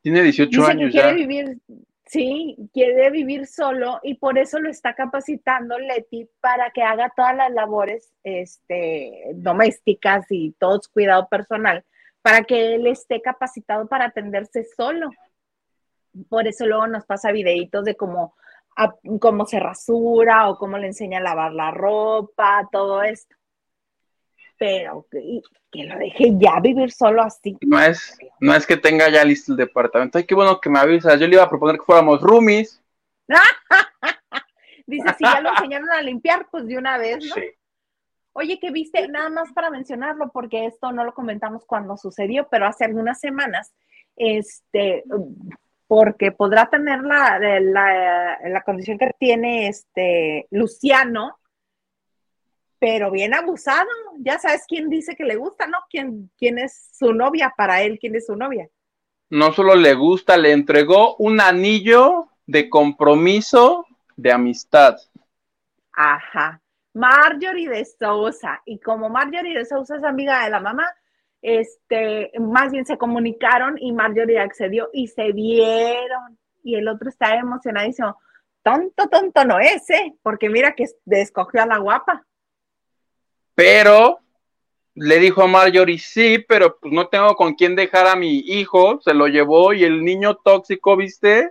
Tiene 0.00 0.22
18 0.22 0.66
años. 0.66 0.92
Que 0.92 1.00
quiere 1.00 1.14
vivir, 1.14 1.58
sí, 2.06 2.56
quiere 2.72 3.10
vivir 3.10 3.46
solo 3.46 4.00
y 4.02 4.14
por 4.14 4.38
eso 4.38 4.58
lo 4.58 4.70
está 4.70 4.94
capacitando 4.94 5.78
Leti 5.78 6.28
para 6.40 6.70
que 6.70 6.82
haga 6.82 7.12
todas 7.14 7.36
las 7.36 7.52
labores 7.52 8.12
este, 8.24 9.32
domésticas 9.34 10.24
y 10.30 10.52
todo 10.52 10.80
su 10.82 10.90
cuidado 10.90 11.28
personal, 11.28 11.84
para 12.22 12.44
que 12.44 12.76
él 12.76 12.86
esté 12.86 13.20
capacitado 13.20 13.86
para 13.86 14.06
atenderse 14.06 14.64
solo. 14.76 15.10
Por 16.28 16.46
eso 16.46 16.66
luego 16.66 16.86
nos 16.86 17.04
pasa 17.04 17.32
videitos 17.32 17.84
de 17.84 17.96
cómo, 17.96 18.36
cómo 19.20 19.46
se 19.46 19.58
rasura 19.58 20.48
o 20.48 20.56
cómo 20.56 20.78
le 20.78 20.86
enseña 20.86 21.18
a 21.18 21.22
lavar 21.22 21.52
la 21.52 21.72
ropa, 21.72 22.68
todo 22.70 23.02
esto. 23.02 23.34
Pero 24.56 25.06
que, 25.10 25.84
lo 25.84 25.98
deje 25.98 26.34
ya 26.36 26.60
vivir 26.60 26.92
solo 26.92 27.22
así. 27.22 27.56
No 27.62 27.82
es, 27.82 28.16
no 28.38 28.54
es 28.54 28.66
que 28.66 28.76
tenga 28.76 29.08
ya 29.08 29.24
listo 29.24 29.52
el 29.52 29.58
departamento. 29.58 30.18
Ay, 30.18 30.24
qué 30.24 30.36
bueno 30.36 30.60
que 30.60 30.70
me 30.70 30.78
avisas. 30.78 31.18
Yo 31.18 31.26
le 31.26 31.34
iba 31.34 31.42
a 31.42 31.48
proponer 31.48 31.78
que 31.78 31.84
fuéramos 31.84 32.20
roomies. 32.20 32.80
Dice, 34.86 35.08
si 35.16 35.24
ya 35.24 35.40
lo 35.40 35.50
enseñaron 35.50 35.90
a 35.90 36.02
limpiar, 36.02 36.46
pues 36.50 36.66
de 36.66 36.76
una 36.76 36.98
vez, 36.98 37.24
¿no? 37.24 37.34
Sí. 37.34 37.42
Oye, 38.34 38.58
que 38.58 38.70
viste, 38.70 39.08
nada 39.08 39.28
más 39.28 39.52
para 39.52 39.70
mencionarlo, 39.70 40.30
porque 40.32 40.66
esto 40.66 40.90
no 40.92 41.04
lo 41.04 41.12
comentamos 41.12 41.64
cuando 41.66 41.96
sucedió, 41.96 42.48
pero 42.50 42.66
hace 42.66 42.84
algunas 42.84 43.20
semanas, 43.20 43.74
este, 44.16 45.04
porque 45.86 46.32
podrá 46.32 46.70
tener 46.70 47.02
la, 47.02 47.38
la, 47.38 48.62
condición 48.64 48.96
que 48.96 49.10
tiene 49.18 49.68
este 49.68 50.46
Luciano, 50.50 51.38
pero 52.78 53.10
bien 53.10 53.34
abusado. 53.34 53.88
Ya 54.18 54.38
sabes 54.38 54.64
quién 54.66 54.88
dice 54.88 55.14
que 55.14 55.24
le 55.24 55.36
gusta, 55.36 55.66
¿no? 55.66 55.78
¿Quién, 55.90 56.30
quién 56.38 56.58
es 56.58 56.88
su 56.94 57.12
novia 57.12 57.52
para 57.56 57.82
él? 57.82 57.98
¿Quién 58.00 58.16
es 58.16 58.26
su 58.26 58.36
novia? 58.36 58.68
No 59.28 59.52
solo 59.52 59.74
le 59.74 59.94
gusta, 59.94 60.36
le 60.36 60.52
entregó 60.52 61.16
un 61.16 61.40
anillo 61.40 62.28
de 62.46 62.70
compromiso 62.70 63.86
de 64.16 64.32
amistad. 64.32 64.96
Ajá. 65.92 66.62
Marjorie 66.94 67.68
de 67.68 67.84
Sousa. 67.84 68.62
Y 68.66 68.78
como 68.78 69.08
Marjorie 69.08 69.58
de 69.58 69.64
Sousa 69.64 69.96
es 69.96 70.04
amiga 70.04 70.44
de 70.44 70.50
la 70.50 70.60
mamá, 70.60 70.86
este, 71.40 72.30
más 72.38 72.70
bien 72.70 72.86
se 72.86 72.98
comunicaron 72.98 73.76
y 73.78 73.92
Marjorie 73.92 74.38
accedió 74.38 74.90
y 74.92 75.08
se 75.08 75.32
vieron. 75.32 76.38
Y 76.62 76.76
el 76.76 76.88
otro 76.88 77.08
estaba 77.08 77.34
emocionadísimo. 77.34 78.16
Tonto, 78.62 79.08
tonto 79.08 79.44
no 79.44 79.58
es, 79.58 79.88
¿eh? 79.90 80.14
Porque 80.22 80.48
mira 80.48 80.74
que 80.74 80.86
escogió 81.06 81.62
a 81.62 81.66
la 81.66 81.78
guapa. 81.78 82.24
Pero 83.54 84.20
le 84.94 85.18
dijo 85.18 85.42
a 85.42 85.46
Marjorie, 85.46 85.98
sí, 85.98 86.38
pero 86.46 86.78
pues 86.78 86.92
no 86.92 87.08
tengo 87.08 87.34
con 87.34 87.54
quién 87.54 87.74
dejar 87.74 88.06
a 88.06 88.16
mi 88.16 88.38
hijo, 88.38 89.00
se 89.00 89.14
lo 89.14 89.26
llevó 89.26 89.72
y 89.72 89.84
el 89.84 90.04
niño 90.04 90.36
tóxico, 90.36 90.96
¿viste? 90.96 91.50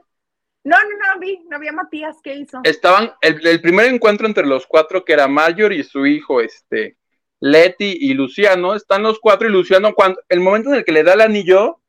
No, 0.63 0.77
no, 0.77 1.13
no 1.13 1.19
vi, 1.19 1.39
no 1.49 1.57
había 1.57 1.71
Matías, 1.71 2.17
¿qué 2.23 2.35
hizo? 2.35 2.59
Estaban, 2.63 3.11
el, 3.21 3.45
el, 3.45 3.61
primer 3.61 3.87
encuentro 3.87 4.27
entre 4.27 4.45
los 4.45 4.67
cuatro, 4.67 5.03
que 5.03 5.13
era 5.13 5.27
Marjorie 5.27 5.79
y 5.79 5.83
su 5.83 6.05
hijo, 6.05 6.39
este, 6.39 6.97
Leti 7.39 7.97
y 7.99 8.13
Luciano, 8.13 8.75
están 8.75 9.01
los 9.01 9.19
cuatro 9.19 9.47
y 9.47 9.51
Luciano, 9.51 9.93
cuando 9.93 10.21
el 10.29 10.39
momento 10.39 10.69
en 10.69 10.75
el 10.75 10.85
que 10.85 10.91
le 10.91 11.03
da 11.03 11.13
el 11.13 11.21
anillo, 11.21 11.79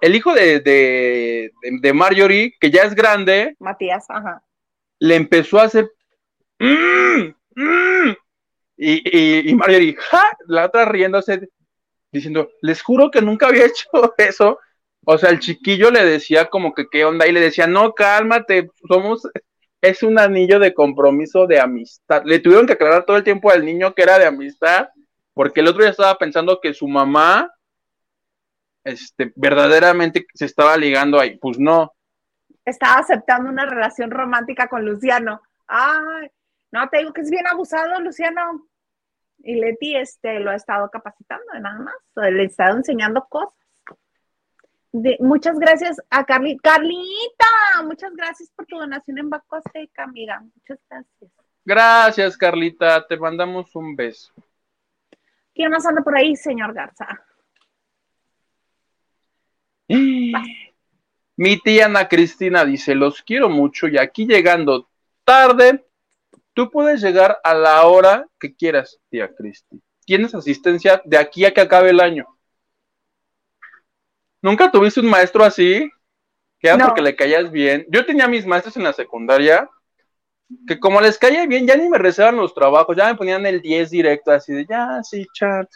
el 0.00 0.14
hijo 0.14 0.32
de, 0.34 0.60
de, 0.60 1.92
Marjorie, 1.92 2.54
que 2.60 2.70
ya 2.70 2.82
es 2.82 2.94
grande, 2.94 3.56
Matías, 3.58 4.06
ajá. 4.08 4.42
le 5.00 5.16
empezó 5.16 5.58
a 5.58 5.64
hacer 5.64 5.90
mm, 6.60 7.34
mm", 7.56 8.16
y, 8.76 9.50
y, 9.50 9.54
Marjorie, 9.54 9.96
la 10.46 10.66
otra 10.66 10.84
riéndose, 10.84 11.48
diciendo, 12.12 12.50
les 12.62 12.80
juro 12.82 13.10
que 13.10 13.22
nunca 13.22 13.48
había 13.48 13.66
hecho 13.66 14.14
eso. 14.18 14.60
O 15.08 15.18
sea, 15.18 15.30
el 15.30 15.38
chiquillo 15.38 15.92
le 15.92 16.04
decía 16.04 16.46
como 16.46 16.74
que 16.74 16.88
qué 16.90 17.04
onda 17.04 17.28
y 17.28 17.32
le 17.32 17.40
decía, 17.40 17.68
no, 17.68 17.94
cálmate, 17.94 18.70
somos 18.88 19.22
es 19.80 20.02
un 20.02 20.18
anillo 20.18 20.58
de 20.58 20.74
compromiso 20.74 21.46
de 21.46 21.60
amistad. 21.60 22.22
Le 22.24 22.40
tuvieron 22.40 22.66
que 22.66 22.72
aclarar 22.72 23.04
todo 23.04 23.16
el 23.16 23.22
tiempo 23.22 23.50
al 23.50 23.64
niño 23.64 23.94
que 23.94 24.02
era 24.02 24.18
de 24.18 24.26
amistad, 24.26 24.88
porque 25.32 25.60
el 25.60 25.68
otro 25.68 25.84
ya 25.84 25.90
estaba 25.90 26.18
pensando 26.18 26.60
que 26.60 26.74
su 26.74 26.88
mamá 26.88 27.52
este, 28.82 29.32
verdaderamente 29.36 30.26
se 30.34 30.46
estaba 30.46 30.76
ligando 30.76 31.20
ahí. 31.20 31.38
Pues 31.38 31.56
no. 31.58 31.92
Estaba 32.64 32.94
aceptando 32.98 33.48
una 33.48 33.64
relación 33.64 34.10
romántica 34.10 34.66
con 34.66 34.84
Luciano. 34.84 35.40
Ay, 35.68 36.30
no, 36.72 36.88
te 36.88 36.98
digo 36.98 37.12
que 37.12 37.20
es 37.20 37.30
bien 37.30 37.46
abusado, 37.46 38.00
Luciano. 38.00 38.66
Y 39.38 39.54
Leti 39.54 39.94
este, 39.94 40.40
lo 40.40 40.50
ha 40.50 40.56
estado 40.56 40.90
capacitando, 40.90 41.44
nada 41.60 41.78
más. 41.78 41.94
Le 42.32 42.42
ha 42.42 42.44
estado 42.44 42.76
enseñando 42.76 43.24
cosas 43.28 43.54
muchas 45.20 45.58
gracias 45.58 46.00
a 46.10 46.24
Carly. 46.24 46.56
Carlita, 46.58 47.82
muchas 47.84 48.14
gracias 48.14 48.50
por 48.50 48.66
tu 48.66 48.78
donación 48.78 49.18
en 49.18 49.30
Baco 49.30 49.56
Azteca, 49.56 50.04
amiga. 50.04 50.40
Muchas 50.40 50.78
gracias. 50.88 51.30
Gracias, 51.64 52.36
Carlita. 52.36 53.06
Te 53.06 53.16
mandamos 53.16 53.74
un 53.74 53.96
beso. 53.96 54.32
¿Quién 55.54 55.70
más 55.70 55.86
anda 55.86 56.02
por 56.02 56.16
ahí, 56.16 56.36
señor 56.36 56.72
Garza? 56.74 57.06
Mi 61.38 61.60
tía 61.60 61.86
Ana 61.86 62.08
Cristina 62.08 62.64
dice, 62.64 62.94
los 62.94 63.22
quiero 63.22 63.48
mucho 63.48 63.88
y 63.88 63.98
aquí 63.98 64.26
llegando 64.26 64.88
tarde, 65.24 65.86
tú 66.54 66.70
puedes 66.70 67.02
llegar 67.02 67.38
a 67.44 67.52
la 67.52 67.86
hora 67.86 68.26
que 68.40 68.54
quieras, 68.54 68.98
tía 69.10 69.34
Cristi. 69.34 69.82
Tienes 70.06 70.34
asistencia 70.34 71.02
de 71.04 71.18
aquí 71.18 71.44
a 71.44 71.52
que 71.52 71.60
acabe 71.60 71.90
el 71.90 72.00
año. 72.00 72.35
¿Nunca 74.46 74.70
tuviste 74.70 75.00
un 75.00 75.10
maestro 75.10 75.42
así? 75.42 75.90
Que 76.60 76.68
era 76.68 76.86
porque 76.86 77.02
le 77.02 77.16
caías 77.16 77.50
bien. 77.50 77.84
Yo 77.88 78.06
tenía 78.06 78.28
mis 78.28 78.46
maestros 78.46 78.76
en 78.76 78.84
la 78.84 78.92
secundaria 78.92 79.68
que 80.68 80.78
como 80.78 81.00
les 81.00 81.18
caía 81.18 81.44
bien, 81.46 81.66
ya 81.66 81.74
ni 81.74 81.88
me 81.88 81.98
rezaban 81.98 82.36
los 82.36 82.54
trabajos, 82.54 82.96
ya 82.96 83.08
me 83.08 83.16
ponían 83.16 83.44
el 83.44 83.60
10 83.60 83.90
directo, 83.90 84.30
así 84.30 84.52
de, 84.52 84.64
ya, 84.64 85.02
sí, 85.02 85.26
chat. 85.34 85.68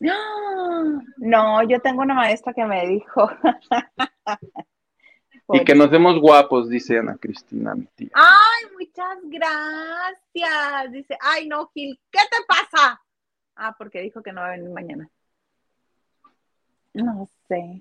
No, 0.00 1.62
yo 1.68 1.78
tengo 1.78 2.02
una 2.02 2.14
maestra 2.14 2.52
que 2.52 2.64
me 2.64 2.88
dijo. 2.88 3.30
y 5.52 5.64
que 5.64 5.76
nos 5.76 5.90
vemos 5.90 6.18
guapos, 6.18 6.68
dice 6.68 6.98
Ana 6.98 7.16
Cristina, 7.20 7.76
mi 7.76 7.86
tía. 7.94 8.10
Ay, 8.14 8.64
muchas 8.76 9.18
gracias. 9.22 10.90
Dice, 10.90 11.16
ay, 11.20 11.46
no, 11.46 11.70
Gil, 11.72 12.00
¿qué 12.10 12.18
te 12.28 12.38
pasa? 12.48 13.00
Ah, 13.54 13.76
porque 13.78 14.00
dijo 14.00 14.24
que 14.24 14.32
no 14.32 14.40
va 14.40 14.48
a 14.48 14.56
venir 14.56 14.70
mañana. 14.70 15.08
No 16.92 17.28
sé. 17.48 17.80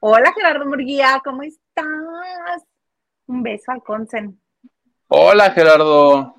Hola 0.00 0.32
Gerardo 0.32 0.66
Murguía, 0.66 1.20
¿cómo 1.24 1.42
estás? 1.42 2.64
Un 3.26 3.42
beso 3.42 3.72
al 3.72 3.82
Consen. 3.82 4.40
Hola 5.08 5.50
Gerardo. 5.50 6.34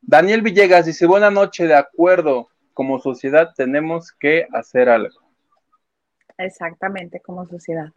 Daniel 0.00 0.42
Villegas 0.42 0.86
dice, 0.86 1.06
buena 1.06 1.30
noche, 1.30 1.68
de 1.68 1.74
acuerdo, 1.74 2.48
como 2.74 2.98
sociedad 2.98 3.52
tenemos 3.54 4.10
que 4.10 4.48
hacer 4.52 4.88
algo. 4.88 5.20
Exactamente, 6.36 7.20
como 7.20 7.46
sociedad. 7.46 7.92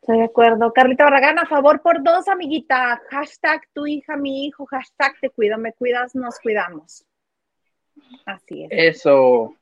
Estoy 0.00 0.18
de 0.18 0.24
acuerdo. 0.24 0.72
Carlita 0.72 1.04
Barragán, 1.04 1.38
a 1.38 1.46
favor 1.46 1.82
por 1.82 2.02
dos, 2.02 2.28
amiguita. 2.28 3.02
Hashtag 3.10 3.62
tu 3.74 3.86
hija, 3.86 4.16
mi 4.16 4.46
hijo. 4.46 4.64
Hashtag 4.66 5.18
te 5.20 5.30
cuido, 5.30 5.58
me 5.58 5.72
cuidas, 5.72 6.14
nos 6.14 6.38
cuidamos. 6.38 7.04
Así 8.24 8.64
es. 8.64 8.96
Eso. 8.96 9.56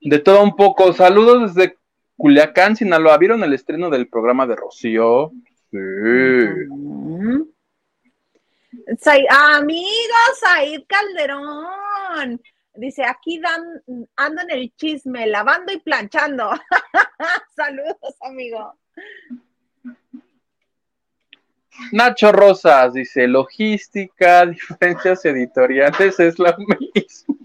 De 0.00 0.18
todo 0.18 0.42
un 0.42 0.56
poco. 0.56 0.92
Saludos 0.92 1.54
desde 1.54 1.76
Culiacán, 2.16 2.76
Sinaloa. 2.76 3.18
¿Vieron 3.18 3.42
el 3.44 3.52
estreno 3.52 3.90
del 3.90 4.08
programa 4.08 4.46
de 4.46 4.56
Rocío? 4.56 5.32
Sí. 5.70 5.78
amigos, 9.28 10.38
Said 10.40 10.82
Calderón. 10.86 12.40
Dice, 12.74 13.04
aquí 13.04 13.40
dan, 13.40 13.82
ando 14.16 14.42
en 14.42 14.50
el 14.50 14.74
chisme, 14.76 15.26
lavando 15.26 15.72
y 15.72 15.80
planchando. 15.80 16.50
Saludos, 17.56 18.16
amigo. 18.20 18.74
Nacho 21.92 22.32
Rosas 22.32 22.94
dice, 22.94 23.26
logística, 23.26 24.46
diferencias 24.46 25.24
editoriales 25.24 26.20
es 26.20 26.38
lo 26.38 26.54
mismo. 26.94 27.36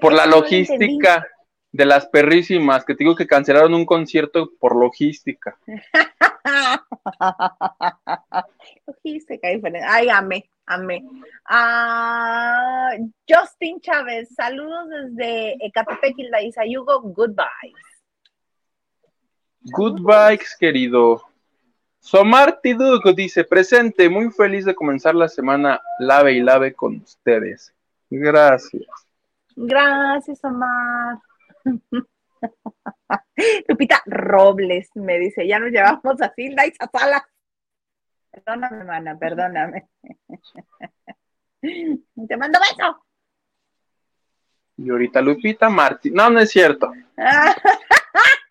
Por 0.00 0.12
la 0.12 0.26
logística. 0.26 1.26
de 1.72 1.84
las 1.84 2.06
perrísimas, 2.06 2.84
que 2.84 2.96
te 2.96 3.04
digo 3.04 3.14
que 3.14 3.28
cancelaron 3.28 3.74
un 3.74 3.86
concierto 3.86 4.50
por 4.58 4.74
logística. 4.74 5.56
logística 8.86 9.48
diferente. 9.48 9.86
Ay, 9.88 10.08
amé, 10.08 10.50
amé. 10.66 11.04
Ah, 11.44 12.90
Justin 13.28 13.80
Chávez, 13.80 14.34
saludos 14.34 14.88
desde 14.88 15.64
Ecatepec, 15.64 16.18
Hilda 16.18 16.42
Isayugo, 16.42 17.02
goodbye. 17.02 17.72
Goodbyes, 19.62 20.56
querido. 20.58 21.29
Somar 22.00 22.60
Tiduco 22.60 23.12
dice, 23.12 23.44
presente, 23.44 24.08
muy 24.08 24.30
feliz 24.30 24.64
de 24.64 24.74
comenzar 24.74 25.14
la 25.14 25.28
semana 25.28 25.80
lave 25.98 26.32
y 26.32 26.40
lave 26.40 26.74
con 26.74 26.96
ustedes. 26.96 27.72
Gracias. 28.08 28.88
Gracias, 29.54 30.42
Omar. 30.42 31.18
Lupita 33.68 34.02
Robles 34.06 34.90
me 34.94 35.18
dice, 35.18 35.46
ya 35.46 35.58
nos 35.58 35.70
llevamos 35.70 36.20
a 36.22 36.32
Silda 36.34 36.66
y 36.66 36.72
Sala. 36.72 37.28
Perdóname, 38.30 38.76
hermana, 38.78 39.18
perdóname. 39.18 39.88
Te 41.60 42.36
mando 42.36 42.58
beso. 42.60 43.04
Y 44.78 44.88
ahorita 44.88 45.20
Lupita 45.20 45.68
Martín. 45.68 46.14
No, 46.14 46.30
no 46.30 46.40
es 46.40 46.50
cierto. 46.50 46.90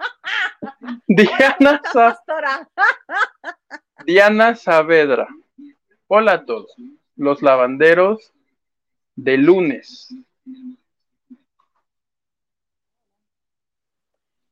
Diana, 1.07 1.81
Diana 4.05 4.55
Saavedra. 4.55 5.27
Hola 6.07 6.33
a 6.33 6.45
todos. 6.45 6.75
Los 7.15 7.41
lavanderos 7.41 8.33
de 9.15 9.37
lunes. 9.37 10.13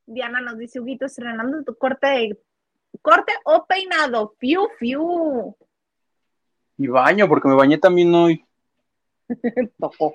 Diana 0.05 0.41
nos 0.41 0.58
dice, 0.58 0.80
Huguito, 0.80 1.05
estrenando 1.05 1.64
tu 1.64 1.76
corte, 1.76 2.39
corte 3.01 3.34
o 3.43 3.66
peinado. 3.66 4.36
Fiu, 4.39 4.68
fiu. 4.80 5.55
Y 6.78 6.88
baño, 6.88 7.28
porque 7.28 7.47
me 7.47 7.55
bañé 7.55 7.78
también 7.78 8.14
hoy. 8.14 8.45
Tocó. 9.80 10.14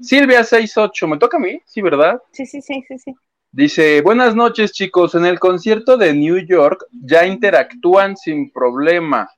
Silvia 0.00 0.44
68, 0.44 1.08
¿me 1.08 1.18
toca 1.18 1.36
a 1.36 1.40
mí? 1.40 1.60
Sí, 1.66 1.82
¿verdad? 1.82 2.20
Sí, 2.32 2.46
sí, 2.46 2.62
sí, 2.62 2.84
sí, 2.86 2.98
sí. 2.98 3.14
Dice, 3.50 4.02
buenas 4.02 4.34
noches 4.34 4.72
chicos, 4.72 5.14
en 5.14 5.24
el 5.24 5.38
concierto 5.38 5.96
de 5.96 6.12
New 6.14 6.38
York 6.46 6.86
ya 6.92 7.26
interactúan 7.26 8.16
sin 8.16 8.50
problema, 8.52 9.30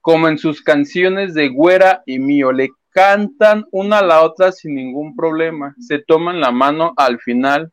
como 0.00 0.28
en 0.28 0.38
sus 0.38 0.62
canciones 0.62 1.34
de 1.34 1.48
Güera 1.48 2.02
y 2.06 2.18
Mío, 2.18 2.50
le 2.50 2.70
cantan 2.90 3.64
una 3.70 3.98
a 3.98 4.02
la 4.02 4.22
otra 4.22 4.52
sin 4.52 4.74
ningún 4.74 5.14
problema, 5.14 5.74
se 5.78 5.98
toman 5.98 6.40
la 6.40 6.50
mano 6.50 6.94
al 6.96 7.20
final 7.20 7.72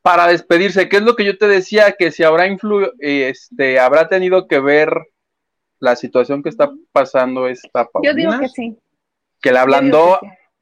para 0.00 0.26
despedirse, 0.26 0.88
¿Qué 0.88 0.98
es 0.98 1.02
lo 1.02 1.16
que 1.16 1.24
yo 1.24 1.38
te 1.38 1.48
decía, 1.48 1.92
que 1.98 2.10
si 2.10 2.22
habrá 2.22 2.46
influ 2.46 2.92
este, 2.98 3.80
habrá 3.80 4.08
tenido 4.08 4.46
que 4.46 4.60
ver 4.60 4.92
la 5.80 5.96
situación 5.96 6.42
que 6.42 6.50
está 6.50 6.70
pasando 6.92 7.48
esta 7.48 7.86
Paulina. 7.86 8.12
Yo 8.12 8.16
digo 8.16 8.38
que 8.38 8.48
sí. 8.48 8.76
Que 9.40 9.50
la 9.50 9.62
ablandó 9.62 10.18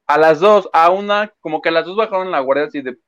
a 0.06 0.18
las 0.18 0.40
dos, 0.40 0.68
a 0.72 0.90
una, 0.90 1.32
como 1.40 1.60
que 1.62 1.70
las 1.70 1.86
dos 1.86 1.96
bajaron 1.96 2.30
la 2.30 2.40
guardia 2.40 2.66
así 2.66 2.82
de, 2.82 2.98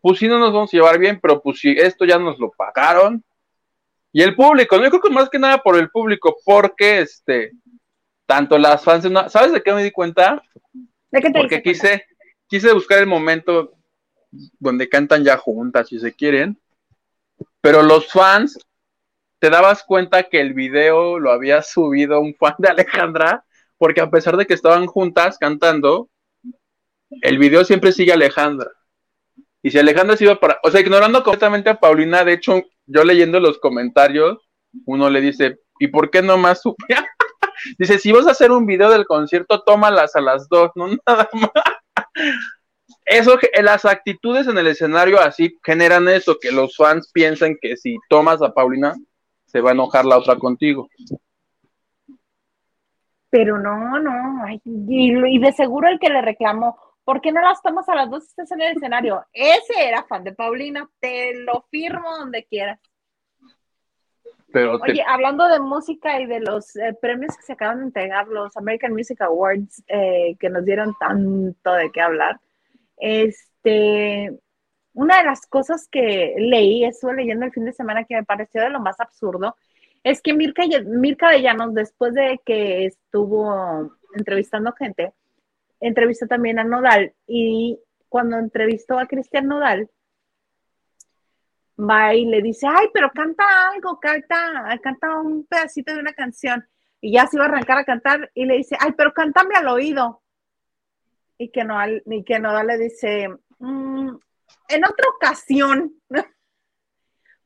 pues 0.00 0.18
sí 0.18 0.28
no 0.28 0.38
nos 0.38 0.52
vamos 0.52 0.72
a 0.72 0.76
llevar 0.76 0.98
bien, 0.98 1.18
pero 1.20 1.42
pues 1.42 1.60
sí, 1.60 1.74
esto 1.76 2.04
ya 2.04 2.18
nos 2.18 2.38
lo 2.38 2.50
pagaron. 2.50 3.22
Y 4.12 4.22
el 4.22 4.34
público, 4.34 4.76
¿no? 4.76 4.84
yo 4.84 4.90
creo 4.90 5.02
que 5.02 5.10
más 5.10 5.28
que 5.28 5.38
nada 5.38 5.58
por 5.58 5.76
el 5.76 5.90
público, 5.90 6.36
porque 6.44 7.00
este, 7.00 7.52
tanto 8.26 8.56
las 8.56 8.82
fans, 8.82 9.06
¿sabes 9.30 9.52
de 9.52 9.62
qué 9.62 9.72
me 9.72 9.84
di 9.84 9.90
cuenta? 9.90 10.42
¿De 11.10 11.20
qué 11.20 11.30
te 11.30 11.38
Porque 11.38 11.62
quise, 11.62 12.06
quise 12.46 12.72
buscar 12.72 12.98
el 12.98 13.06
momento 13.06 13.74
donde 14.58 14.88
cantan 14.88 15.24
ya 15.24 15.36
juntas, 15.36 15.88
si 15.88 15.98
se 15.98 16.14
quieren, 16.14 16.58
pero 17.60 17.82
los 17.82 18.10
fans, 18.10 18.58
te 19.38 19.50
dabas 19.50 19.84
cuenta 19.84 20.24
que 20.24 20.40
el 20.40 20.54
video 20.54 21.18
lo 21.18 21.30
había 21.30 21.62
subido 21.62 22.20
un 22.20 22.34
fan 22.34 22.54
de 22.58 22.68
Alejandra, 22.68 23.44
porque 23.78 24.00
a 24.00 24.10
pesar 24.10 24.36
de 24.36 24.46
que 24.46 24.54
estaban 24.54 24.86
juntas 24.86 25.38
cantando, 25.38 26.08
el 27.22 27.38
video 27.38 27.64
siempre 27.64 27.92
sigue 27.92 28.12
Alejandra. 28.12 28.70
Y 29.62 29.70
si 29.70 29.78
Alejandra 29.78 30.16
se 30.16 30.24
iba 30.24 30.38
para, 30.38 30.58
o 30.62 30.70
sea, 30.70 30.80
ignorando 30.80 31.22
completamente 31.22 31.70
a 31.70 31.80
Paulina, 31.80 32.24
de 32.24 32.34
hecho, 32.34 32.62
yo 32.86 33.04
leyendo 33.04 33.40
los 33.40 33.58
comentarios, 33.58 34.38
uno 34.84 35.10
le 35.10 35.20
dice, 35.20 35.58
¿y 35.78 35.88
por 35.88 36.10
qué 36.10 36.22
no 36.22 36.36
más 36.36 36.62
dice, 37.78 37.98
si 37.98 38.12
vas 38.12 38.26
a 38.26 38.30
hacer 38.30 38.50
un 38.50 38.66
video 38.66 38.90
del 38.90 39.06
concierto, 39.06 39.62
tómalas 39.62 40.14
a 40.16 40.20
las 40.20 40.48
dos, 40.48 40.70
no 40.74 40.88
nada 41.06 41.28
más. 41.32 41.50
Eso, 43.04 43.38
las 43.62 43.84
actitudes 43.84 44.48
en 44.48 44.58
el 44.58 44.66
escenario 44.66 45.20
así 45.20 45.56
generan 45.64 46.08
eso, 46.08 46.38
que 46.40 46.50
los 46.50 46.76
fans 46.76 47.10
piensan 47.12 47.56
que 47.60 47.76
si 47.76 47.96
tomas 48.08 48.42
a 48.42 48.52
Paulina, 48.52 48.94
se 49.46 49.60
va 49.60 49.70
a 49.70 49.74
enojar 49.74 50.04
la 50.04 50.18
otra 50.18 50.36
contigo. 50.36 50.88
Pero 53.30 53.58
no, 53.58 53.98
no, 53.98 54.46
y, 54.64 55.38
de 55.38 55.52
seguro 55.52 55.88
el 55.88 55.98
que 55.98 56.10
le 56.10 56.22
reclamó, 56.22 56.78
¿por 57.04 57.20
qué 57.20 57.32
no 57.32 57.40
las 57.40 57.60
tomas 57.60 57.88
a 57.88 57.94
las 57.94 58.10
dos 58.10 58.24
estás 58.24 58.50
en 58.52 58.60
el 58.60 58.76
escenario? 58.76 59.24
Ese 59.32 59.88
era 59.88 60.04
fan 60.04 60.24
de 60.24 60.32
Paulina, 60.32 60.88
te 61.00 61.34
lo 61.34 61.66
firmo 61.70 62.16
donde 62.16 62.44
quieras. 62.44 62.80
Pero 64.52 64.78
Oye, 64.80 65.04
hablando 65.06 65.48
de 65.48 65.58
música 65.58 66.20
y 66.20 66.26
de 66.26 66.40
los 66.40 66.76
eh, 66.76 66.96
premios 67.00 67.36
que 67.36 67.42
se 67.42 67.52
acaban 67.54 67.78
de 67.78 67.84
entregar, 67.86 68.28
los 68.28 68.56
American 68.56 68.92
Music 68.92 69.20
Awards, 69.20 69.82
eh, 69.88 70.36
que 70.38 70.48
nos 70.48 70.64
dieron 70.64 70.94
tanto 70.98 71.72
de 71.72 71.90
qué 71.90 72.00
hablar, 72.00 72.40
este, 72.96 74.38
una 74.94 75.18
de 75.18 75.24
las 75.24 75.46
cosas 75.46 75.88
que 75.88 76.34
leí, 76.38 76.84
estuve 76.84 77.14
leyendo 77.14 77.44
el 77.44 77.52
fin 77.52 77.66
de 77.66 77.72
semana 77.72 78.04
que 78.04 78.14
me 78.14 78.24
pareció 78.24 78.62
de 78.62 78.70
lo 78.70 78.80
más 78.80 78.98
absurdo, 78.98 79.56
es 80.06 80.22
que 80.22 80.32
Mirka, 80.34 80.62
Mirka 80.84 81.32
de 81.32 81.42
Llanos, 81.42 81.74
después 81.74 82.14
de 82.14 82.40
que 82.46 82.86
estuvo 82.86 83.90
entrevistando 84.14 84.70
gente, 84.70 85.12
entrevistó 85.80 86.28
también 86.28 86.60
a 86.60 86.64
Nodal 86.64 87.12
y 87.26 87.80
cuando 88.08 88.38
entrevistó 88.38 89.00
a 89.00 89.06
Cristian 89.06 89.48
Nodal, 89.48 89.90
va 91.76 92.14
y 92.14 92.24
le 92.24 92.40
dice, 92.40 92.68
ay, 92.70 92.86
pero 92.94 93.10
canta 93.10 93.42
algo, 93.72 93.98
canta, 93.98 94.78
canta 94.80 95.18
un 95.18 95.44
pedacito 95.44 95.92
de 95.92 95.98
una 95.98 96.12
canción. 96.12 96.64
Y 97.00 97.14
ya 97.14 97.26
se 97.26 97.36
iba 97.36 97.46
a 97.46 97.48
arrancar 97.48 97.78
a 97.78 97.84
cantar 97.84 98.30
y 98.32 98.44
le 98.44 98.58
dice, 98.58 98.76
ay, 98.78 98.92
pero 98.96 99.12
cántame 99.12 99.56
al 99.56 99.66
oído. 99.66 100.22
Y 101.36 101.50
que 101.50 101.64
Nodal, 101.64 102.04
y 102.06 102.22
que 102.22 102.38
Nodal 102.38 102.68
le 102.68 102.78
dice, 102.78 103.28
mm, 103.58 104.16
en 104.68 104.84
otra 104.84 105.08
ocasión, 105.16 105.94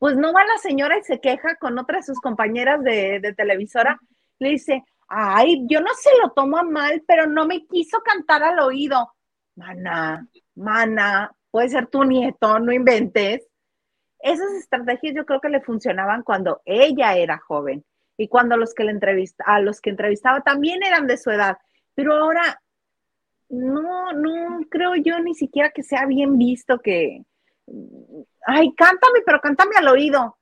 pues 0.00 0.16
no 0.16 0.32
va 0.32 0.46
la 0.46 0.56
señora 0.56 0.98
y 0.98 1.02
se 1.02 1.20
queja 1.20 1.56
con 1.56 1.78
otra 1.78 1.98
de 1.98 2.04
sus 2.04 2.18
compañeras 2.20 2.82
de, 2.82 3.20
de 3.20 3.34
televisora. 3.34 4.00
Le 4.38 4.48
dice, 4.48 4.82
ay, 5.08 5.66
yo 5.68 5.82
no 5.82 5.90
se 5.94 6.08
lo 6.22 6.30
tomo 6.30 6.64
mal, 6.64 7.04
pero 7.06 7.26
no 7.26 7.46
me 7.46 7.66
quiso 7.66 8.00
cantar 8.00 8.42
al 8.42 8.60
oído. 8.60 9.12
Mana, 9.56 10.26
mana, 10.54 11.30
puede 11.50 11.68
ser 11.68 11.88
tu 11.88 12.04
nieto, 12.04 12.58
no 12.60 12.72
inventes. 12.72 13.46
Esas 14.20 14.52
estrategias 14.52 15.14
yo 15.14 15.26
creo 15.26 15.40
que 15.42 15.50
le 15.50 15.60
funcionaban 15.60 16.22
cuando 16.22 16.62
ella 16.64 17.14
era 17.18 17.36
joven 17.36 17.84
y 18.16 18.26
cuando 18.28 18.56
los 18.56 18.72
que 18.72 18.84
le 18.84 18.92
entrevista, 18.92 19.44
a 19.46 19.60
los 19.60 19.82
que 19.82 19.90
entrevistaba 19.90 20.40
también 20.40 20.82
eran 20.82 21.06
de 21.06 21.18
su 21.18 21.30
edad. 21.30 21.58
Pero 21.94 22.14
ahora 22.14 22.62
no, 23.50 24.14
no 24.14 24.60
creo 24.70 24.94
yo 24.94 25.18
ni 25.18 25.34
siquiera 25.34 25.70
que 25.70 25.82
sea 25.82 26.06
bien 26.06 26.38
visto 26.38 26.78
que, 26.78 27.22
ay, 28.46 28.74
cántame, 28.74 29.20
pero 29.24 29.40
cántame 29.40 29.76
al 29.76 29.88
oído. 29.88 30.38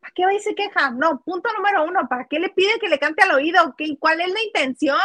¿Para 0.00 0.12
qué 0.14 0.24
va 0.24 0.34
y 0.34 0.40
se 0.40 0.54
queja? 0.54 0.90
No, 0.90 1.22
punto 1.22 1.50
número 1.56 1.84
uno, 1.84 2.08
¿para 2.08 2.26
qué 2.26 2.38
le 2.38 2.50
pide 2.50 2.78
que 2.80 2.88
le 2.88 2.98
cante 2.98 3.22
al 3.22 3.32
oído? 3.32 3.74
¿Qué, 3.76 3.96
¿Cuál 3.98 4.20
es 4.20 4.32
la 4.32 4.42
intención? 4.42 4.98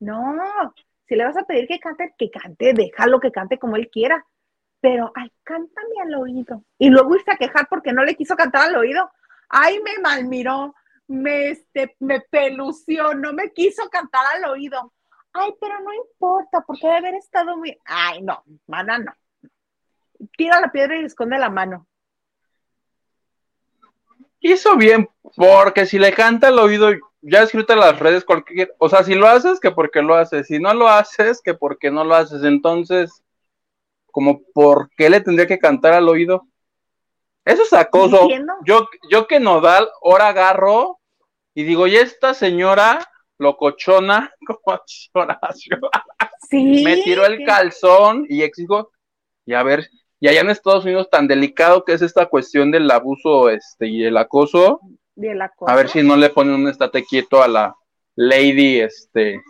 No, 0.00 0.36
si 1.06 1.16
le 1.16 1.24
vas 1.24 1.36
a 1.36 1.44
pedir 1.44 1.66
que 1.66 1.78
cante, 1.78 2.14
que 2.16 2.30
cante, 2.30 2.72
déjalo 2.72 3.20
que 3.20 3.32
cante 3.32 3.58
como 3.58 3.76
él 3.76 3.88
quiera. 3.90 4.24
Pero, 4.80 5.12
ay, 5.14 5.30
cántame 5.44 5.94
al 6.02 6.14
oído. 6.16 6.64
Y 6.76 6.90
luego 6.90 7.14
irse 7.14 7.30
a 7.30 7.36
quejar 7.36 7.68
porque 7.68 7.92
no 7.92 8.04
le 8.04 8.16
quiso 8.16 8.34
cantar 8.34 8.68
al 8.68 8.76
oído. 8.76 9.10
Ay, 9.48 9.80
me 9.80 9.98
malmiró, 10.02 10.74
me, 11.06 11.50
este, 11.50 11.96
me 12.00 12.20
pelució, 12.20 13.14
no 13.14 13.32
me 13.32 13.52
quiso 13.52 13.88
cantar 13.90 14.24
al 14.34 14.50
oído. 14.50 14.92
Ay, 15.32 15.54
pero 15.60 15.80
no 15.80 15.92
importa, 15.94 16.62
porque 16.66 16.86
debe 16.86 16.98
haber 16.98 17.14
estado 17.14 17.56
muy. 17.56 17.78
Ay, 17.84 18.22
no, 18.22 18.42
mana, 18.66 18.98
no. 18.98 19.12
Tira 20.36 20.60
la 20.60 20.72
piedra 20.72 21.00
y 21.00 21.04
esconde 21.04 21.38
la 21.38 21.50
mano 21.50 21.86
hizo 24.42 24.76
bien, 24.76 25.08
porque 25.36 25.86
si 25.86 25.98
le 25.98 26.12
canta 26.12 26.48
al 26.48 26.58
oído, 26.58 26.90
ya 27.22 27.42
escrito 27.42 27.72
en 27.72 27.80
las 27.80 27.98
redes 27.98 28.24
cualquier, 28.24 28.74
o 28.78 28.88
sea, 28.88 29.04
si 29.04 29.14
lo 29.14 29.28
haces, 29.28 29.60
que 29.60 29.70
porque 29.70 30.02
lo 30.02 30.14
haces, 30.14 30.48
si 30.48 30.58
no 30.58 30.74
lo 30.74 30.88
haces, 30.88 31.40
que 31.40 31.54
porque 31.54 31.90
no 31.90 32.04
lo 32.04 32.14
haces, 32.14 32.42
entonces, 32.42 33.22
como, 34.10 34.42
¿por 34.52 34.90
qué 34.96 35.08
le 35.08 35.20
tendría 35.20 35.46
que 35.46 35.58
cantar 35.58 35.94
al 35.94 36.08
oído? 36.08 36.46
Eso 37.44 37.62
es 37.62 37.72
acoso. 37.72 38.28
Yo, 38.64 38.88
yo 39.10 39.26
que 39.26 39.40
Nodal, 39.40 39.88
ahora 40.02 40.28
agarro 40.28 41.00
y 41.54 41.64
digo, 41.64 41.86
y 41.86 41.96
esta 41.96 42.34
señora 42.34 43.08
locochona, 43.38 44.32
como 44.46 44.80
Sí. 46.48 46.82
Me 46.84 46.98
tiró 46.98 47.24
el 47.24 47.44
calzón 47.46 48.26
y 48.28 48.42
exijo, 48.42 48.90
y 49.46 49.54
a 49.54 49.62
ver, 49.62 49.88
y 50.22 50.28
allá 50.28 50.42
en 50.42 50.50
Estados 50.50 50.84
Unidos 50.84 51.10
tan 51.10 51.26
delicado 51.26 51.84
que 51.84 51.94
es 51.94 52.00
esta 52.00 52.26
cuestión 52.26 52.70
del 52.70 52.88
abuso 52.88 53.50
este, 53.50 53.88
y 53.88 54.04
el 54.04 54.16
acoso, 54.16 54.80
a 55.66 55.74
ver 55.74 55.88
si 55.88 56.00
no 56.04 56.14
le 56.14 56.30
ponen 56.30 56.54
un 56.54 56.68
estate 56.68 57.04
quieto 57.04 57.42
a 57.42 57.48
la 57.48 57.74
lady, 58.14 58.78
este, 58.78 59.42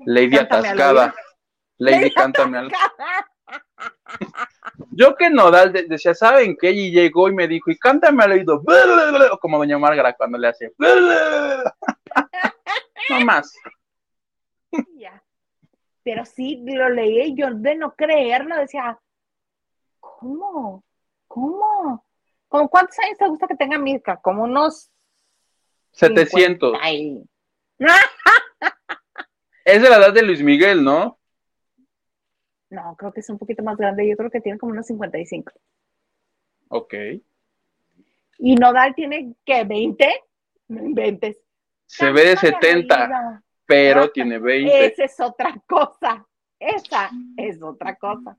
lady 0.00 0.36
Cántame 0.36 0.68
atascada. 0.68 1.14
Lady, 1.78 2.10
cántame 2.10 2.58
al... 2.58 2.70
Yo 4.90 5.16
que 5.16 5.30
Nodal 5.30 5.72
de- 5.72 5.84
decía, 5.84 6.12
¿saben 6.12 6.54
qué? 6.60 6.70
Y 6.70 6.90
llegó 6.90 7.30
y 7.30 7.34
me 7.34 7.48
dijo, 7.48 7.70
y 7.70 7.78
cántame 7.78 8.22
al 8.22 8.32
oído, 8.32 8.62
como 9.40 9.56
doña 9.56 9.78
Márgara 9.78 10.12
cuando 10.12 10.36
le 10.36 10.48
hace. 10.48 10.74
No 13.08 13.24
más. 13.24 13.54
Ya. 14.96 15.20
Pero 16.04 16.26
sí, 16.26 16.62
lo 16.64 16.90
leí 16.90 17.22
y 17.22 17.34
yo 17.34 17.46
de 17.52 17.74
no 17.74 17.94
creerlo 17.96 18.56
decía, 18.56 19.00
¿cómo? 20.20 20.84
¿Cómo? 21.26 22.04
¿Cómo 22.48 22.68
cuántos 22.68 22.98
años 23.00 23.18
te 23.18 23.28
gusta 23.28 23.46
que 23.46 23.54
tenga 23.56 23.78
Mirka? 23.78 24.16
Como 24.20 24.44
unos 24.44 24.90
700. 25.92 26.70
50 26.72 26.90
y- 26.92 27.24
Es 29.64 29.82
de 29.82 29.88
la 29.88 29.96
edad 29.96 30.12
de 30.12 30.22
Luis 30.22 30.42
Miguel, 30.42 30.82
¿no? 30.84 31.18
No, 32.70 32.94
creo 32.96 33.12
que 33.12 33.20
es 33.20 33.30
un 33.30 33.38
poquito 33.38 33.62
más 33.62 33.76
grande. 33.76 34.08
Yo 34.08 34.16
creo 34.16 34.30
que 34.30 34.40
tiene 34.40 34.58
como 34.58 34.72
unos 34.72 34.86
55. 34.86 35.52
Ok. 36.68 36.94
Y 38.38 38.54
Nodal 38.54 38.94
tiene, 38.94 39.34
¿qué? 39.44 39.64
¿20? 39.66 40.06
No 40.68 40.84
inventes. 40.84 41.38
Se 41.86 42.12
ve 42.12 42.20
de 42.26 42.34
Cántame 42.36 42.56
al 42.56 42.62
70, 42.62 43.04
oído. 43.04 43.42
pero 43.66 44.10
tiene 44.12 44.38
20. 44.38 44.86
Esa 44.86 45.04
es 45.04 45.20
otra 45.20 45.54
cosa. 45.66 46.26
Esa 46.58 47.10
es 47.36 47.60
otra 47.62 47.96
cosa. 47.96 48.36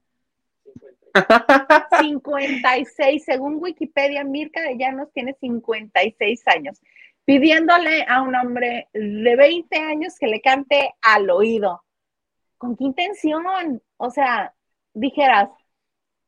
56, 1.99 3.23
según 3.23 3.57
Wikipedia, 3.59 4.23
Mirka 4.23 4.61
de 4.61 4.77
Llanos 4.77 5.11
tiene 5.13 5.35
56 5.39 6.47
años, 6.47 6.79
pidiéndole 7.25 8.05
a 8.07 8.21
un 8.21 8.35
hombre 8.35 8.87
de 8.93 9.35
20 9.35 9.77
años 9.77 10.15
que 10.19 10.27
le 10.27 10.41
cante 10.41 10.93
al 11.01 11.29
oído. 11.29 11.83
¿Con 12.57 12.75
qué 12.75 12.83
intención? 12.85 13.43
O 13.97 14.09
sea, 14.11 14.53
dijeras, 14.93 15.49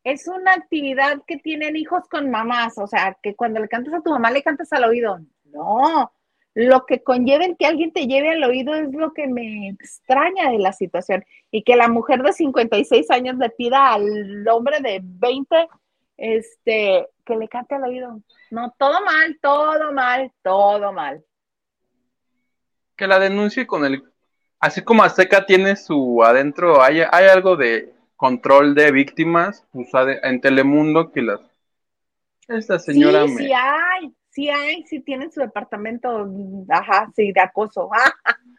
es 0.04 0.28
una 0.28 0.54
actividad 0.54 1.22
que 1.26 1.38
tienen 1.38 1.76
hijos 1.76 2.04
con 2.10 2.30
mamás, 2.30 2.78
o 2.78 2.88
sea, 2.88 3.18
que 3.22 3.36
cuando 3.36 3.60
le 3.60 3.70
cantas 3.70 3.94
a 3.94 4.02
tu 4.02 4.10
mamá 4.10 4.32
le 4.32 4.44
cantas 4.44 4.72
al 4.74 4.84
oído. 4.84 5.20
No, 5.46 6.12
lo 6.56 6.86
que 6.86 7.02
conlleva 7.02 7.46
el 7.46 7.58
que 7.58 7.66
alguien 7.66 7.92
te 7.92 8.06
lleve 8.06 8.32
al 8.32 8.44
oído 8.44 8.74
es 8.76 8.94
lo 8.94 9.12
que 9.14 9.28
me 9.28 9.70
extraña 9.70 10.52
de 10.52 10.60
la 10.60 10.72
situación. 10.72 11.26
Y 11.52 11.64
que 11.64 11.76
la 11.76 11.88
mujer 11.88 12.22
de 12.22 12.34
56 12.34 13.10
años 13.12 13.38
le 13.38 13.50
pida 13.50 13.94
al 13.94 14.48
hombre 14.48 14.80
de 14.82 15.00
20 15.04 15.68
este, 16.18 17.10
que 17.26 17.36
le 17.36 17.48
cante 17.48 17.76
al 17.76 17.84
oído. 17.84 18.22
No, 18.52 18.74
todo 18.78 19.04
mal, 19.04 19.38
todo 19.42 19.92
mal, 19.92 20.32
todo 20.44 20.94
mal. 20.94 21.24
Que 22.96 23.08
la 23.08 23.20
denuncie 23.20 23.66
con 23.66 23.86
el. 23.86 24.04
Así 24.60 24.82
como 24.82 25.04
Azteca 25.04 25.46
tiene 25.46 25.76
su 25.76 26.24
adentro, 26.24 26.82
hay, 26.82 27.02
hay 27.02 27.26
algo 27.26 27.58
de 27.58 27.94
control 28.16 28.76
de 28.76 28.92
víctimas 28.92 29.66
pues, 29.72 29.90
en 30.22 30.40
Telemundo 30.40 31.12
que 31.12 31.22
las. 31.22 31.42
Esta 32.48 32.78
señora 32.78 33.26
sí, 33.26 33.34
me. 33.34 33.44
sí 33.44 33.52
hay, 33.54 34.14
sí 34.34 34.50
hay, 34.50 34.84
sí 34.86 35.00
tienen 35.00 35.32
su 35.32 35.40
departamento, 35.40 36.28
ajá, 36.70 37.12
sí, 37.16 37.32
de 37.32 37.42
acoso. 37.42 37.90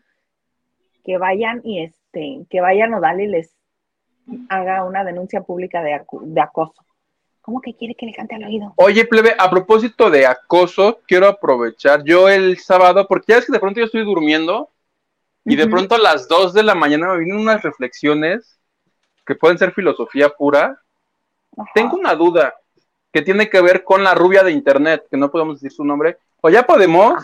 que 1.05 1.19
vayan 1.19 1.61
y 1.65 1.83
este, 1.83 2.47
que 2.49 2.61
vayan 2.61 2.95
o 2.95 3.01
dale 3.01 3.25
y 3.25 3.29
les 3.29 3.55
haga 4.49 4.85
una 4.85 5.05
denuncia 5.05 5.43
pública 5.43 5.83
de, 5.83 6.41
acoso. 6.41 6.83
¿Cómo 7.43 7.61
que 7.61 7.75
quiere 7.75 7.95
que 7.95 8.07
le 8.07 8.15
cante 8.15 8.37
al 8.37 8.45
oído? 8.45 8.73
Oye, 8.77 9.05
plebe, 9.05 9.35
a 9.37 9.51
propósito 9.51 10.11
de 10.11 10.27
acoso, 10.27 11.01
quiero 11.07 11.27
aprovechar 11.27 12.03
yo 12.05 12.29
el 12.31 12.57
sábado, 12.59 13.07
porque 13.07 13.33
ya 13.33 13.39
es 13.39 13.47
que 13.47 13.53
de 13.53 13.61
pronto 13.61 13.81
yo 13.81 13.87
estoy 13.87 14.05
durmiendo 14.05 14.71
y 15.45 15.57
de 15.57 15.67
pronto 15.67 15.97
a 15.97 15.99
las 15.99 16.27
2 16.27 16.55
de 16.55 16.63
la 16.63 16.75
mañana 16.75 17.13
me 17.13 17.19
vienen 17.19 17.37
unas 17.37 17.63
reflexiones 17.63 18.59
que 19.27 19.35
pueden 19.35 19.59
ser 19.59 19.73
filosofía 19.73 20.31
pura. 20.31 20.81
Ajá. 21.59 21.71
Tengo 21.75 21.99
una 21.99 22.15
duda 22.15 22.55
que 23.15 23.23
tiene 23.23 23.49
que 23.49 23.61
ver 23.61 23.85
con 23.85 24.03
la 24.03 24.13
rubia 24.13 24.43
de 24.43 24.51
internet, 24.51 25.07
que 25.09 25.17
no 25.17 25.31
podemos 25.31 25.61
decir 25.61 25.71
su 25.71 25.85
nombre. 25.85 26.19
O 26.41 26.51
ya 26.51 26.67
podemos. 26.67 27.23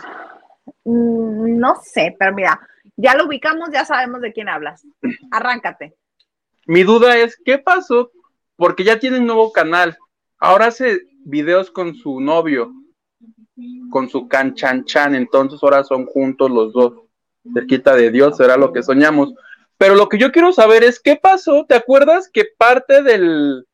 Mm, 0.85 1.59
No 1.59 1.75
sé, 1.83 2.15
pero 2.17 2.33
mira, 2.33 2.61
ya 2.95 3.13
lo 3.13 3.25
ubicamos, 3.25 3.69
ya 3.73 3.83
sabemos 3.83 4.21
de 4.21 4.31
quién 4.31 4.47
hablas. 4.47 4.87
Arráncate. 5.31 5.93
Mi 6.65 6.83
duda 6.83 7.17
es, 7.17 7.35
¿qué 7.43 7.57
pasó? 7.57 8.09
Porque 8.55 8.85
ya 8.85 8.99
tiene 8.99 9.19
un 9.19 9.25
nuevo 9.25 9.51
canal. 9.51 9.97
Ahora 10.39 10.67
hace 10.67 11.01
videos 11.25 11.69
con 11.69 11.93
su 11.93 12.21
novio, 12.21 12.71
con 13.89 14.07
su 14.07 14.29
canchanchan, 14.29 15.13
entonces 15.13 15.59
ahora 15.61 15.83
son 15.83 16.05
juntos 16.05 16.49
los 16.49 16.71
dos. 16.71 16.93
Cerquita 17.53 17.97
de 17.97 18.11
Dios 18.11 18.37
será 18.37 18.55
lo 18.55 18.71
que 18.71 18.81
soñamos. 18.81 19.33
Pero 19.77 19.95
lo 19.95 20.07
que 20.07 20.17
yo 20.17 20.31
quiero 20.31 20.53
saber 20.53 20.85
es, 20.85 21.01
¿qué 21.01 21.17
pasó? 21.17 21.65
¿Te 21.67 21.75
acuerdas 21.75 22.29
que 22.31 22.45
parte 22.57 23.03
del 23.03 23.65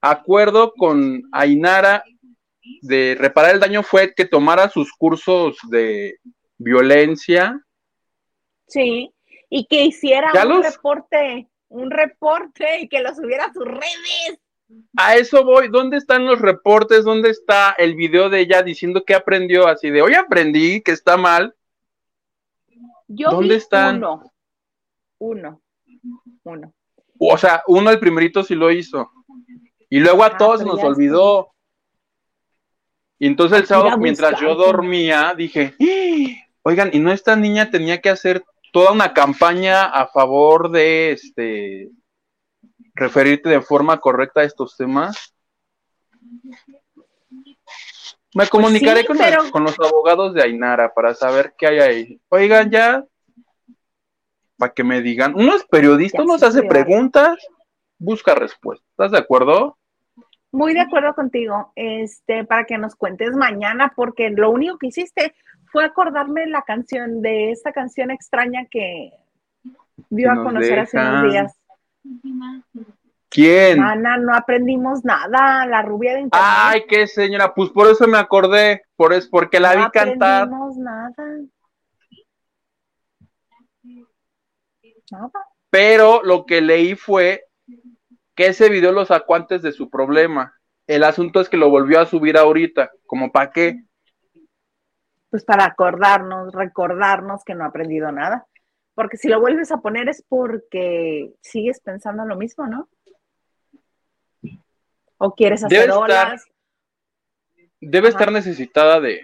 acuerdo 0.00 0.72
con 0.76 1.22
Ainara 1.32 2.04
de 2.82 3.16
reparar 3.18 3.54
el 3.54 3.60
daño 3.60 3.82
fue 3.82 4.12
que 4.14 4.24
tomara 4.24 4.68
sus 4.68 4.92
cursos 4.92 5.56
de 5.68 6.18
violencia? 6.58 7.60
Sí, 8.66 9.12
y 9.48 9.66
que 9.66 9.84
hiciera 9.84 10.32
un 10.44 10.48
los- 10.48 10.74
reporte, 10.74 11.48
un 11.68 11.90
reporte 11.90 12.80
y 12.80 12.88
que 12.88 13.00
lo 13.00 13.14
subiera 13.14 13.46
a 13.46 13.52
sus 13.52 13.64
redes. 13.64 14.40
A 14.96 15.14
eso 15.14 15.44
voy. 15.44 15.68
¿Dónde 15.68 15.96
están 15.96 16.26
los 16.26 16.40
reportes? 16.40 17.04
¿Dónde 17.04 17.30
está 17.30 17.70
el 17.78 17.94
video 17.94 18.28
de 18.28 18.40
ella 18.40 18.62
diciendo 18.64 19.04
que 19.04 19.14
aprendió 19.14 19.68
así 19.68 19.90
de 19.90 20.02
hoy 20.02 20.14
aprendí 20.14 20.82
que 20.82 20.90
está 20.90 21.16
mal? 21.16 21.54
Yo 23.06 23.30
¿Dónde 23.30 23.54
vi 23.54 23.54
están? 23.54 23.98
uno, 23.98 24.32
uno, 25.18 25.62
uno. 26.42 26.74
O 27.20 27.38
sea, 27.38 27.62
uno 27.68 27.90
el 27.90 28.00
primerito 28.00 28.42
sí 28.42 28.56
lo 28.56 28.70
hizo. 28.72 29.08
Y 29.88 30.00
luego 30.00 30.24
a 30.24 30.28
Ah, 30.28 30.36
todos 30.36 30.64
nos 30.64 30.82
olvidó. 30.82 31.52
Y 33.18 33.26
entonces 33.28 33.60
el 33.60 33.66
sábado, 33.66 33.96
mientras 33.98 34.38
yo 34.40 34.54
dormía, 34.54 35.34
dije, 35.36 35.74
"¡Ah! 35.80 36.46
oigan, 36.62 36.90
y 36.92 36.98
no 36.98 37.12
esta 37.12 37.34
niña 37.36 37.70
tenía 37.70 38.00
que 38.00 38.10
hacer 38.10 38.44
toda 38.72 38.92
una 38.92 39.14
campaña 39.14 39.84
a 39.84 40.06
favor 40.08 40.70
de 40.70 41.12
este 41.12 41.90
referirte 42.94 43.48
de 43.48 43.60
forma 43.62 44.00
correcta 44.00 44.40
a 44.40 44.44
estos 44.44 44.76
temas. 44.76 45.34
Me 48.34 48.46
comunicaré 48.48 49.00
sí, 49.00 49.06
con, 49.06 49.16
pero- 49.18 49.42
los, 49.42 49.50
con 49.50 49.64
los 49.64 49.78
abogados 49.80 50.34
de 50.34 50.42
Ainara 50.42 50.92
para 50.92 51.14
saber 51.14 51.54
qué 51.56 51.66
hay 51.68 51.78
ahí. 51.78 52.20
Oigan, 52.28 52.70
ya, 52.70 53.04
para 54.58 54.72
que 54.74 54.84
me 54.84 55.00
digan. 55.00 55.34
Uno 55.34 55.54
es 55.56 55.64
periodista, 55.64 56.18
Ya 56.18 56.24
uno 56.24 56.34
sé 56.34 56.40
se 56.40 56.46
hace 56.46 56.62
preguntas, 56.64 57.38
busca 57.98 58.34
respuestas. 58.34 58.86
¿Estás 58.90 59.12
de 59.12 59.18
acuerdo? 59.18 59.75
Muy 60.56 60.72
de 60.72 60.80
acuerdo 60.80 61.14
contigo, 61.14 61.70
este, 61.76 62.44
para 62.44 62.64
que 62.64 62.78
nos 62.78 62.94
cuentes 62.96 63.36
mañana, 63.36 63.92
porque 63.94 64.30
lo 64.30 64.50
único 64.50 64.78
que 64.78 64.86
hiciste 64.86 65.34
fue 65.70 65.84
acordarme 65.84 66.46
la 66.46 66.62
canción 66.62 67.20
de 67.20 67.50
esta 67.50 67.72
canción 67.72 68.10
extraña 68.10 68.64
que 68.70 69.12
dio 70.08 70.32
a 70.32 70.42
conocer 70.42 70.78
hace 70.78 70.96
unos 70.96 71.30
días. 71.30 71.60
¿Quién? 73.28 73.82
Ana, 73.82 74.16
no 74.16 74.34
aprendimos 74.34 75.04
nada, 75.04 75.66
la 75.66 75.82
rubia 75.82 76.14
de 76.14 76.20
internet. 76.20 76.48
Ay, 76.50 76.84
qué 76.88 77.06
señora, 77.06 77.52
pues 77.52 77.68
por 77.68 77.88
eso 77.88 78.08
me 78.08 78.16
acordé, 78.16 78.84
por 78.96 79.12
eso, 79.12 79.28
porque 79.30 79.60
la 79.60 79.74
no 79.74 79.84
vi 79.84 79.90
cantar. 79.90 80.44
aprendimos 80.44 80.78
nada. 80.78 81.12
Nada. 85.10 85.30
Pero 85.68 86.22
lo 86.22 86.46
que 86.46 86.62
leí 86.62 86.94
fue 86.94 87.45
que 88.36 88.48
ese 88.48 88.68
video 88.68 88.92
lo 88.92 89.04
sacó 89.04 89.34
antes 89.34 89.62
de 89.62 89.72
su 89.72 89.90
problema. 89.90 90.54
El 90.86 91.02
asunto 91.02 91.40
es 91.40 91.48
que 91.48 91.56
lo 91.56 91.70
volvió 91.70 91.98
a 91.98 92.06
subir 92.06 92.36
ahorita, 92.36 92.92
como 93.06 93.32
para 93.32 93.50
qué. 93.50 93.82
Pues 95.30 95.44
para 95.44 95.64
acordarnos, 95.64 96.52
recordarnos 96.52 97.42
que 97.44 97.54
no 97.54 97.64
ha 97.64 97.68
aprendido 97.68 98.12
nada. 98.12 98.46
Porque 98.94 99.16
si 99.16 99.28
lo 99.28 99.40
vuelves 99.40 99.72
a 99.72 99.78
poner 99.78 100.08
es 100.08 100.22
porque 100.28 101.32
sigues 101.40 101.80
pensando 101.80 102.24
lo 102.24 102.36
mismo, 102.36 102.66
¿no? 102.66 102.88
O 105.18 105.34
quieres 105.34 105.64
hacer 105.64 105.80
Debe 105.80 105.92
estar-. 105.92 106.38
Debe 107.80 108.08
Ajá. 108.08 108.18
estar 108.18 108.32
necesitada 108.32 109.00
de 109.00 109.20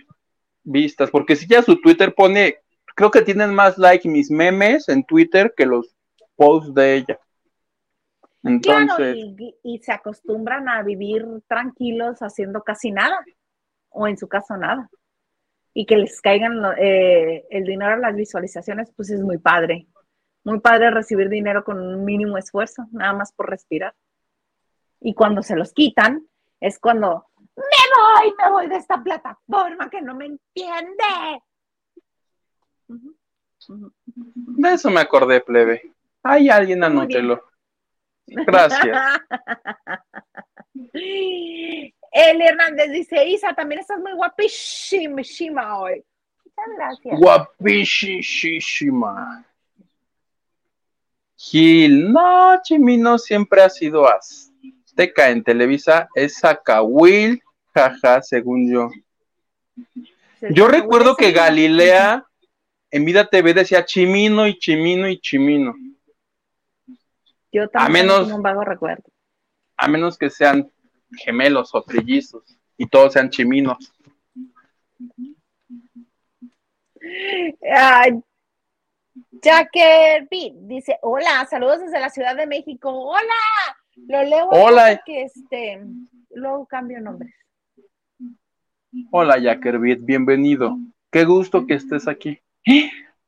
vistas, 0.63 1.11
porque 1.11 1.37
si 1.37 1.47
ya 1.47 1.63
su 1.63 1.81
Twitter 1.81 2.15
pone, 2.15 2.59
creo 2.95 3.11
que 3.11 3.23
tienen 3.23 3.55
más 3.55 3.79
like 3.79 4.09
mis 4.09 4.31
memes 4.31 4.89
en 4.89 5.05
Twitter 5.05 5.55
que 5.57 5.67
los 5.67 5.95
posts 6.37 6.75
de 6.75 6.97
ella. 6.97 7.19
Claro, 8.61 8.95
y, 9.15 9.57
y 9.63 9.79
se 9.79 9.93
acostumbran 9.93 10.69
a 10.69 10.83
vivir 10.83 11.25
tranquilos 11.47 12.19
haciendo 12.21 12.63
casi 12.63 12.91
nada, 12.91 13.25
o 13.91 14.09
en 14.09 14.17
su 14.17 14.27
caso 14.29 14.57
nada. 14.57 14.91
Y 15.75 15.87
que 15.87 15.97
les 15.97 16.21
caigan 16.21 16.61
eh, 16.77 17.45
el 17.51 17.65
dinero 17.65 17.93
a 17.93 17.97
las 17.97 18.17
visualizaciones, 18.17 18.93
pues 18.97 19.11
es 19.11 19.21
muy 19.21 19.39
padre. 19.39 19.87
Muy 20.45 20.59
padre 20.59 20.91
recibir 20.91 21.29
dinero 21.29 21.63
con 21.65 21.79
un 21.81 22.05
mínimo 22.05 22.37
esfuerzo, 22.37 22.87
nada 22.91 23.13
más 23.13 23.33
por 23.33 23.49
respirar. 23.49 23.95
Y 25.01 25.15
cuando 25.15 25.43
se 25.43 25.57
los 25.57 25.73
quitan, 25.73 26.27
es 26.61 26.79
cuando 26.81 27.27
me 27.39 28.23
voy, 28.25 28.35
me 28.39 28.51
voy 28.51 28.69
de 28.69 28.77
esta 28.77 29.03
plataforma 29.03 29.89
que 29.89 30.03
no 30.03 30.17
me 30.17 30.27
entiende. 30.27 31.43
De 33.69 34.73
eso 34.73 34.91
me 34.91 35.01
acordé, 35.01 35.41
plebe. 35.41 35.93
Hay 36.25 36.51
alguien, 36.51 36.83
anótelo. 36.83 37.52
Gracias. 38.27 39.21
El 42.13 42.43
Hernández 42.43 42.91
dice, 42.93 43.27
Isa, 43.27 43.55
también 43.55 43.81
estás 43.81 43.99
muy 43.99 44.13
guapísima 44.13 45.79
hoy. 45.79 46.05
Muchas 46.45 46.67
gracias. 46.77 47.19
Guapísima. 47.19 48.67
Gil, 51.37 52.13
no, 52.13 52.61
Chimino 52.63 53.19
siempre 53.19 53.63
ha 53.63 53.71
sido 53.71 54.07
azteca 54.09 55.31
en 55.31 55.43
Televisa, 55.43 56.09
es 56.15 56.39
Zacahuil, 56.39 57.43
jaja, 57.75 58.23
según 58.23 58.71
yo. 58.71 58.91
Yo 60.51 60.69
recuerdo 60.69 61.17
que 61.17 61.33
Galilea 61.33 62.25
en 62.91 63.05
Vida 63.05 63.27
TV 63.29 63.55
decía 63.55 63.85
Chimino 63.85 64.47
y 64.47 64.59
Chimino 64.59 65.09
y 65.09 65.19
Chimino. 65.19 65.75
Yo 67.53 67.69
también 67.69 68.11
a 68.11 68.15
menos, 68.15 68.33
un 68.33 68.43
vago 68.43 68.65
recuerdo. 68.65 69.05
A 69.77 69.87
menos 69.87 70.17
que 70.17 70.31
sean 70.31 70.73
gemelos 71.13 71.75
o 71.75 71.83
trillizos 71.83 72.59
y 72.79 72.87
todos 72.87 73.13
sean 73.13 73.29
chiminos. 73.29 73.93
Jacker 79.43 80.29
dice, 80.31 80.99
hola, 81.03 81.47
saludos 81.51 81.81
desde 81.81 82.01
la 82.01 82.09
Ciudad 82.09 82.35
de 82.37 82.47
México. 82.47 82.91
Hola, 82.91 83.77
lo 83.97 84.23
leo 84.23 84.49
hola. 84.49 85.03
que 85.05 85.25
este, 85.25 85.83
luego 86.31 86.65
cambio 86.67 87.01
nombres. 87.01 87.35
Hola, 89.11 89.39
Jacker 89.39 89.79
bienvenido. 89.79 90.79
Qué 91.11 91.25
gusto 91.25 91.67
que 91.67 91.75
estés 91.75 92.09
aquí. 92.09 92.41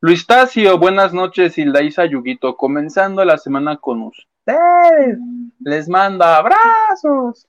Luis 0.06 0.26
Tacio, 0.26 0.76
buenas 0.76 1.14
noches, 1.14 1.56
Hildaísa 1.56 2.04
Yuguito, 2.04 2.58
comenzando 2.58 3.24
la 3.24 3.38
semana 3.38 3.78
con 3.78 4.02
ustedes. 4.02 5.16
Les 5.60 5.88
manda 5.88 6.36
abrazos. 6.36 7.48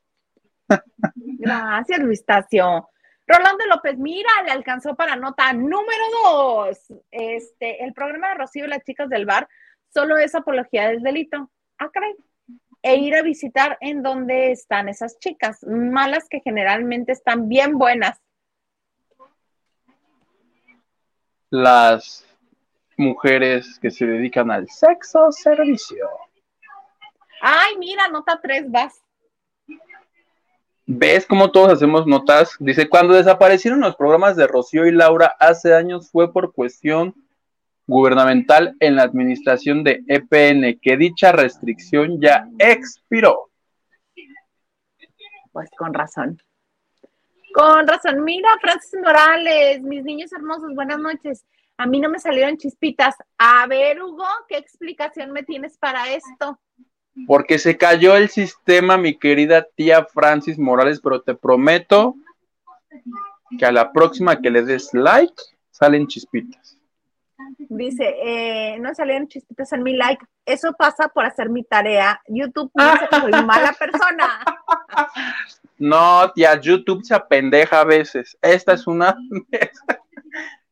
Gracias, 1.16 2.00
Luis 2.00 2.24
Tacio. 2.24 2.88
Rolando 3.28 3.66
López, 3.66 3.98
mira, 3.98 4.30
le 4.46 4.52
alcanzó 4.52 4.96
para 4.96 5.18
nota 5.18 5.52
número 5.52 6.04
dos. 6.24 6.78
Este, 7.12 7.84
el 7.84 7.92
programa 7.92 8.30
de 8.30 8.36
Rocío 8.36 8.64
y 8.64 8.70
las 8.70 8.86
chicas 8.86 9.10
del 9.10 9.26
bar 9.26 9.50
solo 9.94 10.18
es 10.18 10.34
apología 10.34 10.88
del 10.88 11.04
delito. 11.04 11.52
Ah, 11.78 11.90
caray. 11.92 12.16
E 12.82 12.96
ir 12.96 13.18
a 13.18 13.22
visitar 13.22 13.78
en 13.82 14.02
dónde 14.02 14.54
están 14.54 14.88
esas 14.88 15.20
chicas, 15.20 15.62
malas 15.68 16.30
que 16.30 16.40
generalmente 16.40 17.12
están 17.12 17.50
bien 17.50 17.78
buenas. 17.78 18.18
Las 21.50 22.26
mujeres 22.98 23.80
que 23.80 23.92
se 23.92 24.06
dedican 24.06 24.52
al 24.52 24.70
sexo 24.70 25.32
servicio. 25.32 26.08
Ay, 27.42 27.78
mira, 27.78 28.08
nota 28.08 28.40
tres, 28.42 28.70
vas. 28.70 29.02
¿Ves 30.88 31.26
cómo 31.26 31.52
todos 31.52 31.74
hacemos 31.74 32.06
notas? 32.06 32.56
Dice, 32.60 32.88
cuando 32.88 33.16
desaparecieron 33.16 33.80
los 33.80 33.96
programas 33.96 34.36
de 34.36 34.46
Rocío 34.46 34.86
y 34.86 34.92
Laura 34.92 35.36
hace 35.40 35.74
años 35.74 36.12
fue 36.12 36.32
por 36.32 36.54
cuestión 36.54 37.16
gubernamental 37.88 38.76
en 38.80 38.96
la 38.96 39.04
administración 39.04 39.84
de 39.84 40.04
EPN, 40.08 40.80
que 40.82 40.98
dicha 40.98 41.32
restricción 41.32 42.22
ya 42.22 42.48
expiró. 42.60 43.50
Pues 45.52 45.70
con 45.78 45.94
razón. 45.94 46.42
Con 47.54 47.88
razón. 47.88 48.24
Mira, 48.24 48.50
Francis 48.62 49.00
Morales, 49.02 49.82
mis 49.82 50.04
niños 50.04 50.32
hermosos, 50.34 50.76
buenas 50.76 51.00
noches. 51.00 51.46
A 51.78 51.86
mí 51.86 52.00
no 52.00 52.10
me 52.10 52.20
salieron 52.20 52.58
chispitas. 52.58 53.16
A 53.38 53.68
ver, 53.68 54.02
Hugo, 54.02 54.26
¿qué 54.48 54.58
explicación 54.58 55.32
me 55.32 55.44
tienes 55.44 55.78
para 55.78 56.14
esto? 56.14 56.60
Porque 57.28 57.60
se 57.60 57.78
cayó 57.78 58.16
el 58.16 58.30
sistema, 58.30 58.98
mi 58.98 59.18
querida 59.18 59.66
tía 59.76 60.06
Francis 60.06 60.58
Morales, 60.58 61.00
pero 61.02 61.22
te 61.22 61.36
prometo 61.36 62.16
que 63.58 63.66
a 63.66 63.72
la 63.72 63.92
próxima 63.92 64.42
que 64.42 64.50
le 64.50 64.64
des 64.64 64.94
like, 64.94 65.34
salen 65.72 66.08
chispitas. 66.08 66.78
Dice, 67.58 68.16
eh, 68.24 68.78
no 68.80 68.94
salieron 68.94 69.28
chispitas 69.28 69.72
en 69.74 69.84
mi 69.84 69.96
like. 69.96 70.26
Eso 70.46 70.74
pasa 70.74 71.10
por 71.10 71.26
hacer 71.26 71.50
mi 71.50 71.64
tarea. 71.64 72.22
YouTube 72.28 72.72
dice 72.74 73.08
que 73.10 73.20
soy 73.20 73.32
mala 73.44 73.74
persona. 73.74 74.44
No, 75.78 76.32
tía, 76.34 76.60
YouTube 76.60 77.04
se 77.04 77.16
apendeja 77.16 77.82
a 77.82 77.86
veces. 77.86 78.38
Esta 78.42 78.74
es 78.74 78.88
una. 78.88 79.18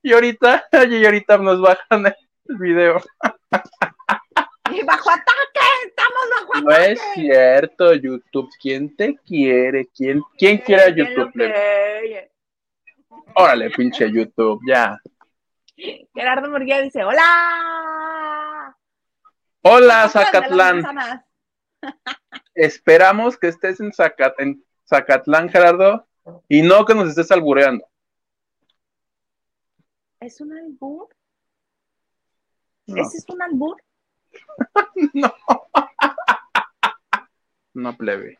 y 0.03 0.13
ahorita, 0.13 0.65
y 0.89 1.05
ahorita 1.05 1.37
nos 1.37 1.61
bajan 1.61 2.05
el 2.05 2.57
video. 2.57 3.01
Y 4.71 4.83
bajo 4.83 5.09
ataque, 5.09 5.59
estamos 5.85 6.23
bajo 6.35 6.57
ataque. 6.57 6.65
No 6.65 6.71
es 6.75 7.01
cierto, 7.13 7.93
YouTube. 7.93 8.49
¿Quién 8.61 8.95
te 8.95 9.15
quiere? 9.25 9.87
¿Quién, 9.95 10.21
quién 10.37 10.57
quiere 10.59 10.83
a 10.83 10.89
YouTube? 10.89 11.31
Órale, 13.35 13.69
pinche 13.71 14.11
YouTube, 14.11 14.61
ya. 14.67 14.99
Gerardo 16.13 16.49
Murguía 16.49 16.81
dice, 16.81 17.03
hola. 17.03 18.75
Hola, 19.61 20.09
Zacatlán. 20.09 20.83
Esperamos 22.53 23.37
que 23.37 23.47
estés 23.47 23.79
en, 23.79 23.91
Zacatlán, 24.85 25.49
Gerardo, 25.49 26.07
y 26.47 26.61
no 26.61 26.85
que 26.85 26.93
nos 26.93 27.09
estés 27.09 27.31
albureando. 27.31 27.85
¿Es 30.23 30.39
un 30.39 30.57
albur? 30.57 31.09
¿Ese 32.87 33.17
es 33.17 33.25
un 33.27 33.41
albur? 33.41 33.75
no. 35.13 35.33
no 37.73 37.97
plebe. 37.97 38.39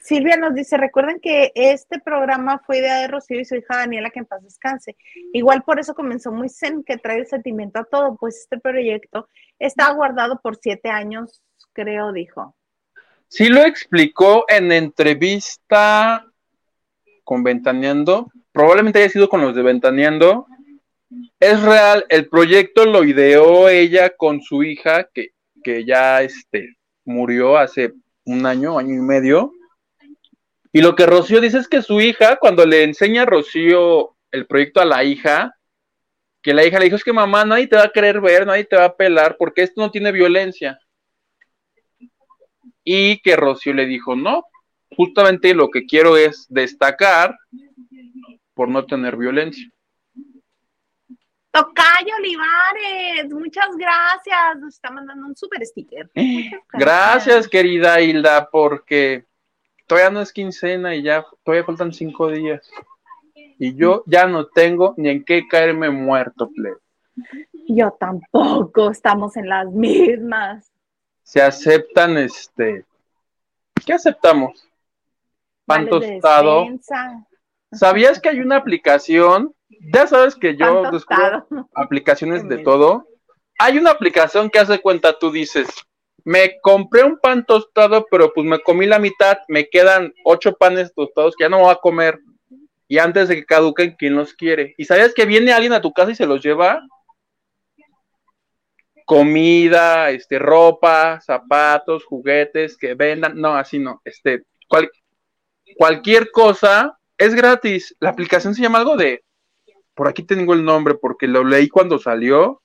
Silvia 0.00 0.38
nos 0.38 0.54
dice, 0.54 0.78
recuerden 0.78 1.20
que 1.20 1.52
este 1.54 2.00
programa 2.00 2.62
fue 2.64 2.78
idea 2.78 3.00
de 3.00 3.08
Rocío 3.08 3.38
y 3.38 3.44
su 3.44 3.56
hija 3.56 3.76
Daniela, 3.76 4.08
que 4.08 4.20
en 4.20 4.26
paz 4.26 4.42
descanse. 4.42 4.96
Igual 5.34 5.62
por 5.64 5.78
eso 5.78 5.94
comenzó 5.94 6.32
muy 6.32 6.48
zen, 6.48 6.82
que 6.82 6.96
trae 6.96 7.18
el 7.18 7.26
sentimiento 7.26 7.80
a 7.80 7.84
todo, 7.84 8.16
pues 8.16 8.36
este 8.38 8.58
proyecto 8.58 9.28
está 9.58 9.92
guardado 9.92 10.40
por 10.40 10.56
siete 10.56 10.88
años, 10.88 11.42
creo, 11.74 12.10
dijo. 12.12 12.56
Sí 13.28 13.48
lo 13.50 13.60
explicó 13.60 14.46
en 14.48 14.72
entrevista 14.72 16.26
con 17.24 17.42
Ventaneando, 17.42 18.30
probablemente 18.52 19.00
haya 19.00 19.08
sido 19.08 19.28
con 19.28 19.40
los 19.40 19.54
de 19.54 19.62
Ventaneando, 19.62 20.46
es 21.40 21.60
real, 21.62 22.04
el 22.08 22.28
proyecto 22.28 22.84
lo 22.86 23.04
ideó 23.04 23.68
ella 23.68 24.10
con 24.10 24.40
su 24.40 24.62
hija, 24.62 25.08
que, 25.12 25.30
que 25.62 25.84
ya 25.84 26.22
este, 26.22 26.76
murió 27.04 27.56
hace 27.56 27.92
un 28.24 28.46
año, 28.46 28.78
año 28.78 28.94
y 28.94 29.00
medio. 29.00 29.52
Y 30.72 30.80
lo 30.80 30.94
que 30.94 31.06
Rocío 31.06 31.40
dice 31.40 31.58
es 31.58 31.68
que 31.68 31.82
su 31.82 32.00
hija, 32.00 32.36
cuando 32.36 32.66
le 32.66 32.82
enseña 32.82 33.22
a 33.22 33.26
Rocío 33.26 34.16
el 34.32 34.46
proyecto 34.46 34.80
a 34.80 34.84
la 34.84 35.04
hija, 35.04 35.54
que 36.42 36.52
la 36.52 36.64
hija 36.64 36.78
le 36.78 36.86
dijo, 36.86 36.96
es 36.96 37.04
que 37.04 37.12
mamá, 37.12 37.44
nadie 37.44 37.66
te 37.66 37.76
va 37.76 37.84
a 37.84 37.92
querer 37.92 38.20
ver, 38.20 38.46
nadie 38.46 38.64
te 38.64 38.76
va 38.76 38.84
a 38.84 38.96
pelar, 38.96 39.36
porque 39.38 39.62
esto 39.62 39.80
no 39.80 39.90
tiene 39.90 40.12
violencia. 40.12 40.78
Y 42.82 43.20
que 43.22 43.36
Rocío 43.36 43.72
le 43.72 43.86
dijo, 43.86 44.14
no, 44.14 44.44
justamente 44.90 45.54
lo 45.54 45.70
que 45.70 45.86
quiero 45.86 46.16
es 46.16 46.46
destacar 46.48 47.36
por 48.54 48.68
no 48.68 48.84
tener 48.86 49.16
violencia. 49.16 49.68
Tocayo 51.50 52.16
Olivares, 52.18 53.32
muchas 53.32 53.68
gracias. 53.76 54.58
Nos 54.58 54.74
está 54.74 54.90
mandando 54.90 55.28
un 55.28 55.36
super 55.36 55.64
sticker. 55.64 56.10
Gracias. 56.72 57.46
querida 57.46 58.00
Hilda, 58.00 58.48
porque 58.50 59.24
todavía 59.86 60.10
no 60.10 60.20
es 60.20 60.32
quincena 60.32 60.96
y 60.96 61.02
ya 61.02 61.24
todavía 61.44 61.64
faltan 61.64 61.92
cinco 61.92 62.28
días. 62.28 62.68
Y 63.56 63.76
yo 63.76 64.02
ya 64.06 64.26
no 64.26 64.46
tengo 64.46 64.94
ni 64.96 65.10
en 65.10 65.24
qué 65.24 65.46
caerme 65.46 65.90
muerto, 65.90 66.50
plebe. 66.50 66.78
Yo 67.68 67.92
tampoco, 68.00 68.90
estamos 68.90 69.36
en 69.36 69.48
las 69.48 69.70
mismas. 69.70 70.72
Se 71.22 71.40
aceptan, 71.40 72.18
este. 72.18 72.84
¿Qué 73.86 73.92
aceptamos? 73.92 74.68
Pan 75.66 75.88
tostado. 75.88 76.66
¿Sabías 77.72 78.20
que 78.20 78.28
hay 78.28 78.40
una 78.40 78.56
aplicación 78.56 79.54
ya 79.92 80.06
sabes 80.06 80.34
que 80.34 80.56
yo 80.56 80.90
descubro 80.90 81.46
aplicaciones 81.74 82.46
de 82.48 82.58
todo. 82.58 83.06
Hay 83.58 83.78
una 83.78 83.90
aplicación 83.90 84.50
que 84.50 84.58
hace 84.58 84.80
cuenta, 84.80 85.18
tú 85.18 85.30
dices, 85.30 85.68
me 86.24 86.58
compré 86.60 87.04
un 87.04 87.18
pan 87.18 87.44
tostado, 87.44 88.06
pero 88.10 88.32
pues 88.32 88.46
me 88.46 88.60
comí 88.60 88.86
la 88.86 88.98
mitad, 88.98 89.38
me 89.48 89.68
quedan 89.68 90.12
ocho 90.24 90.56
panes 90.56 90.92
tostados 90.94 91.36
que 91.36 91.44
ya 91.44 91.48
no 91.48 91.60
voy 91.60 91.70
a 91.70 91.76
comer. 91.76 92.18
Y 92.88 92.98
antes 92.98 93.28
de 93.28 93.36
que 93.36 93.46
caduquen, 93.46 93.94
¿quién 93.98 94.14
los 94.14 94.34
quiere? 94.34 94.74
¿Y 94.76 94.84
sabes 94.84 95.14
que 95.14 95.24
viene 95.24 95.52
alguien 95.52 95.72
a 95.72 95.80
tu 95.80 95.92
casa 95.92 96.10
y 96.10 96.14
se 96.14 96.26
los 96.26 96.42
lleva? 96.42 96.82
comida, 99.06 100.08
este, 100.08 100.38
ropa, 100.38 101.20
zapatos, 101.20 102.06
juguetes 102.06 102.78
que 102.78 102.94
vendan. 102.94 103.38
No, 103.38 103.54
así 103.54 103.78
no. 103.78 104.00
Este, 104.02 104.44
cualquier 105.76 106.30
cosa 106.30 106.98
es 107.18 107.34
gratis. 107.34 107.94
La 108.00 108.10
aplicación 108.10 108.54
se 108.54 108.62
llama 108.62 108.78
algo 108.78 108.96
de, 108.96 109.24
por 109.94 110.08
aquí 110.08 110.22
tengo 110.22 110.54
el 110.54 110.64
nombre 110.64 110.94
porque 110.94 111.26
lo 111.26 111.44
leí 111.44 111.68
cuando 111.68 111.98
salió. 111.98 112.62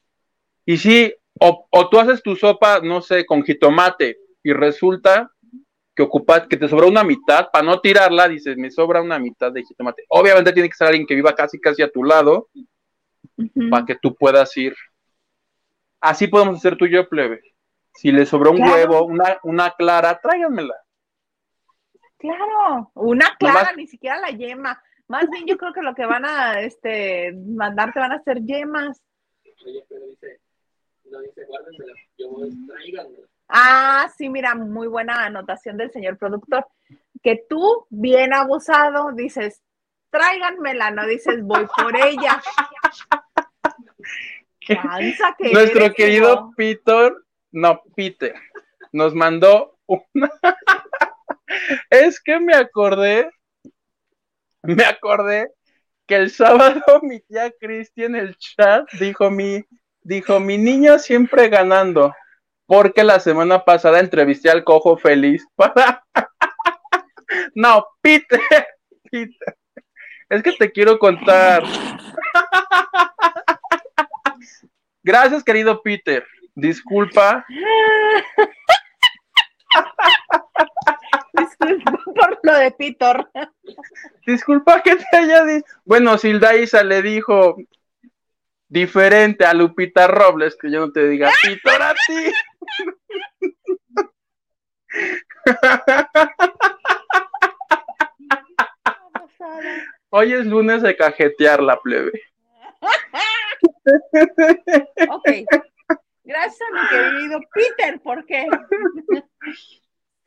Y 0.66 0.78
sí, 0.78 1.14
o, 1.40 1.68
o 1.70 1.90
tú 1.90 2.00
haces 2.00 2.22
tu 2.22 2.36
sopa, 2.36 2.80
no 2.82 3.02
sé, 3.02 3.26
con 3.26 3.44
jitomate 3.44 4.18
y 4.44 4.54
resulta 4.54 5.32
que 5.96 6.04
ocupas, 6.04 6.48
que 6.48 6.56
te 6.56 6.70
sobra 6.70 6.88
una 6.88 7.04
mitad, 7.04 7.50
para 7.52 7.66
no 7.66 7.82
tirarla, 7.82 8.30
dices, 8.30 8.56
me 8.56 8.72
sobra 8.72 9.02
una 9.02 9.20
mitad 9.20 9.52
de 9.52 9.64
jitomate. 9.64 10.06
Obviamente 10.08 10.54
tiene 10.54 10.70
que 10.70 10.76
ser 10.76 10.88
alguien 10.88 11.06
que 11.06 11.14
viva 11.14 11.36
casi, 11.36 11.60
casi 11.60 11.82
a 11.82 11.92
tu 11.92 12.06
lado, 12.06 12.48
para 13.70 13.86
que 13.86 13.96
tú 14.02 14.16
puedas 14.16 14.56
ir. 14.56 14.74
Así 16.00 16.28
podemos 16.28 16.56
hacer 16.56 16.78
tú 16.78 16.86
y 16.86 16.92
yo, 16.92 17.10
plebe. 17.10 17.42
Si 17.96 18.14
le 18.14 18.26
sobró 18.26 18.52
un 18.52 18.62
huevo, 18.62 19.04
una, 19.04 19.40
una 19.44 19.72
clara, 19.72 20.18
tráiganmela. 20.22 20.76
Claro, 22.20 22.92
una 22.96 23.36
clara, 23.38 23.72
ni 23.76 23.88
siquiera 23.88 24.20
la 24.20 24.30
yema. 24.30 24.84
Más 25.08 25.30
bien 25.30 25.48
yo 25.48 25.58
creo 25.58 25.74
que 25.74 25.82
lo 25.82 25.96
que 25.96 26.06
van 26.06 26.26
a 26.26 26.60
este, 26.60 27.32
mandarte 27.34 28.00
van 28.00 28.12
a 28.12 28.22
ser 28.24 28.42
yemas. 28.44 29.02
Oye, 29.66 29.86
pero 29.88 30.06
dice, 30.06 30.42
no 31.06 31.20
dice 31.22 31.48
yo 32.18 32.30
voy, 32.30 32.54
tráiganmela. 32.68 33.28
Ah, 33.48 34.12
sí, 34.18 34.30
mira, 34.30 34.54
muy 34.54 34.88
buena 34.88 35.26
anotación 35.26 35.78
del 35.78 35.92
señor 35.92 36.18
productor. 36.18 36.68
Que 37.24 37.42
tú, 37.50 37.88
bien 37.90 38.34
abusado, 38.34 39.14
dices, 39.14 39.64
tráiganmela, 40.10 40.92
no 40.92 41.08
dices, 41.08 41.42
voy 41.42 41.66
por 41.76 41.96
ella. 41.96 42.42
Nuestro 45.54 45.94
querido 45.94 46.52
Peter, 46.56 47.14
no, 47.52 47.82
Peter, 47.96 48.36
nos 48.92 49.16
mandó 49.16 49.80
una. 49.88 50.30
Es 51.90 52.20
que 52.22 52.40
me 52.40 52.56
acordé, 52.56 53.30
me 54.64 54.84
acordé 54.84 55.50
que 56.08 56.16
el 56.16 56.32
sábado 56.32 56.82
mi 57.04 57.20
tía 57.22 57.52
Cristi 57.60 58.04
en 58.04 58.16
el 58.16 58.36
chat 58.38 58.90
dijo 59.00 59.30
mi, 59.30 59.64
dijo 60.02 60.40
mi 60.40 60.58
niño 60.58 61.00
siempre 61.00 61.50
ganando 61.50 62.14
porque 62.66 63.04
la 63.04 63.20
semana 63.20 63.64
pasada 63.66 64.00
entrevisté 64.00 64.50
al 64.50 64.64
cojo 64.64 64.98
feliz 64.98 65.46
no, 67.56 67.86
Peter, 68.02 68.40
Peter, 69.12 69.58
es 70.30 70.44
que 70.44 70.52
te 70.54 70.72
quiero 70.72 71.00
contar. 71.00 71.64
Gracias, 75.04 75.44
querido 75.44 75.82
Peter. 75.82 76.26
Disculpa. 76.56 77.46
Disculpa 81.34 81.92
por 82.06 82.40
lo 82.44 82.54
de 82.58 82.72
Peter. 82.72 83.28
Disculpa 84.26 84.82
que 84.82 84.96
te 84.96 85.18
haya 85.18 85.44
dicho. 85.46 85.66
Bueno, 85.86 86.18
Silda 86.18 86.56
Isa 86.56 86.84
le 86.84 87.02
dijo 87.02 87.58
diferente 88.68 89.46
a 89.46 89.54
Lupita 89.54 90.08
Robles, 90.08 90.58
que 90.60 90.72
yo 90.72 90.80
no 90.80 90.92
te 90.92 91.08
diga 91.08 91.32
Peter 91.44 91.82
a 91.82 91.94
ti. 92.08 92.32
Hoy 100.12 100.34
es 100.34 100.46
lunes 100.46 100.82
de 100.82 100.96
cajetear 100.96 101.62
la 101.62 101.80
plebe. 101.80 102.12
ok. 105.10 105.30
Gracias 106.24 106.62
a 106.62 106.74
mi 106.74 106.88
querido 106.90 107.40
Peter, 107.54 108.00
¿por 108.02 108.26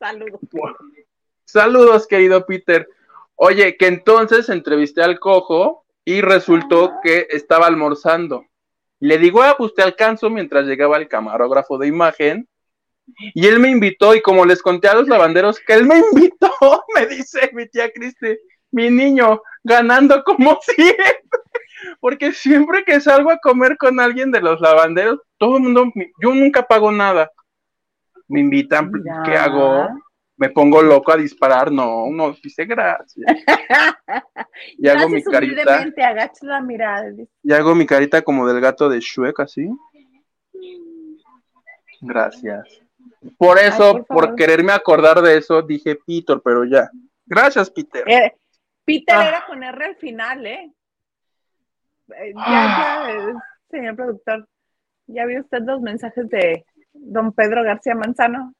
Saludos. 0.03 0.41
Saludos, 1.45 2.07
querido 2.07 2.45
Peter. 2.45 2.89
Oye, 3.35 3.77
que 3.77 3.87
entonces 3.87 4.49
entrevisté 4.49 5.01
al 5.01 5.17
cojo 5.17 5.85
y 6.03 6.19
resultó 6.19 6.91
ah. 6.93 6.99
que 7.01 7.27
estaba 7.29 7.67
almorzando. 7.67 8.45
Le 8.99 9.17
digo, 9.17 9.41
ah, 9.41 9.55
pues 9.57 9.73
te 9.73 9.81
alcanzo 9.81 10.29
mientras 10.29 10.65
llegaba 10.65 10.97
el 10.97 11.07
camarógrafo 11.07 11.77
de 11.77 11.87
imagen. 11.87 12.49
Y 13.33 13.47
él 13.47 13.59
me 13.59 13.69
invitó, 13.69 14.13
y 14.13 14.21
como 14.21 14.43
les 14.43 14.61
conté 14.61 14.89
a 14.89 14.95
los 14.95 15.07
lavanderos 15.07 15.57
que 15.61 15.71
él 15.71 15.85
me 15.85 15.99
invitó, 15.99 16.51
me 16.95 17.07
dice 17.07 17.49
mi 17.53 17.65
tía 17.69 17.89
Cristi, 17.89 18.37
mi 18.71 18.89
niño, 18.89 19.41
ganando 19.63 20.21
como 20.25 20.59
siempre. 20.75 21.21
Porque 22.01 22.33
siempre 22.33 22.83
que 22.83 22.99
salgo 22.99 23.31
a 23.31 23.37
comer 23.37 23.77
con 23.77 24.01
alguien 24.01 24.31
de 24.33 24.41
los 24.41 24.59
lavanderos, 24.59 25.21
todo 25.37 25.55
el 25.55 25.63
mundo, 25.63 25.85
yo 26.21 26.35
nunca 26.35 26.63
pago 26.63 26.91
nada. 26.91 27.31
Me 28.27 28.39
invitan, 28.39 28.91
¿qué 29.25 29.35
hago? 29.35 29.89
me 30.35 30.49
pongo 30.49 30.81
loco 30.81 31.11
a 31.11 31.17
disparar, 31.17 31.71
no, 31.71 32.07
no, 32.11 32.33
dice 32.33 32.65
gracias. 32.65 33.25
y 34.77 34.87
hago 34.87 35.07
mi 35.09 35.23
carita. 35.23 35.85
la 36.41 36.61
mirada. 36.61 37.13
Y 37.43 37.53
hago 37.53 37.75
mi 37.75 37.85
carita 37.85 38.21
como 38.21 38.47
del 38.47 38.59
gato 38.59 38.89
de 38.89 38.99
Shrek, 38.99 39.39
así. 39.39 39.69
Gracias. 42.01 42.81
Por 43.37 43.57
eso, 43.57 44.03
por, 44.03 44.35
quererme 44.35 44.73
acordar 44.73 45.21
de 45.21 45.37
eso, 45.37 45.61
dije 45.61 45.97
Peter, 46.05 46.41
pero 46.43 46.65
ya. 46.65 46.89
Gracias, 47.25 47.69
Peter. 47.69 48.03
Eh, 48.05 48.33
Peter 48.83 49.15
ah. 49.15 49.27
era 49.27 49.45
con 49.45 49.63
R 49.63 49.85
al 49.85 49.95
final, 49.95 50.45
¿eh? 50.45 50.73
eh 52.17 52.33
ya, 52.35 52.43
ya, 52.43 53.03
ah. 53.05 53.43
señor 53.69 53.95
productor, 53.95 54.47
ya 55.07 55.25
vio 55.25 55.39
usted 55.39 55.61
los 55.61 55.79
mensajes 55.79 56.27
de 56.29 56.65
don 56.93 57.33
Pedro 57.33 57.63
García 57.63 57.95
Manzano. 57.95 58.53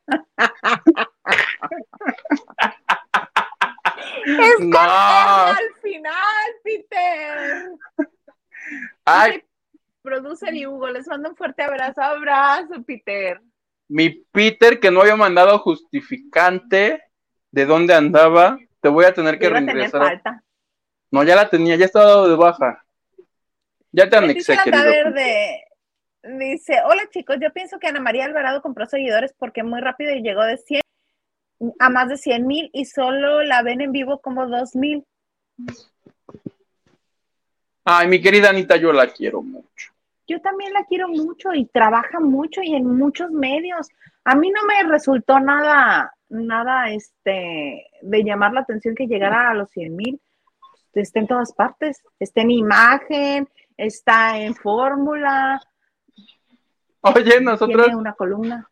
es 4.26 4.60
no. 4.60 4.80
al 4.80 5.58
final, 5.82 6.16
Peter. 6.64 7.72
Ay. 9.06 9.44
Producer 10.02 10.54
y 10.54 10.66
Hugo, 10.66 10.90
les 10.90 11.08
mando 11.08 11.30
un 11.30 11.36
fuerte 11.36 11.64
abrazo. 11.64 12.02
Abrazo, 12.02 12.84
Peter. 12.86 13.42
Mi 13.88 14.10
Peter, 14.10 14.80
que 14.80 14.92
no 14.92 15.02
había 15.02 15.16
mandado 15.16 15.60
justificante 15.60 17.02
de 17.52 17.66
dónde 17.66 17.94
andaba, 17.94 18.58
te 18.82 18.90
voy 18.90 19.06
a 19.06 19.14
tener 19.14 19.40
que 19.40 19.50
regresar. 19.50 20.22
No, 21.12 21.24
ya 21.24 21.36
la 21.36 21.50
tenía, 21.50 21.76
ya 21.76 21.86
estaba 21.86 22.06
dado 22.06 22.30
de 22.30 22.36
baja. 22.36 22.84
Ya 23.92 24.10
te 24.10 24.18
anexé, 24.18 24.58
querido. 24.64 24.84
Verde 24.84 25.63
dice, 26.24 26.80
hola 26.86 27.04
chicos, 27.10 27.38
yo 27.42 27.52
pienso 27.52 27.80
que 27.80 27.88
Ana 27.88 28.00
María 28.00 28.26
Alvarado 28.26 28.62
compró 28.62 28.86
seguidores 28.86 29.34
porque 29.38 29.64
muy 29.64 29.82
rápido 29.82 30.14
llegó 30.16 30.44
de 30.44 30.58
100 30.58 30.82
a 31.80 31.90
más 31.90 32.10
de 32.10 32.18
100 32.18 32.48
mil 32.48 32.70
y 32.74 32.86
solo 32.86 33.44
la 33.44 33.62
ven 33.62 33.82
en 33.82 33.92
vivo 33.92 34.20
como 34.20 34.48
2 34.48 34.76
mil. 34.76 35.06
Ay, 37.86 38.08
mi 38.08 38.22
querida 38.22 38.50
Anita, 38.50 38.78
yo 38.78 38.92
la 38.94 39.08
quiero 39.08 39.42
mucho. 39.42 39.92
Yo 40.28 40.40
también 40.40 40.72
la 40.74 40.86
quiero 40.86 41.10
mucho 41.10 41.54
y 41.54 41.66
trabaja 41.66 42.20
mucho 42.20 42.62
y 42.64 42.76
en 42.76 42.86
muchos 42.86 43.30
medios. 43.32 43.90
A 44.24 44.36
mí 44.36 44.50
no 44.52 44.64
me 44.66 44.90
resultó 44.90 45.40
nada, 45.40 46.14
nada 46.30 46.90
este, 46.90 47.88
de 48.02 48.24
llamar 48.24 48.54
la 48.54 48.62
atención 48.62 48.96
que 48.96 49.08
llegara 49.08 49.52
a 49.52 49.54
los 49.54 49.70
100 49.72 49.96
mil. 49.96 50.22
Está 50.94 51.20
en 51.20 51.28
todas 51.28 51.54
partes. 51.54 52.02
Está 52.20 52.42
en 52.42 52.52
imagen, 52.52 53.50
está 53.76 54.40
en 54.40 54.56
fórmula. 54.56 55.62
Oye, 57.04 57.42
nosotros. 57.42 57.86
Tiene 57.86 58.00
una 58.00 58.14
columna. 58.14 58.70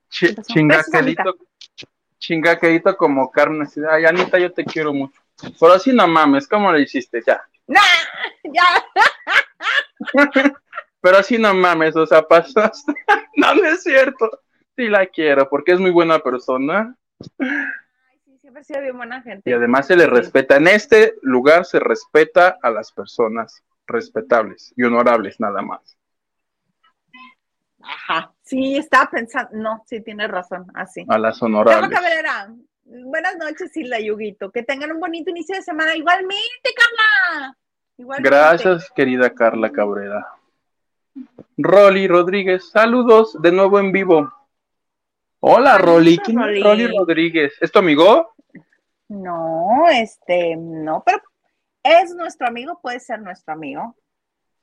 chingaquedito 2.18 2.96
como 2.96 3.30
carne. 3.30 3.66
Ay, 3.90 4.06
Anita, 4.06 4.40
yo 4.40 4.54
te 4.54 4.64
quiero 4.64 4.94
mucho. 4.94 5.20
Pero 5.60 5.74
así 5.74 5.92
no 5.92 6.08
mames, 6.08 6.48
¿cómo 6.48 6.72
le 6.72 6.82
hiciste? 6.82 7.22
Ya. 7.26 7.42
ya. 8.44 8.64
Pero 11.02 11.18
así 11.18 11.38
no 11.38 11.54
mames, 11.54 11.96
o 11.96 12.06
sea, 12.06 12.22
pasaste. 12.22 12.94
no, 13.36 13.56
no 13.56 13.66
es 13.66 13.84
cierto. 13.84 14.30
Sí 14.76 14.88
la 14.88 15.08
quiero, 15.08 15.50
porque 15.50 15.74
es 15.74 15.80
muy 15.80 15.92
buena 15.92 16.20
persona. 16.20 16.96
Ay, 17.40 18.20
sí, 18.24 18.38
siempre 18.40 18.62
ha 18.62 18.64
sido 18.64 18.82
bien 18.82 18.96
buena 18.96 19.22
gente. 19.24 19.50
Y 19.50 19.54
además 19.54 19.88
se 19.88 19.98
le 19.98 20.08
respeta. 20.08 20.56
En 20.56 20.68
este 20.68 21.16
lugar 21.22 21.66
se 21.66 21.80
respeta 21.80 22.60
a 22.62 22.70
las 22.70 22.92
personas 22.94 23.64
respetables 23.88 24.74
y 24.78 24.84
honorables, 24.84 25.40
nada 25.40 25.62
más. 25.62 25.98
Ajá, 27.84 28.34
sí, 28.42 28.78
estaba 28.78 29.10
pensando, 29.10 29.50
no, 29.54 29.84
sí, 29.88 30.02
tienes 30.02 30.30
razón, 30.30 30.68
así. 30.74 31.06
A 31.08 31.18
las 31.18 31.42
honorables. 31.42 31.98
Buenas 32.84 33.38
noches, 33.38 33.72
Silda 33.72 34.00
Yuguito. 34.00 34.52
Que 34.52 34.64
tengan 34.64 34.92
un 34.92 35.00
bonito 35.00 35.30
inicio 35.30 35.56
de 35.56 35.62
semana. 35.62 35.96
Igualmente, 35.96 36.70
Carla. 36.76 37.58
Gracias, 38.20 38.92
querida 38.96 39.34
Carla 39.34 39.72
Cabrera. 39.72 40.28
Rolly 41.58 42.08
Rodríguez, 42.08 42.70
saludos 42.70 43.38
de 43.42 43.52
nuevo 43.52 43.80
en 43.80 43.92
vivo. 43.92 44.34
Hola, 45.40 45.78
Rolly. 45.78 46.18
¿Quién 46.18 46.42
es 46.42 46.64
Rolly 46.64 46.88
Rodríguez? 46.88 47.54
¿Es 47.62 47.72
tu 47.72 47.80
amigo? 47.80 48.34
No, 49.08 49.88
este, 49.92 50.56
no, 50.56 51.04
pero 51.06 51.22
es 51.84 52.14
nuestro 52.16 52.48
amigo, 52.48 52.80
puede 52.82 53.00
ser 53.00 53.22
nuestro 53.22 53.54
amigo. 53.54 53.96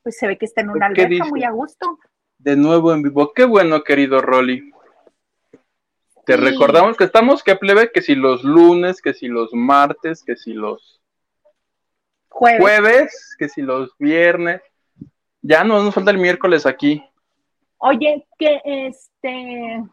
Pues 0.02 0.16
se 0.16 0.26
ve 0.26 0.38
que 0.38 0.46
está 0.46 0.60
en 0.62 0.70
una 0.70 0.86
alberca 0.86 1.24
muy 1.26 1.44
a 1.44 1.50
gusto. 1.50 1.98
De 2.38 2.56
nuevo 2.56 2.92
en 2.92 3.02
vivo. 3.02 3.32
Qué 3.34 3.44
bueno, 3.44 3.82
querido 3.82 4.20
Rolly. 4.20 4.72
Te 6.24 6.36
recordamos 6.36 6.96
que 6.96 7.04
estamos, 7.04 7.42
que 7.42 7.56
plebe, 7.56 7.90
que 7.90 8.02
si 8.02 8.14
los 8.14 8.44
lunes, 8.44 9.00
que 9.00 9.14
si 9.14 9.28
los 9.28 9.52
martes, 9.54 10.22
que 10.22 10.36
si 10.36 10.52
los 10.52 11.00
jueves, 12.28 13.34
que 13.38 13.48
si 13.48 13.62
los 13.62 13.96
viernes. 13.98 14.60
Ya 15.40 15.64
no 15.64 15.82
nos 15.82 15.94
falta 15.94 16.10
el 16.10 16.18
miércoles 16.18 16.66
aquí. 16.66 17.02
Oye, 17.78 18.26
que 18.38 18.60
este, 18.64 19.84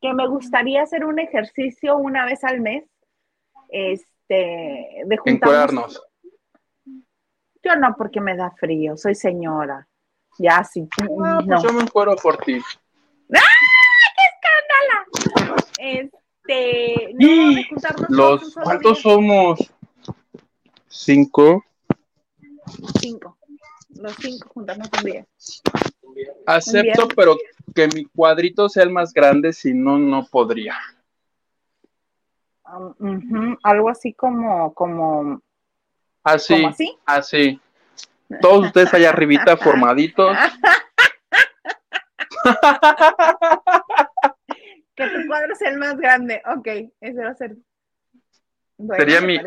que 0.00 0.14
me 0.14 0.28
gustaría 0.28 0.82
hacer 0.82 1.04
un 1.04 1.18
ejercicio 1.18 1.96
una 1.96 2.26
vez 2.26 2.44
al 2.44 2.60
mes, 2.60 2.84
este, 3.70 5.02
de 5.06 5.16
juntarnos. 5.16 6.00
Yo 7.62 7.74
no, 7.76 7.94
porque 7.96 8.20
me 8.20 8.36
da 8.36 8.50
frío, 8.50 8.96
soy 8.96 9.14
señora. 9.14 9.88
Ya, 10.38 10.64
sí. 10.64 10.88
Ah, 11.24 11.40
pues 11.46 11.62
yo 11.62 11.72
me 11.72 11.82
encuero 11.82 12.16
por 12.16 12.36
ti. 12.38 12.60
¡Ah, 13.34 13.40
qué 14.16 14.22
escándala! 15.36 15.64
Este, 15.78 17.14
no, 17.14 17.62
juntarnos 17.68 18.10
los, 18.10 18.54
¿cuántos 18.54 19.00
somos? 19.00 19.72
Cinco. 20.88 21.64
Cinco. 23.00 23.36
Los 23.90 24.14
cinco 24.16 24.48
juntarnos 24.52 24.88
un 24.98 25.04
día. 25.04 25.26
Acepto, 26.46 27.08
pero 27.08 27.36
que 27.74 27.88
mi 27.88 28.04
cuadrito 28.04 28.68
sea 28.68 28.82
el 28.82 28.90
más 28.90 29.12
grande, 29.12 29.52
si 29.52 29.74
no, 29.74 29.98
no 29.98 30.26
podría. 30.26 30.76
Um, 32.98 33.56
algo 33.62 33.88
así 33.88 34.12
como, 34.14 34.72
como. 34.74 35.40
Así. 36.22 36.64
así? 36.64 36.98
Así. 37.04 37.60
Todos 38.40 38.66
ustedes 38.66 38.92
allá 38.94 39.10
arribita 39.10 39.56
formaditos. 39.56 40.36
que 44.94 45.06
tu 45.08 45.26
cuadro 45.26 45.54
sea 45.54 45.70
el 45.70 45.78
más 45.78 45.96
grande. 45.96 46.42
Ok, 46.56 46.68
ese 47.00 47.24
va 47.24 47.30
a 47.30 47.34
ser. 47.34 47.56
Sería 48.96 49.20
mi. 49.20 49.40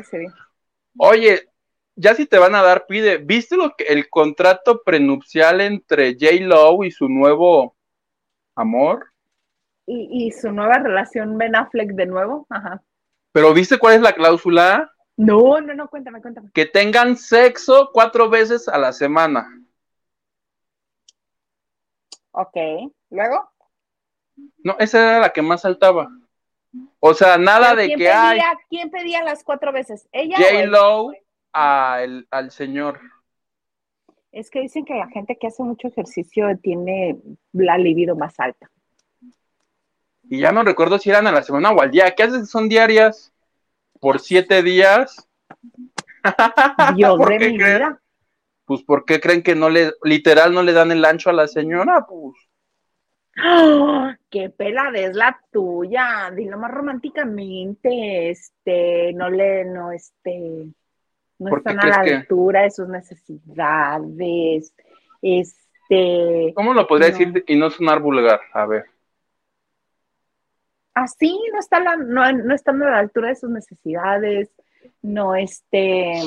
Oye, 0.97 1.49
ya 1.95 2.15
si 2.15 2.25
te 2.25 2.37
van 2.37 2.55
a 2.55 2.63
dar, 2.63 2.85
pide. 2.87 3.17
¿Viste 3.17 3.55
lo 3.57 3.75
que 3.75 3.85
el 3.85 4.09
contrato 4.09 4.81
prenupcial 4.83 5.61
entre 5.61 6.13
J. 6.13 6.45
Lowe 6.45 6.85
y 6.85 6.91
su 6.91 7.07
nuevo 7.09 7.75
amor? 8.55 9.07
Y, 9.85 10.27
y, 10.27 10.31
su 10.31 10.51
nueva 10.51 10.79
relación 10.79 11.37
Ben 11.37 11.55
Affleck 11.55 11.91
de 11.91 12.05
nuevo. 12.07 12.45
Ajá. 12.49 12.81
Pero 13.31 13.53
¿viste 13.53 13.77
cuál 13.77 13.95
es 13.95 14.01
la 14.01 14.13
cláusula? 14.13 14.91
No, 15.17 15.59
no, 15.59 15.73
no, 15.73 15.89
cuéntame, 15.89 16.21
cuéntame. 16.21 16.51
Que 16.53 16.67
tengan 16.67 17.17
sexo 17.17 17.89
cuatro 17.91 18.29
veces 18.29 18.67
a 18.67 18.77
la 18.77 18.93
semana. 18.93 19.47
Ok, 22.31 22.55
¿luego? 23.09 23.49
No, 24.63 24.75
esa 24.77 24.99
era 24.99 25.19
la 25.19 25.33
que 25.33 25.41
más 25.41 25.61
saltaba. 25.61 26.07
O 26.99 27.15
sea, 27.15 27.39
nada 27.39 27.73
de 27.73 27.95
que 27.95 28.11
hay. 28.11 28.39
¿Quién 28.69 28.91
pedía 28.91 29.23
las 29.23 29.43
cuatro 29.43 29.73
veces? 29.73 30.07
¿Ella 30.11 30.37
J. 30.37 30.67
Lowe 30.67 31.17
al 31.51 32.51
señor. 32.51 32.99
Es 34.31 34.51
que 34.51 34.61
dicen 34.61 34.85
que 34.85 34.93
la 34.93 35.07
gente 35.07 35.35
que 35.39 35.47
hace 35.47 35.63
mucho 35.63 35.87
ejercicio 35.87 36.55
tiene 36.61 37.17
la 37.53 37.79
libido 37.79 38.15
más 38.15 38.39
alta. 38.39 38.69
Y 40.29 40.41
ya 40.41 40.51
no 40.51 40.61
recuerdo 40.63 40.99
si 40.99 41.09
eran 41.09 41.25
a 41.25 41.31
la 41.31 41.41
semana 41.41 41.71
o 41.71 41.81
al 41.81 41.89
día. 41.89 42.13
¿Qué 42.13 42.21
haces? 42.21 42.51
Son 42.51 42.69
diarias 42.69 43.33
por 43.99 44.19
siete 44.19 44.63
días. 44.63 45.27
Dios 46.95 47.19
de 47.19 47.39
mi 47.39 47.57
vida. 47.57 48.01
Pues 48.65 48.83
¿por 48.83 49.05
qué 49.05 49.21
creen 49.21 49.43
que 49.43 49.55
no 49.55 49.69
le, 49.69 49.93
literal 50.03 50.53
no 50.53 50.61
le 50.61 50.73
dan 50.73 50.91
el 50.91 51.05
ancho 51.05 51.29
a 51.29 51.33
la 51.33 51.47
señora? 51.47 52.05
Pues. 52.07 52.35
¡Ah! 53.37 54.17
qué 54.29 54.49
pelada 54.49 54.97
es 54.97 55.15
la 55.15 55.39
tuya, 55.51 56.31
dilo 56.35 56.57
más 56.57 56.71
románticamente, 56.71 58.31
este, 58.31 59.13
no 59.13 59.29
le, 59.29 59.63
no, 59.65 59.91
este, 59.91 60.65
no 61.39 61.57
están 61.57 61.79
a 61.79 61.87
la 61.87 62.17
altura 62.17 62.63
de 62.63 62.71
sus 62.71 62.87
necesidades, 62.89 64.73
este. 65.21 66.53
¿Cómo 66.55 66.73
lo 66.73 66.87
podría 66.87 67.09
decir 67.09 67.43
y 67.47 67.55
no 67.55 67.69
sonar 67.69 68.01
vulgar? 68.01 68.41
A 68.53 68.65
ver. 68.65 68.85
Así, 70.97 71.39
no 71.53 71.59
está 71.59 71.79
la, 71.79 71.95
no, 71.95 72.31
no 72.31 72.55
están 72.55 72.81
a 72.81 72.89
la 72.89 72.97
altura 72.97 73.29
de 73.29 73.35
sus 73.35 73.51
necesidades, 73.51 74.49
no 75.03 75.35
este. 75.35 76.23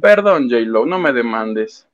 Perdón, 0.00 0.48
J-Lo, 0.48 0.86
no 0.86 0.98
me 0.98 1.12
demandes. 1.12 1.86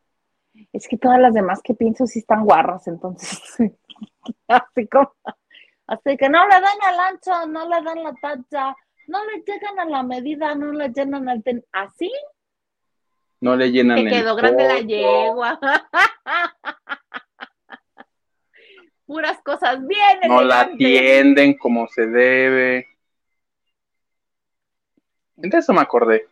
Es 0.72 0.86
que 0.86 0.96
todas 0.96 1.18
las 1.18 1.34
demás 1.34 1.60
que 1.60 1.74
pienso 1.74 2.06
sí 2.06 2.20
están 2.20 2.44
guarras, 2.44 2.86
entonces. 2.86 3.40
así 4.46 4.86
como. 4.86 5.12
Así 5.88 6.16
que 6.16 6.28
no 6.28 6.46
le 6.46 6.54
dan 6.54 6.78
al 6.86 7.00
ancho, 7.00 7.46
no 7.48 7.68
le 7.68 7.82
dan 7.82 8.04
la 8.04 8.14
tacha, 8.14 8.76
no 9.08 9.24
le 9.24 9.42
llegan 9.44 9.80
a 9.80 9.84
la 9.86 10.04
medida, 10.04 10.54
no 10.54 10.70
le 10.70 10.88
llenan 10.90 11.28
al. 11.28 11.42
Ten... 11.42 11.64
Así. 11.72 12.12
No 13.40 13.56
le 13.56 13.72
llenan 13.72 14.04
Me 14.04 14.08
quedó 14.08 14.36
grande 14.36 14.68
la 14.68 14.78
yegua. 14.78 15.58
Puras 19.10 19.42
cosas 19.42 19.84
bien. 19.88 20.20
No 20.28 20.40
la 20.40 20.60
atienden 20.60 21.58
como 21.58 21.88
se 21.88 22.06
debe. 22.06 22.86
De 25.34 25.58
eso 25.58 25.72
me 25.72 25.80
acordé. 25.80 26.28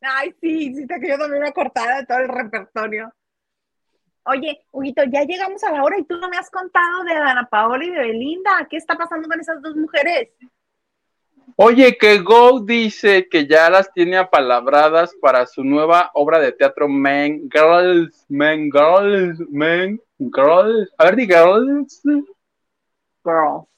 Ay, 0.00 0.32
sí, 0.40 0.72
sí, 0.72 0.86
te 0.86 1.00
quedó 1.00 1.18
también 1.18 1.42
una 1.42 1.50
cortada 1.50 1.96
de 1.96 2.06
todo 2.06 2.18
el 2.18 2.28
repertorio. 2.28 3.12
Oye, 4.22 4.64
Huguito, 4.70 5.02
ya 5.02 5.24
llegamos 5.24 5.64
a 5.64 5.72
la 5.72 5.82
hora 5.82 5.98
y 5.98 6.04
tú 6.04 6.16
no 6.16 6.28
me 6.28 6.36
has 6.36 6.48
contado 6.48 7.02
de 7.02 7.12
Ana 7.12 7.48
Paola 7.50 7.84
y 7.84 7.90
de 7.90 7.98
Belinda. 7.98 8.68
¿Qué 8.70 8.76
está 8.76 8.94
pasando 8.96 9.26
con 9.26 9.40
esas 9.40 9.60
dos 9.60 9.74
mujeres? 9.74 10.28
Oye, 11.62 11.98
que 11.98 12.20
Go 12.20 12.60
dice 12.60 13.28
que 13.28 13.46
ya 13.46 13.68
las 13.68 13.92
tiene 13.92 14.16
apalabradas 14.16 15.14
para 15.20 15.44
su 15.44 15.62
nueva 15.62 16.10
obra 16.14 16.38
de 16.38 16.52
teatro 16.52 16.88
Men 16.88 17.50
Girls, 17.52 18.24
Men 18.30 18.70
Girls, 18.72 19.38
Men 19.50 20.00
Girls. 20.18 20.90
A 20.96 21.04
ver, 21.04 21.16
di 21.16 21.26
Girls. 21.26 22.00
Girls. 23.22 23.68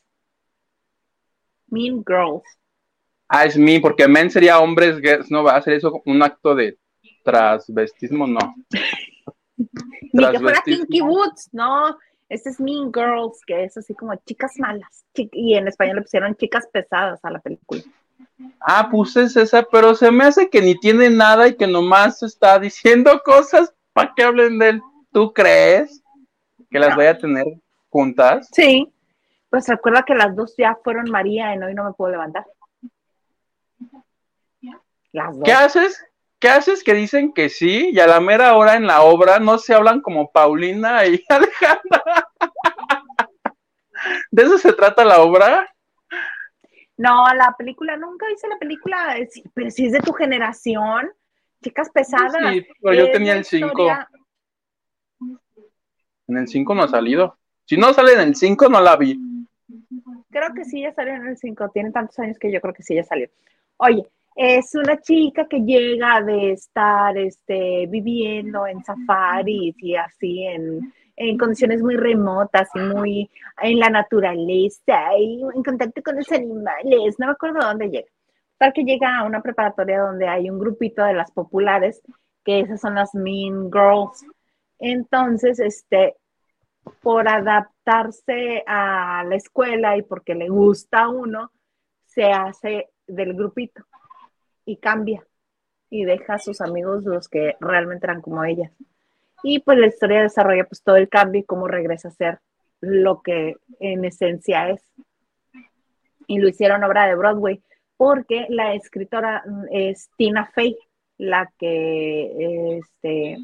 Mean 1.66 2.04
Girls. 2.06 2.44
Ah, 3.26 3.46
es 3.46 3.56
mean, 3.56 3.82
porque 3.82 4.06
men 4.06 4.30
sería 4.30 4.60
hombres, 4.60 5.00
girls, 5.00 5.28
no 5.28 5.42
va 5.42 5.56
a 5.56 5.62
ser 5.62 5.74
eso 5.74 6.00
un 6.06 6.22
acto 6.22 6.54
de 6.54 6.78
transvestismo, 7.24 8.28
no. 8.28 8.54
Ni 10.12 10.30
que 10.30 10.38
fuera 10.38 10.62
Kinky 10.64 11.00
no. 11.50 11.98
Este 12.28 12.50
es 12.50 12.60
Mean 12.60 12.92
Girls, 12.92 13.40
que 13.46 13.64
es 13.64 13.76
así 13.76 13.94
como 13.94 14.14
chicas 14.16 14.52
malas. 14.58 15.04
y 15.14 15.54
en 15.54 15.68
español 15.68 15.96
le 15.96 16.02
pusieron 16.02 16.34
chicas 16.36 16.66
pesadas 16.72 17.24
a 17.24 17.30
la 17.30 17.40
película. 17.40 17.82
Ah, 18.60 18.88
pues 18.90 19.16
es 19.16 19.36
esa, 19.36 19.62
pero 19.62 19.94
se 19.94 20.10
me 20.10 20.24
hace 20.24 20.48
que 20.48 20.62
ni 20.62 20.78
tiene 20.78 21.10
nada 21.10 21.48
y 21.48 21.56
que 21.56 21.66
nomás 21.66 22.22
está 22.22 22.58
diciendo 22.58 23.20
cosas 23.24 23.74
para 23.92 24.12
que 24.14 24.22
hablen 24.22 24.58
de 24.58 24.68
él. 24.70 24.82
¿Tú 25.12 25.32
crees 25.32 26.02
que 26.70 26.78
las 26.78 26.96
voy 26.96 27.06
a 27.06 27.18
tener 27.18 27.46
juntas? 27.90 28.48
Sí. 28.52 28.90
Pues 29.50 29.68
recuerda 29.68 30.02
que 30.02 30.14
las 30.14 30.34
dos 30.34 30.54
ya 30.56 30.78
fueron 30.82 31.10
María 31.10 31.52
en 31.52 31.62
Hoy 31.62 31.74
No 31.74 31.84
Me 31.84 31.92
Puedo 31.92 32.12
Levantar. 32.12 32.46
Las 35.12 35.34
dos. 35.34 35.44
¿Qué 35.44 35.52
haces? 35.52 36.02
¿Qué 36.42 36.48
haces 36.48 36.82
que 36.82 36.92
dicen 36.92 37.32
que 37.32 37.48
sí 37.48 37.90
y 37.92 38.00
a 38.00 38.08
la 38.08 38.18
mera 38.18 38.56
hora 38.56 38.74
en 38.74 38.84
la 38.84 39.02
obra 39.02 39.38
no 39.38 39.58
se 39.58 39.74
hablan 39.74 40.00
como 40.00 40.32
Paulina 40.32 41.06
y 41.06 41.24
Alejandra? 41.28 42.28
¿De 44.32 44.42
eso 44.42 44.58
se 44.58 44.72
trata 44.72 45.04
la 45.04 45.20
obra? 45.20 45.72
No, 46.96 47.32
la 47.32 47.54
película, 47.56 47.96
nunca 47.96 48.26
hice 48.28 48.48
la 48.48 48.58
película, 48.58 49.14
pero 49.54 49.70
si 49.70 49.86
es 49.86 49.92
de 49.92 50.00
tu 50.00 50.12
generación, 50.14 51.12
chicas 51.62 51.90
pesadas. 51.90 52.52
Sí, 52.52 52.66
pero 52.82 52.94
yo 52.96 53.12
tenía 53.12 53.34
el 53.34 53.44
5. 53.44 53.88
En 56.26 56.36
el 56.38 56.48
5 56.48 56.74
no 56.74 56.82
ha 56.82 56.88
salido. 56.88 57.38
Si 57.66 57.76
no 57.76 57.92
sale 57.92 58.14
en 58.14 58.20
el 58.20 58.34
5, 58.34 58.68
no 58.68 58.80
la 58.80 58.96
vi. 58.96 59.16
Creo 60.28 60.52
que 60.54 60.64
sí, 60.64 60.82
ya 60.82 60.92
salió 60.92 61.14
en 61.14 61.24
el 61.24 61.36
5. 61.36 61.68
Tiene 61.68 61.92
tantos 61.92 62.18
años 62.18 62.36
que 62.36 62.50
yo 62.50 62.60
creo 62.60 62.74
que 62.74 62.82
sí, 62.82 62.96
ya 62.96 63.04
salió. 63.04 63.28
Oye, 63.76 64.10
es 64.34 64.74
una 64.74 65.00
chica 65.00 65.46
que 65.46 65.60
llega 65.60 66.22
de 66.22 66.52
estar 66.52 67.16
este, 67.18 67.86
viviendo 67.88 68.66
en 68.66 68.82
safaris 68.82 69.74
y 69.78 69.94
así 69.96 70.44
en, 70.44 70.92
en 71.16 71.38
condiciones 71.38 71.82
muy 71.82 71.96
remotas 71.96 72.68
y 72.74 72.80
muy 72.80 73.30
en 73.62 73.78
la 73.78 73.90
naturaleza 73.90 75.16
y 75.18 75.42
en 75.42 75.62
contacto 75.62 76.02
con 76.02 76.16
los 76.16 76.30
animales. 76.32 77.16
No 77.18 77.26
me 77.26 77.32
acuerdo 77.32 77.60
dónde 77.60 77.90
llega. 77.90 78.08
Tal 78.58 78.72
que 78.72 78.84
llega 78.84 79.18
a 79.18 79.24
una 79.24 79.42
preparatoria 79.42 80.00
donde 80.00 80.28
hay 80.28 80.48
un 80.48 80.58
grupito 80.58 81.04
de 81.04 81.14
las 81.14 81.30
populares, 81.32 82.00
que 82.44 82.60
esas 82.60 82.80
son 82.80 82.94
las 82.94 83.14
Mean 83.14 83.70
Girls. 83.72 84.24
Entonces, 84.78 85.60
este, 85.60 86.16
por 87.02 87.28
adaptarse 87.28 88.62
a 88.66 89.24
la 89.24 89.34
escuela 89.36 89.96
y 89.96 90.02
porque 90.02 90.34
le 90.34 90.48
gusta 90.48 91.02
a 91.02 91.08
uno, 91.08 91.50
se 92.06 92.24
hace 92.24 92.88
del 93.06 93.34
grupito 93.34 93.84
y 94.64 94.76
cambia 94.76 95.26
y 95.90 96.04
deja 96.04 96.34
a 96.34 96.38
sus 96.38 96.60
amigos 96.60 97.04
los 97.04 97.28
que 97.28 97.56
realmente 97.60 98.06
eran 98.06 98.22
como 98.22 98.44
ella. 98.44 98.72
Y 99.42 99.60
pues 99.60 99.78
la 99.78 99.88
historia 99.88 100.22
desarrolla 100.22 100.64
pues 100.64 100.82
todo 100.82 100.96
el 100.96 101.08
cambio 101.08 101.40
y 101.40 101.44
cómo 101.44 101.68
regresa 101.68 102.08
a 102.08 102.12
ser 102.12 102.40
lo 102.80 103.20
que 103.22 103.56
en 103.80 104.04
esencia 104.04 104.70
es. 104.70 104.82
Y 106.26 106.38
lo 106.38 106.48
hicieron 106.48 106.84
obra 106.84 107.06
de 107.06 107.14
Broadway 107.14 107.62
porque 107.96 108.46
la 108.48 108.74
escritora 108.74 109.44
es 109.70 110.10
Tina 110.16 110.46
Fey, 110.46 110.76
la 111.18 111.52
que, 111.58 112.78
este, 112.78 113.36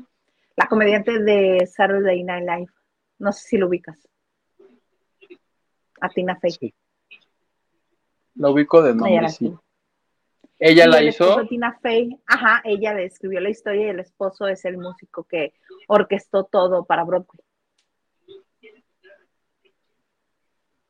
la 0.56 0.66
comediante 0.66 1.18
de 1.18 1.66
Saturday 1.66 2.24
Night 2.24 2.48
Live. 2.48 2.72
No 3.18 3.32
sé 3.32 3.46
si 3.46 3.56
lo 3.58 3.68
ubicas. 3.68 4.08
A 6.00 6.08
Tina 6.08 6.36
Fey. 6.36 6.50
Sí. 6.52 6.74
Lo 8.36 8.52
ubico 8.52 8.82
de 8.82 8.94
nombre, 8.94 9.28
sí. 9.28 9.54
Ella 10.58 10.86
la 10.88 11.02
hizo. 11.02 11.46
Tina 11.46 11.78
Fey, 11.80 12.18
ajá, 12.26 12.60
ella 12.64 12.94
le 12.94 13.04
escribió 13.04 13.40
la 13.40 13.50
historia 13.50 13.86
y 13.86 13.90
el 13.90 14.00
esposo 14.00 14.48
es 14.48 14.64
el 14.64 14.76
músico 14.76 15.24
que 15.24 15.54
orquestó 15.86 16.44
todo 16.44 16.84
para 16.84 17.04
Broadway. 17.04 17.40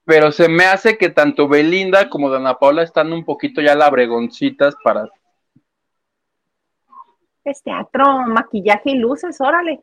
Pero 0.05 0.33
se 0.33 0.49
me 0.49 0.65
hace 0.65 0.97
que 0.97 1.11
tanto 1.11 1.49
Belinda 1.49 2.09
como 2.09 2.31
Dana 2.31 2.59
Paula 2.59 2.83
están 2.83 3.13
un 3.13 3.27
poquito 3.27 3.61
ya 3.61 3.75
labregoncitas 3.75 4.75
para. 4.83 5.07
Es 7.45 7.63
teatro, 7.63 8.05
maquillaje 8.27 8.93
y 8.93 8.95
luces, 8.95 9.39
órale. 9.39 9.83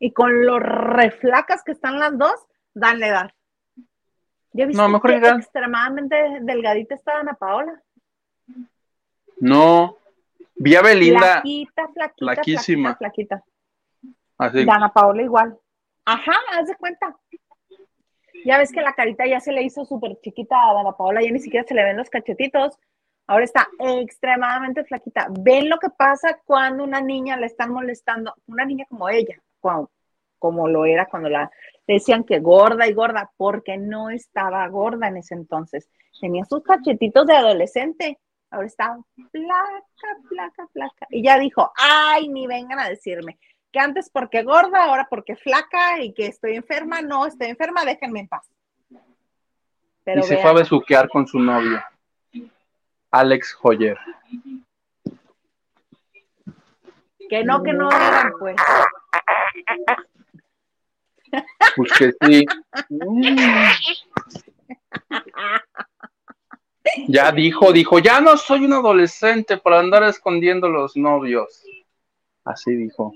Y 0.00 0.12
con 0.12 0.44
lo 0.44 0.58
reflacas 0.58 1.62
que 1.62 1.70
están 1.70 2.00
las 2.00 2.18
dos, 2.18 2.34
dale, 2.74 3.08
dar. 3.10 3.32
¿Ya 4.52 4.66
viste 4.66 4.82
no, 4.82 4.88
mejor 4.88 5.20
que 5.20 5.28
extremadamente 5.28 6.16
delgadita 6.40 6.96
está 6.96 7.14
Dana 7.14 7.34
Paola? 7.34 7.80
No, 9.38 9.96
vi 10.54 10.74
a 10.76 10.82
Belinda. 10.82 11.40
Flaquita, 11.40 11.88
flaquita, 11.88 12.14
flaquísima. 12.18 12.96
Flaquita, 12.96 13.44
Así. 14.38 14.64
Dana 14.64 14.92
Paola 14.92 15.22
igual. 15.22 15.58
Ajá, 16.04 16.34
haz 16.52 16.68
de 16.68 16.76
cuenta. 16.76 17.16
Ya 18.44 18.58
ves 18.58 18.70
que 18.70 18.80
la 18.80 18.92
carita 18.92 19.26
ya 19.26 19.40
se 19.40 19.52
le 19.52 19.62
hizo 19.62 19.84
súper 19.84 20.18
chiquita 20.20 20.56
a 20.70 20.74
Dana 20.74 20.92
Paola, 20.92 21.22
ya 21.22 21.30
ni 21.30 21.40
siquiera 21.40 21.66
se 21.66 21.74
le 21.74 21.84
ven 21.84 21.96
los 21.96 22.10
cachetitos. 22.10 22.78
Ahora 23.26 23.44
está 23.44 23.66
extremadamente 23.80 24.84
flaquita. 24.84 25.26
Ven 25.30 25.68
lo 25.68 25.78
que 25.78 25.90
pasa 25.90 26.38
cuando 26.44 26.84
una 26.84 27.00
niña 27.00 27.36
le 27.36 27.46
están 27.46 27.72
molestando, 27.72 28.34
una 28.46 28.64
niña 28.64 28.84
como 28.88 29.08
ella, 29.08 29.42
como 30.38 30.68
lo 30.68 30.84
era 30.84 31.06
cuando 31.06 31.28
la 31.28 31.50
decían 31.88 32.22
que 32.22 32.38
gorda 32.38 32.86
y 32.86 32.92
gorda, 32.92 33.32
porque 33.36 33.78
no 33.78 34.10
estaba 34.10 34.66
gorda 34.68 35.08
en 35.08 35.16
ese 35.16 35.34
entonces. 35.34 35.88
Tenía 36.20 36.44
sus 36.44 36.62
cachetitos 36.62 37.26
de 37.26 37.36
adolescente. 37.36 38.18
Ahora 38.50 38.66
está 38.66 38.98
flaca, 39.30 40.28
flaca, 40.28 40.66
flaca. 40.72 41.06
Y 41.10 41.22
ya 41.22 41.38
dijo, 41.38 41.72
ay, 41.76 42.28
ni 42.28 42.46
vengan 42.46 42.78
a 42.78 42.88
decirme 42.88 43.38
que 43.72 43.80
antes 43.80 44.08
porque 44.08 44.42
gorda, 44.42 44.84
ahora 44.84 45.06
porque 45.10 45.36
flaca 45.36 46.00
y 46.00 46.14
que 46.14 46.26
estoy 46.26 46.56
enferma. 46.56 47.02
No, 47.02 47.26
estoy 47.26 47.48
enferma, 47.48 47.84
déjenme 47.84 48.20
en 48.20 48.28
paz. 48.28 48.48
y 50.06 50.22
se 50.22 50.38
fue 50.38 50.50
a 50.50 50.54
besuquear 50.54 51.08
con 51.08 51.26
su 51.26 51.38
novio, 51.38 51.82
Alex 53.10 53.54
Joyer. 53.54 53.98
Que 57.28 57.44
no, 57.44 57.62
que 57.62 57.72
no 57.72 57.88
pues. 58.38 58.56
Pues 61.76 61.92
que 61.92 62.12
sí. 62.22 62.46
Ya 67.08 67.32
dijo, 67.32 67.72
dijo, 67.72 67.98
ya 67.98 68.20
no 68.20 68.36
soy 68.36 68.64
un 68.64 68.72
adolescente 68.72 69.56
para 69.56 69.80
andar 69.80 70.02
escondiendo 70.04 70.68
los 70.68 70.96
novios. 70.96 71.64
Así 72.44 72.74
dijo. 72.74 73.12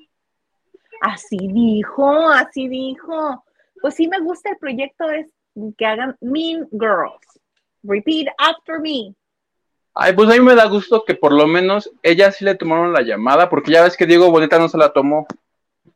Así 1.01 1.39
dijo, 1.39 2.29
así 2.31 2.69
dijo. 2.69 3.45
Pues 3.81 3.95
sí 3.95 4.09
me 4.09 4.21
gusta 4.21 4.51
el 4.51 4.59
proyecto 4.59 5.09
es 5.11 5.33
que 5.77 5.87
hagan 5.87 6.17
Mean 6.21 6.69
Girls. 6.73 7.41
Repeat 7.83 8.29
after 8.39 8.81
me. 8.81 9.15
Ay, 9.95 10.13
pues 10.13 10.29
a 10.29 10.33
mí 10.33 10.41
me 10.41 10.55
da 10.55 10.67
gusto 10.67 11.05
que 11.05 11.15
por 11.15 11.33
lo 11.33 11.47
menos 11.47 11.91
ella 12.03 12.31
sí 12.31 12.45
le 12.45 12.55
tomaron 12.55 12.93
la 12.93 13.03
llamada, 13.03 13.49
porque 13.49 13.73
ya 13.73 13.83
ves 13.83 13.97
que 13.97 14.07
Diego 14.07 14.31
Bonita 14.31 14.59
no 14.59 14.69
se 14.69 14.79
la 14.79 14.93
tomó, 14.93 15.27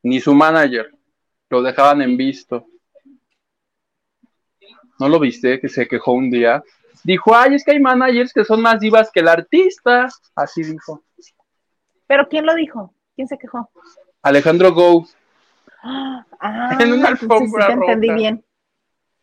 ni 0.02 0.20
su 0.20 0.34
manager, 0.34 0.90
lo 1.48 1.62
dejaban 1.62 2.02
en 2.02 2.16
visto. 2.16 2.66
¿No 4.98 5.08
lo 5.08 5.20
viste? 5.20 5.60
Que 5.60 5.68
se 5.68 5.86
quejó 5.86 6.12
un 6.12 6.30
día. 6.30 6.62
Dijo, 7.02 7.34
ay, 7.34 7.54
es 7.54 7.64
que 7.64 7.72
hay 7.72 7.80
managers 7.80 8.32
que 8.32 8.44
son 8.44 8.62
más 8.62 8.80
divas 8.80 9.10
que 9.12 9.20
el 9.20 9.28
artista. 9.28 10.08
Así 10.34 10.62
dijo. 10.62 11.02
¿Pero 12.06 12.28
quién 12.28 12.46
lo 12.46 12.54
dijo? 12.54 12.94
¿Quién 13.14 13.28
se 13.28 13.38
quejó? 13.38 13.70
Alejandro 14.22 14.72
Go. 14.72 15.06
Ah, 16.40 16.76
en 16.80 16.92
una 16.94 17.08
alfombra 17.08 17.66
sí, 17.66 17.72
entendí 17.72 18.12
bien. 18.12 18.44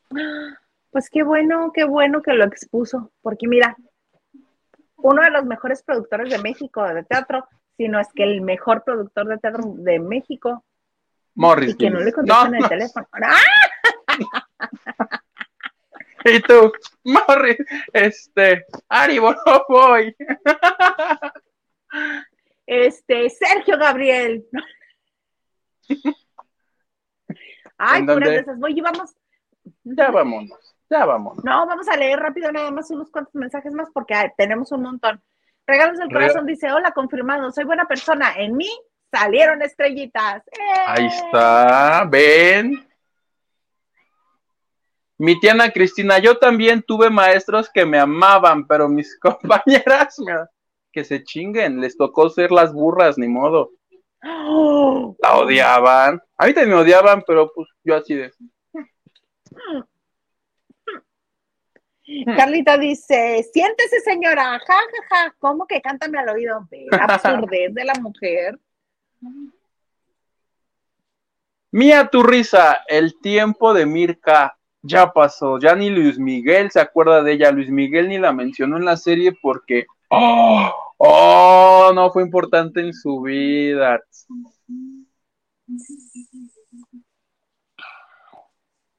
Pues 0.91 1.09
qué 1.09 1.23
bueno, 1.23 1.71
qué 1.73 1.85
bueno 1.85 2.21
que 2.21 2.33
lo 2.33 2.43
expuso, 2.43 3.11
porque 3.21 3.47
mira, 3.47 3.77
uno 4.97 5.21
de 5.21 5.31
los 5.31 5.45
mejores 5.45 5.83
productores 5.83 6.29
de 6.29 6.37
México 6.39 6.83
de 6.83 7.03
teatro, 7.03 7.47
si 7.77 7.87
no 7.87 7.97
es 7.99 8.09
que 8.13 8.23
el 8.23 8.41
mejor 8.41 8.83
productor 8.83 9.27
de 9.27 9.37
teatro 9.37 9.63
de 9.77 9.99
México. 9.99 10.65
Morris. 11.35 11.71
Y 11.71 11.77
que 11.77 11.89
no 11.89 12.01
le 12.01 12.11
contestan 12.11 12.55
el 12.55 12.67
teléfono. 12.67 13.07
¡Ah! 13.13 13.39
y 16.25 16.39
tú, 16.41 16.71
Morris, 17.03 17.57
este, 17.93 18.65
Ari 18.89 19.19
voy. 19.19 20.15
este, 22.65 23.29
Sergio 23.29 23.77
Gabriel. 23.77 24.45
Ay, 27.77 28.03
puras 28.03 28.29
de 28.29 28.37
esas. 28.37 28.59
Voy 28.59 28.77
y 28.77 28.81
vamos. 28.81 29.15
Ya 29.83 30.11
vámonos, 30.11 30.75
ya 30.89 31.05
vámonos. 31.05 31.43
No, 31.43 31.65
vamos 31.65 31.87
a 31.87 31.97
leer 31.97 32.19
rápido 32.19 32.51
nada 32.51 32.71
más 32.71 32.89
unos 32.91 33.09
cuantos 33.09 33.33
mensajes 33.35 33.73
más 33.73 33.89
porque 33.93 34.15
tenemos 34.37 34.71
un 34.71 34.83
montón. 34.83 35.21
Regalos 35.65 35.97
del 35.97 36.11
corazón 36.11 36.45
dice, 36.45 36.71
hola, 36.71 36.91
confirmado, 36.91 37.51
soy 37.51 37.63
buena 37.63 37.85
persona. 37.85 38.33
En 38.37 38.55
mí 38.57 38.69
salieron 39.11 39.61
estrellitas. 39.61 40.43
Ahí 40.87 41.07
está, 41.07 42.05
ven. 42.09 42.90
Mi 45.21 45.39
tía 45.39 45.51
Ana 45.51 45.69
Cristina, 45.69 46.17
yo 46.17 46.39
también 46.39 46.81
tuve 46.81 47.11
maestros 47.11 47.69
que 47.71 47.85
me 47.85 47.99
amaban, 47.99 48.65
pero 48.65 48.89
mis 48.89 49.19
compañeras 49.19 50.17
que 50.91 51.03
se 51.03 51.23
chinguen, 51.23 51.79
les 51.79 51.95
tocó 51.95 52.27
ser 52.31 52.51
las 52.51 52.73
burras, 52.73 53.19
ni 53.19 53.27
modo. 53.27 53.69
La 54.23 55.37
odiaban. 55.37 56.19
A 56.37 56.47
mí 56.47 56.55
también 56.55 56.75
me 56.75 56.81
odiaban, 56.81 57.23
pero 57.27 57.51
pues 57.53 57.69
yo 57.83 57.97
así 57.97 58.15
de. 58.15 58.31
Carlita 62.35 62.79
dice, 62.79 63.47
siéntese 63.53 63.99
señora, 63.99 64.57
ja, 64.57 64.73
ja, 64.73 65.07
ja, 65.07 65.35
¿cómo 65.37 65.67
que 65.67 65.81
cántame 65.81 66.17
al 66.17 66.29
oído? 66.29 66.67
La 66.89 66.97
absurdez 67.05 67.71
de 67.75 67.85
la 67.85 67.93
mujer. 68.01 68.59
Mía 71.69 72.09
tu 72.11 72.23
risa, 72.23 72.79
el 72.87 73.19
tiempo 73.21 73.75
de 73.75 73.85
Mirka 73.85 74.57
ya 74.81 75.11
pasó, 75.11 75.59
ya 75.59 75.75
ni 75.75 75.89
Luis 75.89 76.17
Miguel 76.17 76.71
se 76.71 76.79
acuerda 76.79 77.21
de 77.21 77.33
ella, 77.33 77.51
Luis 77.51 77.69
Miguel 77.69 78.09
ni 78.09 78.17
la 78.17 78.33
mencionó 78.33 78.77
en 78.77 78.85
la 78.85 78.97
serie 78.97 79.33
porque, 79.41 79.85
oh, 80.09 80.71
oh, 80.97 81.91
no 81.93 82.11
fue 82.11 82.23
importante 82.23 82.81
en 82.81 82.93
su 82.93 83.21
vida. 83.21 84.01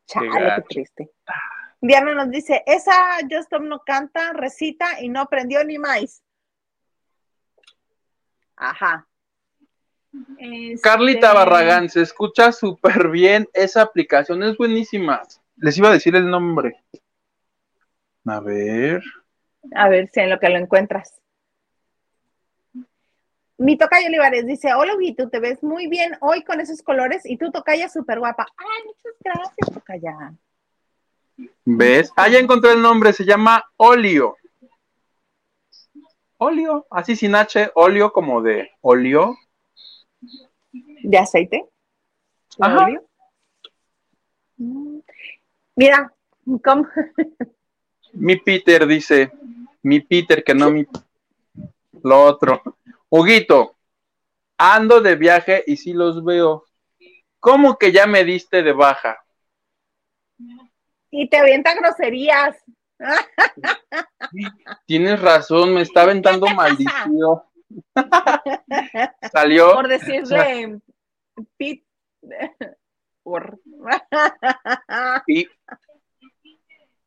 Chale, 0.07 0.31
qué 0.31 0.63
triste. 0.69 1.11
Diana 1.81 2.15
nos 2.15 2.31
dice, 2.31 2.63
esa 2.67 2.95
Justin 3.29 3.69
no 3.69 3.81
canta, 3.81 4.33
recita 4.33 5.03
y 5.03 5.09
no 5.09 5.21
aprendió 5.21 5.65
ni 5.65 5.79
más. 5.79 6.23
Ajá. 8.55 9.09
Carlita 10.83 11.29
este, 11.29 11.39
Barragán, 11.39 11.89
se 11.89 12.03
escucha 12.03 12.53
súper 12.53 13.09
bien. 13.09 13.49
Esa 13.53 13.83
aplicación 13.83 14.43
es 14.45 14.57
buenísima. 14.57 15.23
Les 15.63 15.79
iba 15.79 15.91
a 15.91 15.93
decir 15.93 16.17
el 16.17 16.29
nombre. 16.29 16.83
A 18.27 18.41
ver. 18.41 19.01
A 19.77 19.89
ver 19.89 20.09
si 20.09 20.19
en 20.19 20.29
lo 20.29 20.41
que 20.41 20.49
lo 20.49 20.59
encuentras. 20.59 21.21
Mi 23.59 23.79
tocaya 23.79 24.09
Olivares 24.09 24.45
dice, 24.45 24.75
hola 24.75 24.95
tú 25.17 25.31
te 25.31 25.39
ves 25.39 25.63
muy 25.63 25.87
bien 25.87 26.17
hoy 26.21 26.43
con 26.43 26.61
esos 26.61 26.83
colores 26.83 27.25
y 27.25 27.37
tu 27.37 27.53
tocaya 27.53 27.89
súper 27.89 28.19
guapa. 28.19 28.45
Ay, 28.57 28.83
muchas 28.87 29.13
gracias, 29.21 29.73
tocaya. 29.73 30.35
¿Ves? 31.65 32.13
Ah, 32.17 32.29
ya 32.29 32.41
encontré 32.41 32.73
el 32.73 32.83
nombre, 32.83 33.13
se 33.13 33.25
llama 33.25 33.65
Olio. 33.77 34.35
Olio, 36.39 36.89
así 36.91 37.15
sin 37.15 37.37
H, 37.37 37.71
óleo 37.77 38.13
como 38.13 38.43
de 38.43 38.69
óleo. 38.81 39.37
¿De 41.05 41.19
aceite? 41.19 41.65
Ajá. 42.59 42.89
Mira, 45.77 46.13
¿cómo? 46.65 46.87
mi 48.13 48.37
Peter 48.37 48.87
dice, 48.87 49.33
mi 49.83 50.01
Peter, 50.01 50.45
que 50.45 50.55
no 50.55 50.71
mi 50.71 50.87
lo 52.03 52.23
otro. 52.23 52.63
Huguito, 53.09 53.77
ando 54.59 55.01
de 55.01 55.17
viaje 55.17 55.63
y 55.67 55.77
sí 55.77 55.93
los 55.93 56.25
veo. 56.25 56.65
¿Cómo 57.39 57.77
que 57.77 57.93
ya 57.93 58.07
me 58.07 58.25
diste 58.25 58.63
de 58.63 58.73
baja? 58.73 59.25
Y 61.11 61.29
te 61.29 61.37
avienta 61.37 61.75
groserías. 61.75 62.57
Tienes 64.87 65.21
razón, 65.21 65.75
me 65.75 65.83
está 65.83 66.03
aventando 66.03 66.47
maldición. 66.49 67.43
Salió. 69.33 69.75
Por 69.75 69.89
decirle 69.89 70.81
Pit. 71.57 71.85
Por. 73.23 73.59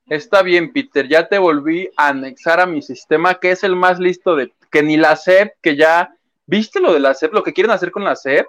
Está 0.07 0.43
bien, 0.43 0.71
Peter, 0.71 1.07
ya 1.07 1.27
te 1.27 1.39
volví 1.39 1.89
a 1.97 2.09
anexar 2.09 2.59
a 2.59 2.67
mi 2.67 2.83
sistema, 2.83 3.39
que 3.39 3.51
es 3.51 3.63
el 3.63 3.75
más 3.75 3.99
listo 3.99 4.35
de 4.35 4.53
que 4.71 4.83
ni 4.83 4.97
la 4.97 5.15
SEP, 5.15 5.55
que 5.61 5.75
ya. 5.75 6.15
¿Viste 6.45 6.79
lo 6.79 6.93
de 6.93 6.99
la 6.99 7.15
SEP? 7.15 7.33
Lo 7.33 7.41
que 7.41 7.53
quieren 7.53 7.71
hacer 7.71 7.91
con 7.91 8.03
la 8.03 8.15
SEP. 8.15 8.45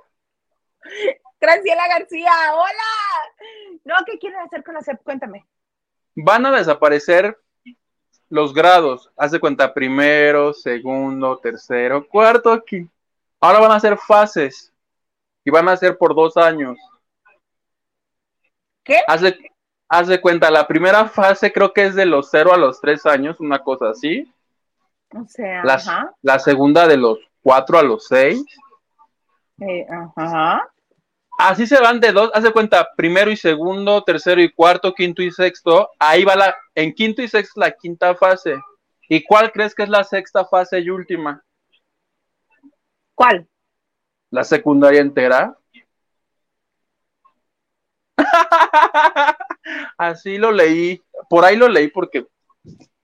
Graciela 1.40 1.88
García, 1.88 2.32
hola. 2.52 3.78
No, 3.84 3.94
¿qué 4.05 4.18
quieren 4.18 4.40
hacer 4.40 4.62
con 4.62 4.74
la 4.74 4.82
SEP? 4.82 5.02
Cuéntame. 5.02 5.47
Van 6.14 6.44
a 6.44 6.51
desaparecer 6.51 7.38
los 8.28 8.52
grados. 8.52 9.10
Hace 9.16 9.40
cuenta 9.40 9.72
primero, 9.72 10.52
segundo, 10.52 11.38
tercero, 11.38 12.06
cuarto 12.06 12.52
aquí. 12.52 12.86
Ahora 13.40 13.60
van 13.60 13.72
a 13.72 13.80
ser 13.80 13.97
fases 13.97 14.74
y 15.43 15.51
van 15.51 15.68
a 15.68 15.76
ser 15.76 15.97
por 15.97 16.14
dos 16.14 16.36
años. 16.36 16.76
¿Qué? 18.86 19.00
Haz 19.88 20.08
de, 20.08 20.20
cuenta, 20.20 20.50
la 20.50 20.66
primera 20.66 21.08
fase 21.08 21.52
creo 21.52 21.72
que 21.72 21.86
es 21.86 21.94
de 21.94 22.06
los 22.06 22.28
cero 22.30 22.52
a 22.52 22.56
los 22.56 22.80
tres 22.80 23.04
años, 23.06 23.38
una 23.40 23.58
cosa 23.58 23.90
así. 23.90 24.32
O 25.14 25.24
sea, 25.28 25.64
la, 25.64 25.74
ajá. 25.74 26.14
la 26.22 26.38
segunda 26.38 26.86
de 26.86 26.96
los 26.96 27.18
cuatro 27.42 27.78
a 27.78 27.82
los 27.82 28.06
seis. 28.06 28.44
Eh, 29.60 29.86
ajá. 30.16 30.68
Así 31.38 31.66
se 31.66 31.80
van 31.80 32.00
de 32.00 32.12
dos, 32.12 32.30
haz 32.32 32.42
de 32.44 32.52
cuenta, 32.52 32.88
primero 32.96 33.30
y 33.30 33.36
segundo, 33.36 34.02
tercero 34.02 34.40
y 34.40 34.50
cuarto, 34.50 34.94
quinto 34.94 35.22
y 35.22 35.30
sexto. 35.30 35.90
Ahí 35.98 36.24
va 36.24 36.34
la, 36.34 36.56
en 36.74 36.94
quinto 36.94 37.22
y 37.22 37.28
sexto 37.28 37.60
la 37.60 37.72
quinta 37.72 38.14
fase. 38.14 38.56
¿Y 39.08 39.22
cuál 39.22 39.52
crees 39.52 39.74
que 39.74 39.82
es 39.82 39.88
la 39.88 40.02
sexta 40.02 40.46
fase 40.46 40.80
y 40.80 40.90
última? 40.90 41.44
¿Cuál? 43.14 43.46
La 44.30 44.44
secundaria 44.44 45.00
entera. 45.00 45.56
Así 49.98 50.39
lo 50.39 50.53
leí, 50.53 51.03
por 51.28 51.44
ahí 51.44 51.57
lo 51.57 51.69
leí 51.69 51.89
porque 51.89 52.27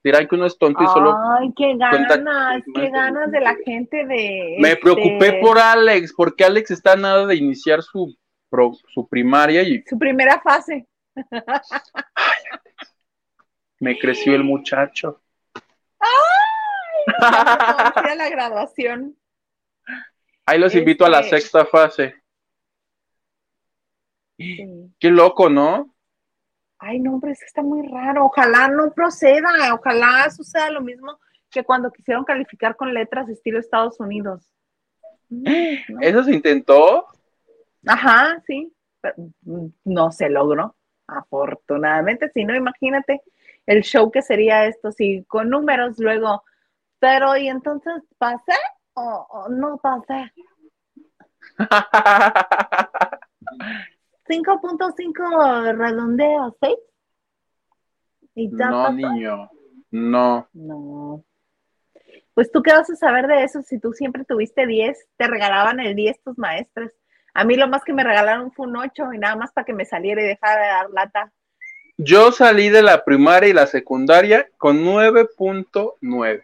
dirán 0.04 0.26
que 0.28 0.34
uno 0.34 0.46
es 0.46 0.58
tonto 0.58 0.82
y 0.82 0.86
solo. 0.88 1.16
Ay, 1.38 1.52
qué 1.56 1.74
ganas, 1.76 2.62
qué 2.74 2.90
ganas 2.90 3.30
de 3.30 3.40
la 3.40 3.56
gente 3.64 4.04
de. 4.06 4.56
Me 4.60 4.76
preocupé 4.76 5.26
este, 5.28 5.40
por 5.40 5.58
Alex, 5.58 6.12
porque 6.16 6.44
Alex 6.44 6.70
está 6.70 6.96
nada 6.96 7.26
de 7.26 7.36
iniciar 7.36 7.82
su, 7.82 8.16
pro- 8.48 8.76
su 8.92 9.08
primaria 9.08 9.62
y 9.62 9.82
Su 9.88 9.98
primera 9.98 10.40
fase. 10.40 10.86
me 13.80 13.98
creció 13.98 14.34
el 14.34 14.44
muchacho. 14.44 15.20
Vamos 17.20 17.92
a 17.96 18.00
ir 18.04 18.10
a 18.10 18.14
la 18.14 18.28
graduación. 18.30 19.16
Ahí 20.46 20.58
los 20.58 20.74
invito 20.74 21.04
a 21.04 21.10
la 21.10 21.20
Este- 21.20 21.40
sexta 21.40 21.64
fase. 21.66 22.21
Sí. 24.42 24.92
Qué 24.98 25.10
loco, 25.10 25.48
¿no? 25.48 25.94
Ay, 26.78 26.98
no, 26.98 27.18
pero 27.20 27.32
es 27.32 27.38
que 27.38 27.46
está 27.46 27.62
muy 27.62 27.86
raro. 27.86 28.24
Ojalá 28.24 28.68
no 28.68 28.92
proceda. 28.92 29.50
Ojalá 29.72 30.28
suceda 30.30 30.70
lo 30.70 30.80
mismo 30.80 31.18
que 31.50 31.62
cuando 31.62 31.92
quisieron 31.92 32.24
calificar 32.24 32.76
con 32.76 32.92
letras 32.92 33.28
estilo 33.28 33.60
Estados 33.60 34.00
Unidos. 34.00 34.50
Mm, 35.28 35.44
¿no? 35.88 36.00
Eso 36.00 36.24
se 36.24 36.34
intentó. 36.34 37.06
Ajá, 37.86 38.42
sí. 38.46 38.72
pero, 39.00 39.14
mm, 39.42 39.66
no 39.84 40.10
se 40.10 40.28
logró. 40.28 40.74
Afortunadamente, 41.06 42.30
si 42.32 42.44
no, 42.44 42.54
imagínate 42.54 43.22
el 43.66 43.82
show 43.82 44.10
que 44.10 44.22
sería 44.22 44.66
esto, 44.66 44.90
si 44.90 45.24
con 45.24 45.50
números 45.50 45.98
luego, 45.98 46.42
pero 46.98 47.36
¿y 47.36 47.48
entonces 47.48 48.02
pasé 48.18 48.56
o, 48.94 49.26
o 49.30 49.48
no 49.48 49.78
pasé? 49.78 50.32
5.5 54.28 55.76
redondeo, 55.76 56.56
¿sí? 56.62 56.76
¿Y 58.34 58.50
ya 58.56 58.70
no, 58.70 58.82
pasó? 58.84 58.92
niño. 58.92 59.50
No. 59.90 60.48
No. 60.52 61.24
Pues 62.34 62.50
tú 62.50 62.62
qué 62.62 62.72
vas 62.72 62.88
a 62.88 62.96
saber 62.96 63.26
de 63.26 63.44
eso 63.44 63.62
si 63.62 63.78
tú 63.78 63.92
siempre 63.92 64.24
tuviste 64.24 64.66
10, 64.66 64.98
te 65.16 65.26
regalaban 65.26 65.80
el 65.80 65.94
10 65.94 66.22
tus 66.22 66.38
maestros. 66.38 66.90
A 67.34 67.44
mí 67.44 67.56
lo 67.56 67.68
más 67.68 67.84
que 67.84 67.92
me 67.92 68.04
regalaron 68.04 68.52
fue 68.52 68.66
un 68.66 68.76
8 68.76 69.12
y 69.12 69.18
nada 69.18 69.36
más 69.36 69.52
para 69.52 69.64
que 69.64 69.74
me 69.74 69.84
saliera 69.84 70.22
y 70.22 70.26
dejara 70.26 70.62
de 70.62 70.68
dar 70.68 70.90
lata. 70.90 71.32
Yo 71.98 72.32
salí 72.32 72.68
de 72.68 72.82
la 72.82 73.04
primaria 73.04 73.50
y 73.50 73.52
la 73.52 73.66
secundaria 73.66 74.48
con 74.56 74.82
9.9. 74.84 76.42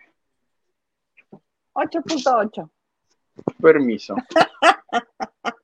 8.8. 1.72 2.70
Permiso. 3.60 4.14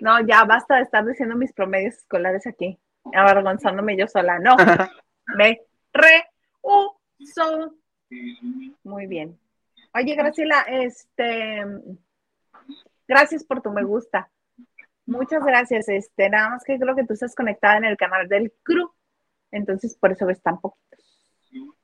No, 0.00 0.20
ya 0.26 0.44
basta 0.44 0.76
de 0.76 0.82
estar 0.82 1.04
diciendo 1.04 1.36
mis 1.36 1.52
promedios 1.52 1.94
escolares 1.94 2.46
aquí, 2.46 2.78
avergonzándome 3.14 3.96
yo 3.96 4.06
sola. 4.06 4.38
No, 4.38 4.56
me 5.36 5.60
rehuso. 5.92 7.74
Muy 8.84 9.06
bien. 9.06 9.38
Oye, 9.94 10.14
Graciela, 10.14 10.60
este, 10.68 11.64
gracias 13.08 13.44
por 13.44 13.62
tu 13.62 13.70
me 13.70 13.82
gusta. 13.82 14.30
Muchas 15.06 15.44
gracias. 15.44 15.88
Este, 15.88 16.28
nada 16.28 16.50
más 16.50 16.64
que 16.64 16.78
creo 16.78 16.94
que 16.94 17.04
tú 17.04 17.14
estás 17.14 17.34
conectada 17.34 17.78
en 17.78 17.84
el 17.84 17.96
canal 17.96 18.28
del 18.28 18.52
crew, 18.62 18.90
entonces 19.50 19.96
por 19.96 20.12
eso 20.12 20.26
ves 20.26 20.42
tan 20.42 20.60
poquitos. 20.60 20.84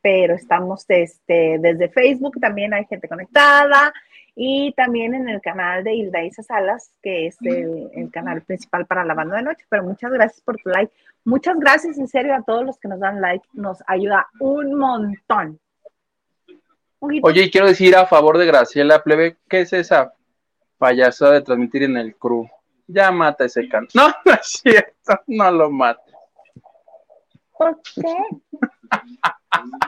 Pero 0.02 0.34
estamos 0.34 0.84
este, 0.89 1.59
desde 1.59 1.89
Facebook, 1.89 2.39
también 2.40 2.74
hay 2.74 2.84
gente 2.84 3.09
conectada, 3.09 3.93
y 4.35 4.73
también 4.73 5.15
en 5.15 5.29
el 5.29 5.41
canal 5.41 5.85
de 5.85 5.95
Hilda 5.95 6.25
Isa 6.25 6.43
Salas, 6.43 6.95
que 7.03 7.27
es 7.27 7.37
el, 7.43 7.91
el 7.95 8.11
canal 8.11 8.43
principal 8.43 8.87
para 8.87 9.05
la 9.05 9.15
banda 9.15 9.37
de 9.37 9.43
noche. 9.43 9.67
Pero 9.69 9.85
muchas 9.85 10.11
gracias 10.11 10.41
por 10.41 10.57
tu 10.57 10.71
like. 10.71 10.93
Muchas 11.25 11.59
gracias 11.59 11.99
en 11.99 12.09
serio 12.09 12.35
a 12.35 12.43
todos 12.43 12.65
los 12.65 12.79
que 12.79 12.89
nos 12.89 13.01
dan 13.01 13.21
like. 13.21 13.47
Nos 13.53 13.83
ayuda 13.87 14.29
un 14.41 14.75
montón. 14.75 15.61
Oye, 16.99 17.43
y 17.43 17.51
quiero 17.51 17.67
decir 17.67 17.97
a 17.97 18.07
favor 18.07 18.39
de 18.39 18.47
Graciela 18.47 19.03
Plebe, 19.03 19.37
¿qué 19.49 19.63
es 19.63 19.73
esa 19.73 20.15
payasada 20.79 21.33
de 21.33 21.41
transmitir 21.43 21.83
en 21.83 21.97
el 21.97 22.15
crew? 22.15 22.47
Ya 22.87 23.11
mata 23.11 23.45
ese 23.45 23.69
canto. 23.69 23.91
No, 23.95 24.09
no 24.25 24.33
es 24.33 24.63
cierto, 24.63 25.21
no 25.27 25.51
lo 25.51 25.71
mata. 25.71 26.01
¿Por 27.59 27.81
qué? 27.83 28.15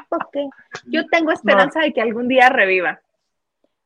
¿Por 0.08 0.30
qué? 0.32 0.48
Yo 0.86 1.06
tengo 1.06 1.30
esperanza 1.30 1.80
de 1.80 1.92
que 1.92 2.00
algún 2.00 2.26
día 2.26 2.48
reviva. 2.48 3.00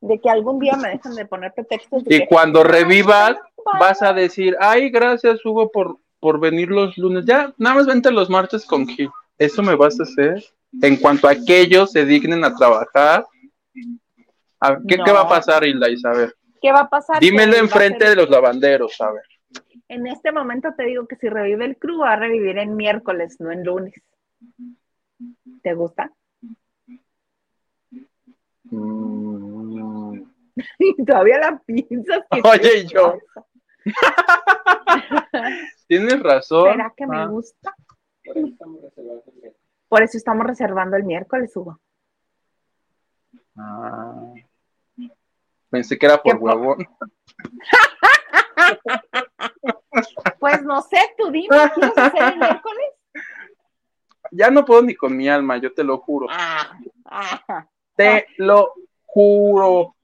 De 0.00 0.20
que 0.20 0.30
algún 0.30 0.58
día 0.60 0.76
me 0.76 0.90
dejen 0.90 1.14
de 1.14 1.26
poner 1.26 1.52
pretextos. 1.54 2.04
de 2.04 2.14
Y 2.14 2.18
que, 2.20 2.26
cuando 2.28 2.62
revivas, 2.62 3.36
vas 3.80 4.00
a 4.02 4.12
decir, 4.12 4.56
ay, 4.60 4.90
gracias 4.90 5.44
Hugo 5.44 5.70
por, 5.70 5.98
por 6.20 6.38
venir 6.38 6.68
los 6.68 6.96
lunes. 6.98 7.24
Ya, 7.26 7.52
nada 7.58 7.76
más 7.76 7.86
vente 7.86 8.10
los 8.10 8.30
martes 8.30 8.64
con 8.64 8.86
Gil. 8.86 9.10
Eso 9.38 9.62
me 9.62 9.74
vas 9.74 9.98
a 10.00 10.04
hacer. 10.04 10.44
En 10.82 10.96
cuanto 10.96 11.26
a 11.28 11.34
que 11.34 11.60
ellos 11.60 11.90
se 11.92 12.04
dignen 12.04 12.44
a 12.44 12.54
trabajar. 12.54 13.26
A 14.60 14.70
ver, 14.70 14.78
¿qué, 14.86 14.96
No. 14.98 15.04
¿Qué 15.04 15.12
va 15.12 15.20
a 15.22 15.28
pasar, 15.28 15.64
Hilda 15.64 15.88
Isabel? 15.88 16.32
¿Qué 16.60 16.72
va 16.72 16.80
a 16.80 16.88
pasar? 16.90 17.20
Dímelo 17.20 17.56
enfrente 17.56 18.00
ser- 18.00 18.10
de 18.10 18.16
los 18.16 18.30
lavanderos, 18.30 19.00
a 19.00 19.12
ver. 19.12 19.22
En 19.88 20.06
este 20.06 20.32
momento 20.32 20.74
te 20.76 20.84
digo 20.84 21.06
que 21.06 21.16
si 21.16 21.28
revive 21.28 21.64
el 21.64 21.76
crew, 21.78 22.00
va 22.00 22.12
a 22.12 22.16
revivir 22.16 22.58
en 22.58 22.76
miércoles, 22.76 23.36
no 23.40 23.50
en 23.50 23.64
lunes. 23.64 23.94
¿Te 25.62 25.72
gusta? 25.74 26.12
Mm. 28.70 30.22
Y 30.78 30.94
todavía 31.06 31.38
la 31.38 31.58
piensas. 31.64 32.24
que 32.30 32.40
Oye, 32.44 32.78
y 32.80 32.86
yo. 32.86 33.18
Tienes 35.86 36.22
razón. 36.22 36.72
¿Será 36.72 36.92
que 36.96 37.06
me 37.06 37.16
Ah, 37.18 37.26
gusta? 37.26 37.74
Por 39.88 40.02
eso 40.02 40.18
estamos 40.18 40.46
reservando 40.46 40.96
el 40.96 41.04
miércoles, 41.04 41.54
Hugo. 41.56 41.80
ah. 43.56 44.32
Pensé 45.70 45.98
que 45.98 46.06
era 46.06 46.22
por 46.22 46.32
¿Qué 46.32 46.38
po- 46.38 46.44
huevón. 46.46 46.78
Pues 50.38 50.62
no 50.62 50.80
sé, 50.82 50.98
tú 51.16 51.30
dime, 51.30 51.48
¿quieres 51.74 51.96
hacer 51.98 52.32
el 52.34 52.38
miércoles? 52.38 52.86
Ya 54.30 54.50
no 54.50 54.64
puedo 54.64 54.82
ni 54.82 54.94
con 54.94 55.16
mi 55.16 55.28
alma, 55.28 55.56
yo 55.58 55.72
te 55.72 55.82
lo 55.82 55.98
juro. 55.98 56.26
Ah, 56.30 56.78
ah. 57.06 57.66
Te 57.98 58.26
lo 58.36 58.74
juro. 59.04 59.96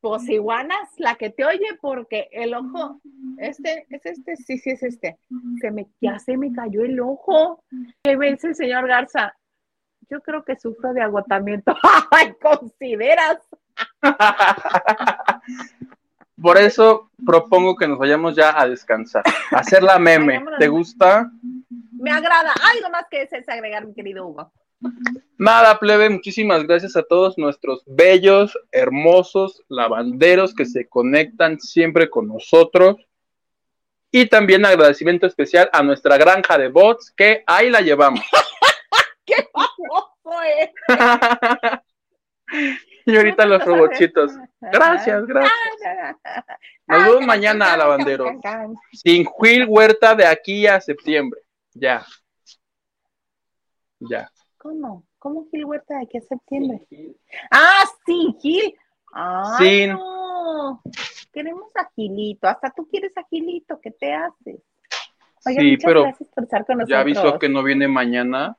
Pues 0.00 0.28
iguanas, 0.28 0.90
la 0.98 1.14
que 1.14 1.30
te 1.30 1.44
oye, 1.44 1.78
porque 1.80 2.28
el 2.32 2.52
ojo, 2.52 3.00
este, 3.38 3.86
es 3.88 4.04
este, 4.04 4.36
sí, 4.36 4.58
sí 4.58 4.70
es 4.70 4.82
este. 4.82 5.16
Se 5.60 5.70
me, 5.70 5.86
ya 6.00 6.18
se 6.18 6.36
me 6.36 6.52
cayó 6.52 6.84
el 6.84 6.98
ojo. 6.98 7.62
¿Qué 8.02 8.12
el 8.12 8.54
señor 8.54 8.88
Garza? 8.88 9.36
Yo 10.10 10.20
creo 10.20 10.44
que 10.44 10.58
sufro 10.58 10.92
de 10.92 11.00
agotamiento. 11.00 11.76
Ay, 12.10 12.34
consideras. 12.42 13.38
Por 16.42 16.58
eso 16.58 17.12
propongo 17.24 17.76
que 17.76 17.86
nos 17.86 17.98
vayamos 17.98 18.34
ya 18.34 18.60
a 18.60 18.68
descansar, 18.68 19.22
hacer 19.52 19.84
la 19.84 20.00
meme. 20.00 20.44
¿Te 20.58 20.66
gusta? 20.66 21.30
Me 21.92 22.10
agrada. 22.10 22.52
Algo 22.74 22.90
más 22.90 23.06
que 23.08 23.20
desees 23.20 23.48
agregar, 23.48 23.86
mi 23.86 23.94
querido 23.94 24.26
Hugo. 24.26 24.52
Nada, 25.36 25.78
plebe, 25.78 26.08
muchísimas 26.10 26.64
gracias 26.64 26.96
a 26.96 27.02
todos 27.02 27.36
nuestros 27.38 27.82
bellos, 27.86 28.56
hermosos 28.70 29.62
lavanderos 29.68 30.54
que 30.54 30.64
se 30.64 30.88
conectan 30.88 31.60
siempre 31.60 32.08
con 32.08 32.28
nosotros. 32.28 32.96
Y 34.10 34.26
también 34.26 34.64
agradecimiento 34.64 35.26
especial 35.26 35.68
a 35.72 35.82
nuestra 35.82 36.16
granja 36.16 36.56
de 36.56 36.68
bots, 36.68 37.10
que 37.10 37.42
ahí 37.46 37.68
la 37.68 37.80
llevamos. 37.80 38.20
¡Qué 39.26 39.48
famoso 39.52 40.42
es! 40.42 40.70
y 43.06 43.16
ahorita 43.16 43.44
los 43.44 43.64
robotitos. 43.64 44.32
Gracias, 44.60 45.26
gracias. 45.26 46.16
Nos 46.86 47.04
vemos 47.04 47.26
mañana, 47.26 47.76
lavanderos. 47.76 48.30
Sin 48.92 49.26
Gil 49.40 49.66
Huerta 49.66 50.14
de 50.14 50.26
aquí 50.26 50.66
a 50.66 50.80
septiembre. 50.80 51.40
Ya. 51.72 52.06
Ya. 53.98 54.30
¿Cómo? 54.64 55.04
¿Cómo 55.18 55.46
Gil 55.50 55.66
Huerta 55.66 55.98
de 55.98 56.04
aquí 56.04 56.16
a 56.16 56.22
septiembre? 56.22 56.80
Ah, 57.50 57.84
sí, 58.06 58.34
Gil. 58.40 58.74
Ay, 59.12 59.88
no. 59.88 60.80
Queremos 61.30 61.70
a 61.76 61.90
Gilito. 61.94 62.48
Hasta 62.48 62.70
tú 62.70 62.88
quieres 62.88 63.12
a 63.18 63.24
Gilito. 63.28 63.78
¿Qué 63.78 63.90
te 63.90 64.14
haces? 64.14 64.62
sí, 65.40 65.76
pero 65.84 66.06
ya 66.88 67.00
avisó 67.00 67.38
que 67.38 67.50
no 67.50 67.62
viene 67.62 67.88
mañana. 67.88 68.56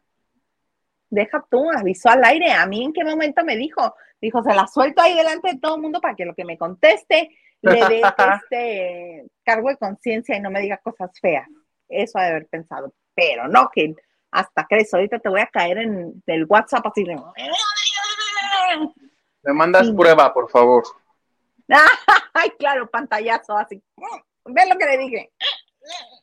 Deja 1.09 1.43
tú, 1.49 1.71
avisó 1.71 2.09
al 2.09 2.23
aire. 2.23 2.51
A 2.51 2.67
mí 2.67 2.83
en 2.83 2.93
qué 2.93 3.03
momento 3.03 3.43
me 3.43 3.57
dijo, 3.57 3.95
dijo, 4.21 4.43
se 4.43 4.53
la 4.53 4.67
suelto 4.67 5.01
ahí 5.01 5.15
delante 5.15 5.53
de 5.53 5.59
todo 5.59 5.77
el 5.77 5.81
mundo 5.81 5.99
para 6.01 6.13
que 6.13 6.25
lo 6.25 6.35
que 6.35 6.45
me 6.45 6.55
conteste 6.55 7.31
le 7.61 7.83
dé 7.87 8.01
este 8.43 9.25
cargo 9.43 9.69
de 9.69 9.77
conciencia 9.77 10.37
y 10.37 10.39
no 10.39 10.51
me 10.51 10.61
diga 10.61 10.77
cosas 10.77 11.09
feas. 11.19 11.49
Eso 11.89 12.19
ha 12.19 12.25
de 12.25 12.29
haber 12.29 12.45
pensado. 12.45 12.93
Pero 13.15 13.47
no, 13.47 13.71
que 13.73 13.95
hasta 14.35 14.65
crees, 14.65 14.93
ahorita 14.93 15.19
te 15.19 15.29
voy 15.29 15.39
a 15.39 15.47
caer 15.47 15.77
en 15.77 16.21
el 16.27 16.45
WhatsApp 16.45 16.85
así 16.85 17.03
de... 17.03 17.19
Me 19.43 19.53
mandas 19.53 19.89
prueba, 19.91 20.33
por 20.33 20.49
favor. 20.49 20.83
Ay, 22.33 22.51
claro, 22.59 22.89
pantallazo 22.89 23.57
así. 23.57 23.81
Ve 24.45 24.61
lo 24.69 24.77
que 24.77 24.85
le 24.85 24.97
dije. 24.97 25.31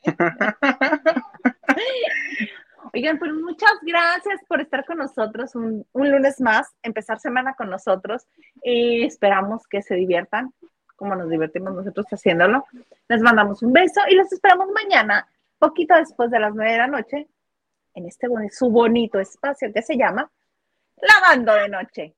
Oigan, 2.94 3.18
pues 3.18 3.32
muchas 3.32 3.72
gracias 3.80 4.40
por 4.47 4.60
estar 4.60 4.84
con 4.84 4.98
nosotros 4.98 5.55
un, 5.55 5.86
lunes 5.94 6.39
más, 6.40 6.68
empezar 6.82 7.18
semana 7.18 7.55
con 7.55 7.70
nosotros. 7.70 8.26
y 8.62 9.05
esperamos 9.05 9.66
que 9.68 9.82
se 9.82 9.94
diviertan 9.94 10.52
como 10.97 11.16
nos 11.16 11.30
divertimos 11.30 11.74
nosotros 11.74 12.06
haciéndolo. 12.10 12.64
Les 13.09 13.22
mandamos 13.22 13.62
un 13.62 13.72
beso 13.72 14.02
y 14.09 14.14
los 14.14 14.32
esperamos 14.32 14.68
mañana, 14.72 15.26
poquito 15.59 15.97
después 15.97 16.30
de 16.30 16.39
las 16.39 16.55
nueve 16.55 16.72
de 16.72 16.78
la 16.78 16.86
noche, 16.86 17.26
en 17.94 18.06
este 18.06 18.27
su 18.51 18.70
bonito 18.70 19.20
espacio 19.20 19.73
que 19.73 19.82
se 19.82 19.97
llama 19.97 20.31
Lavando 20.97 21.55
de 21.55 21.69
Noche. 21.69 22.14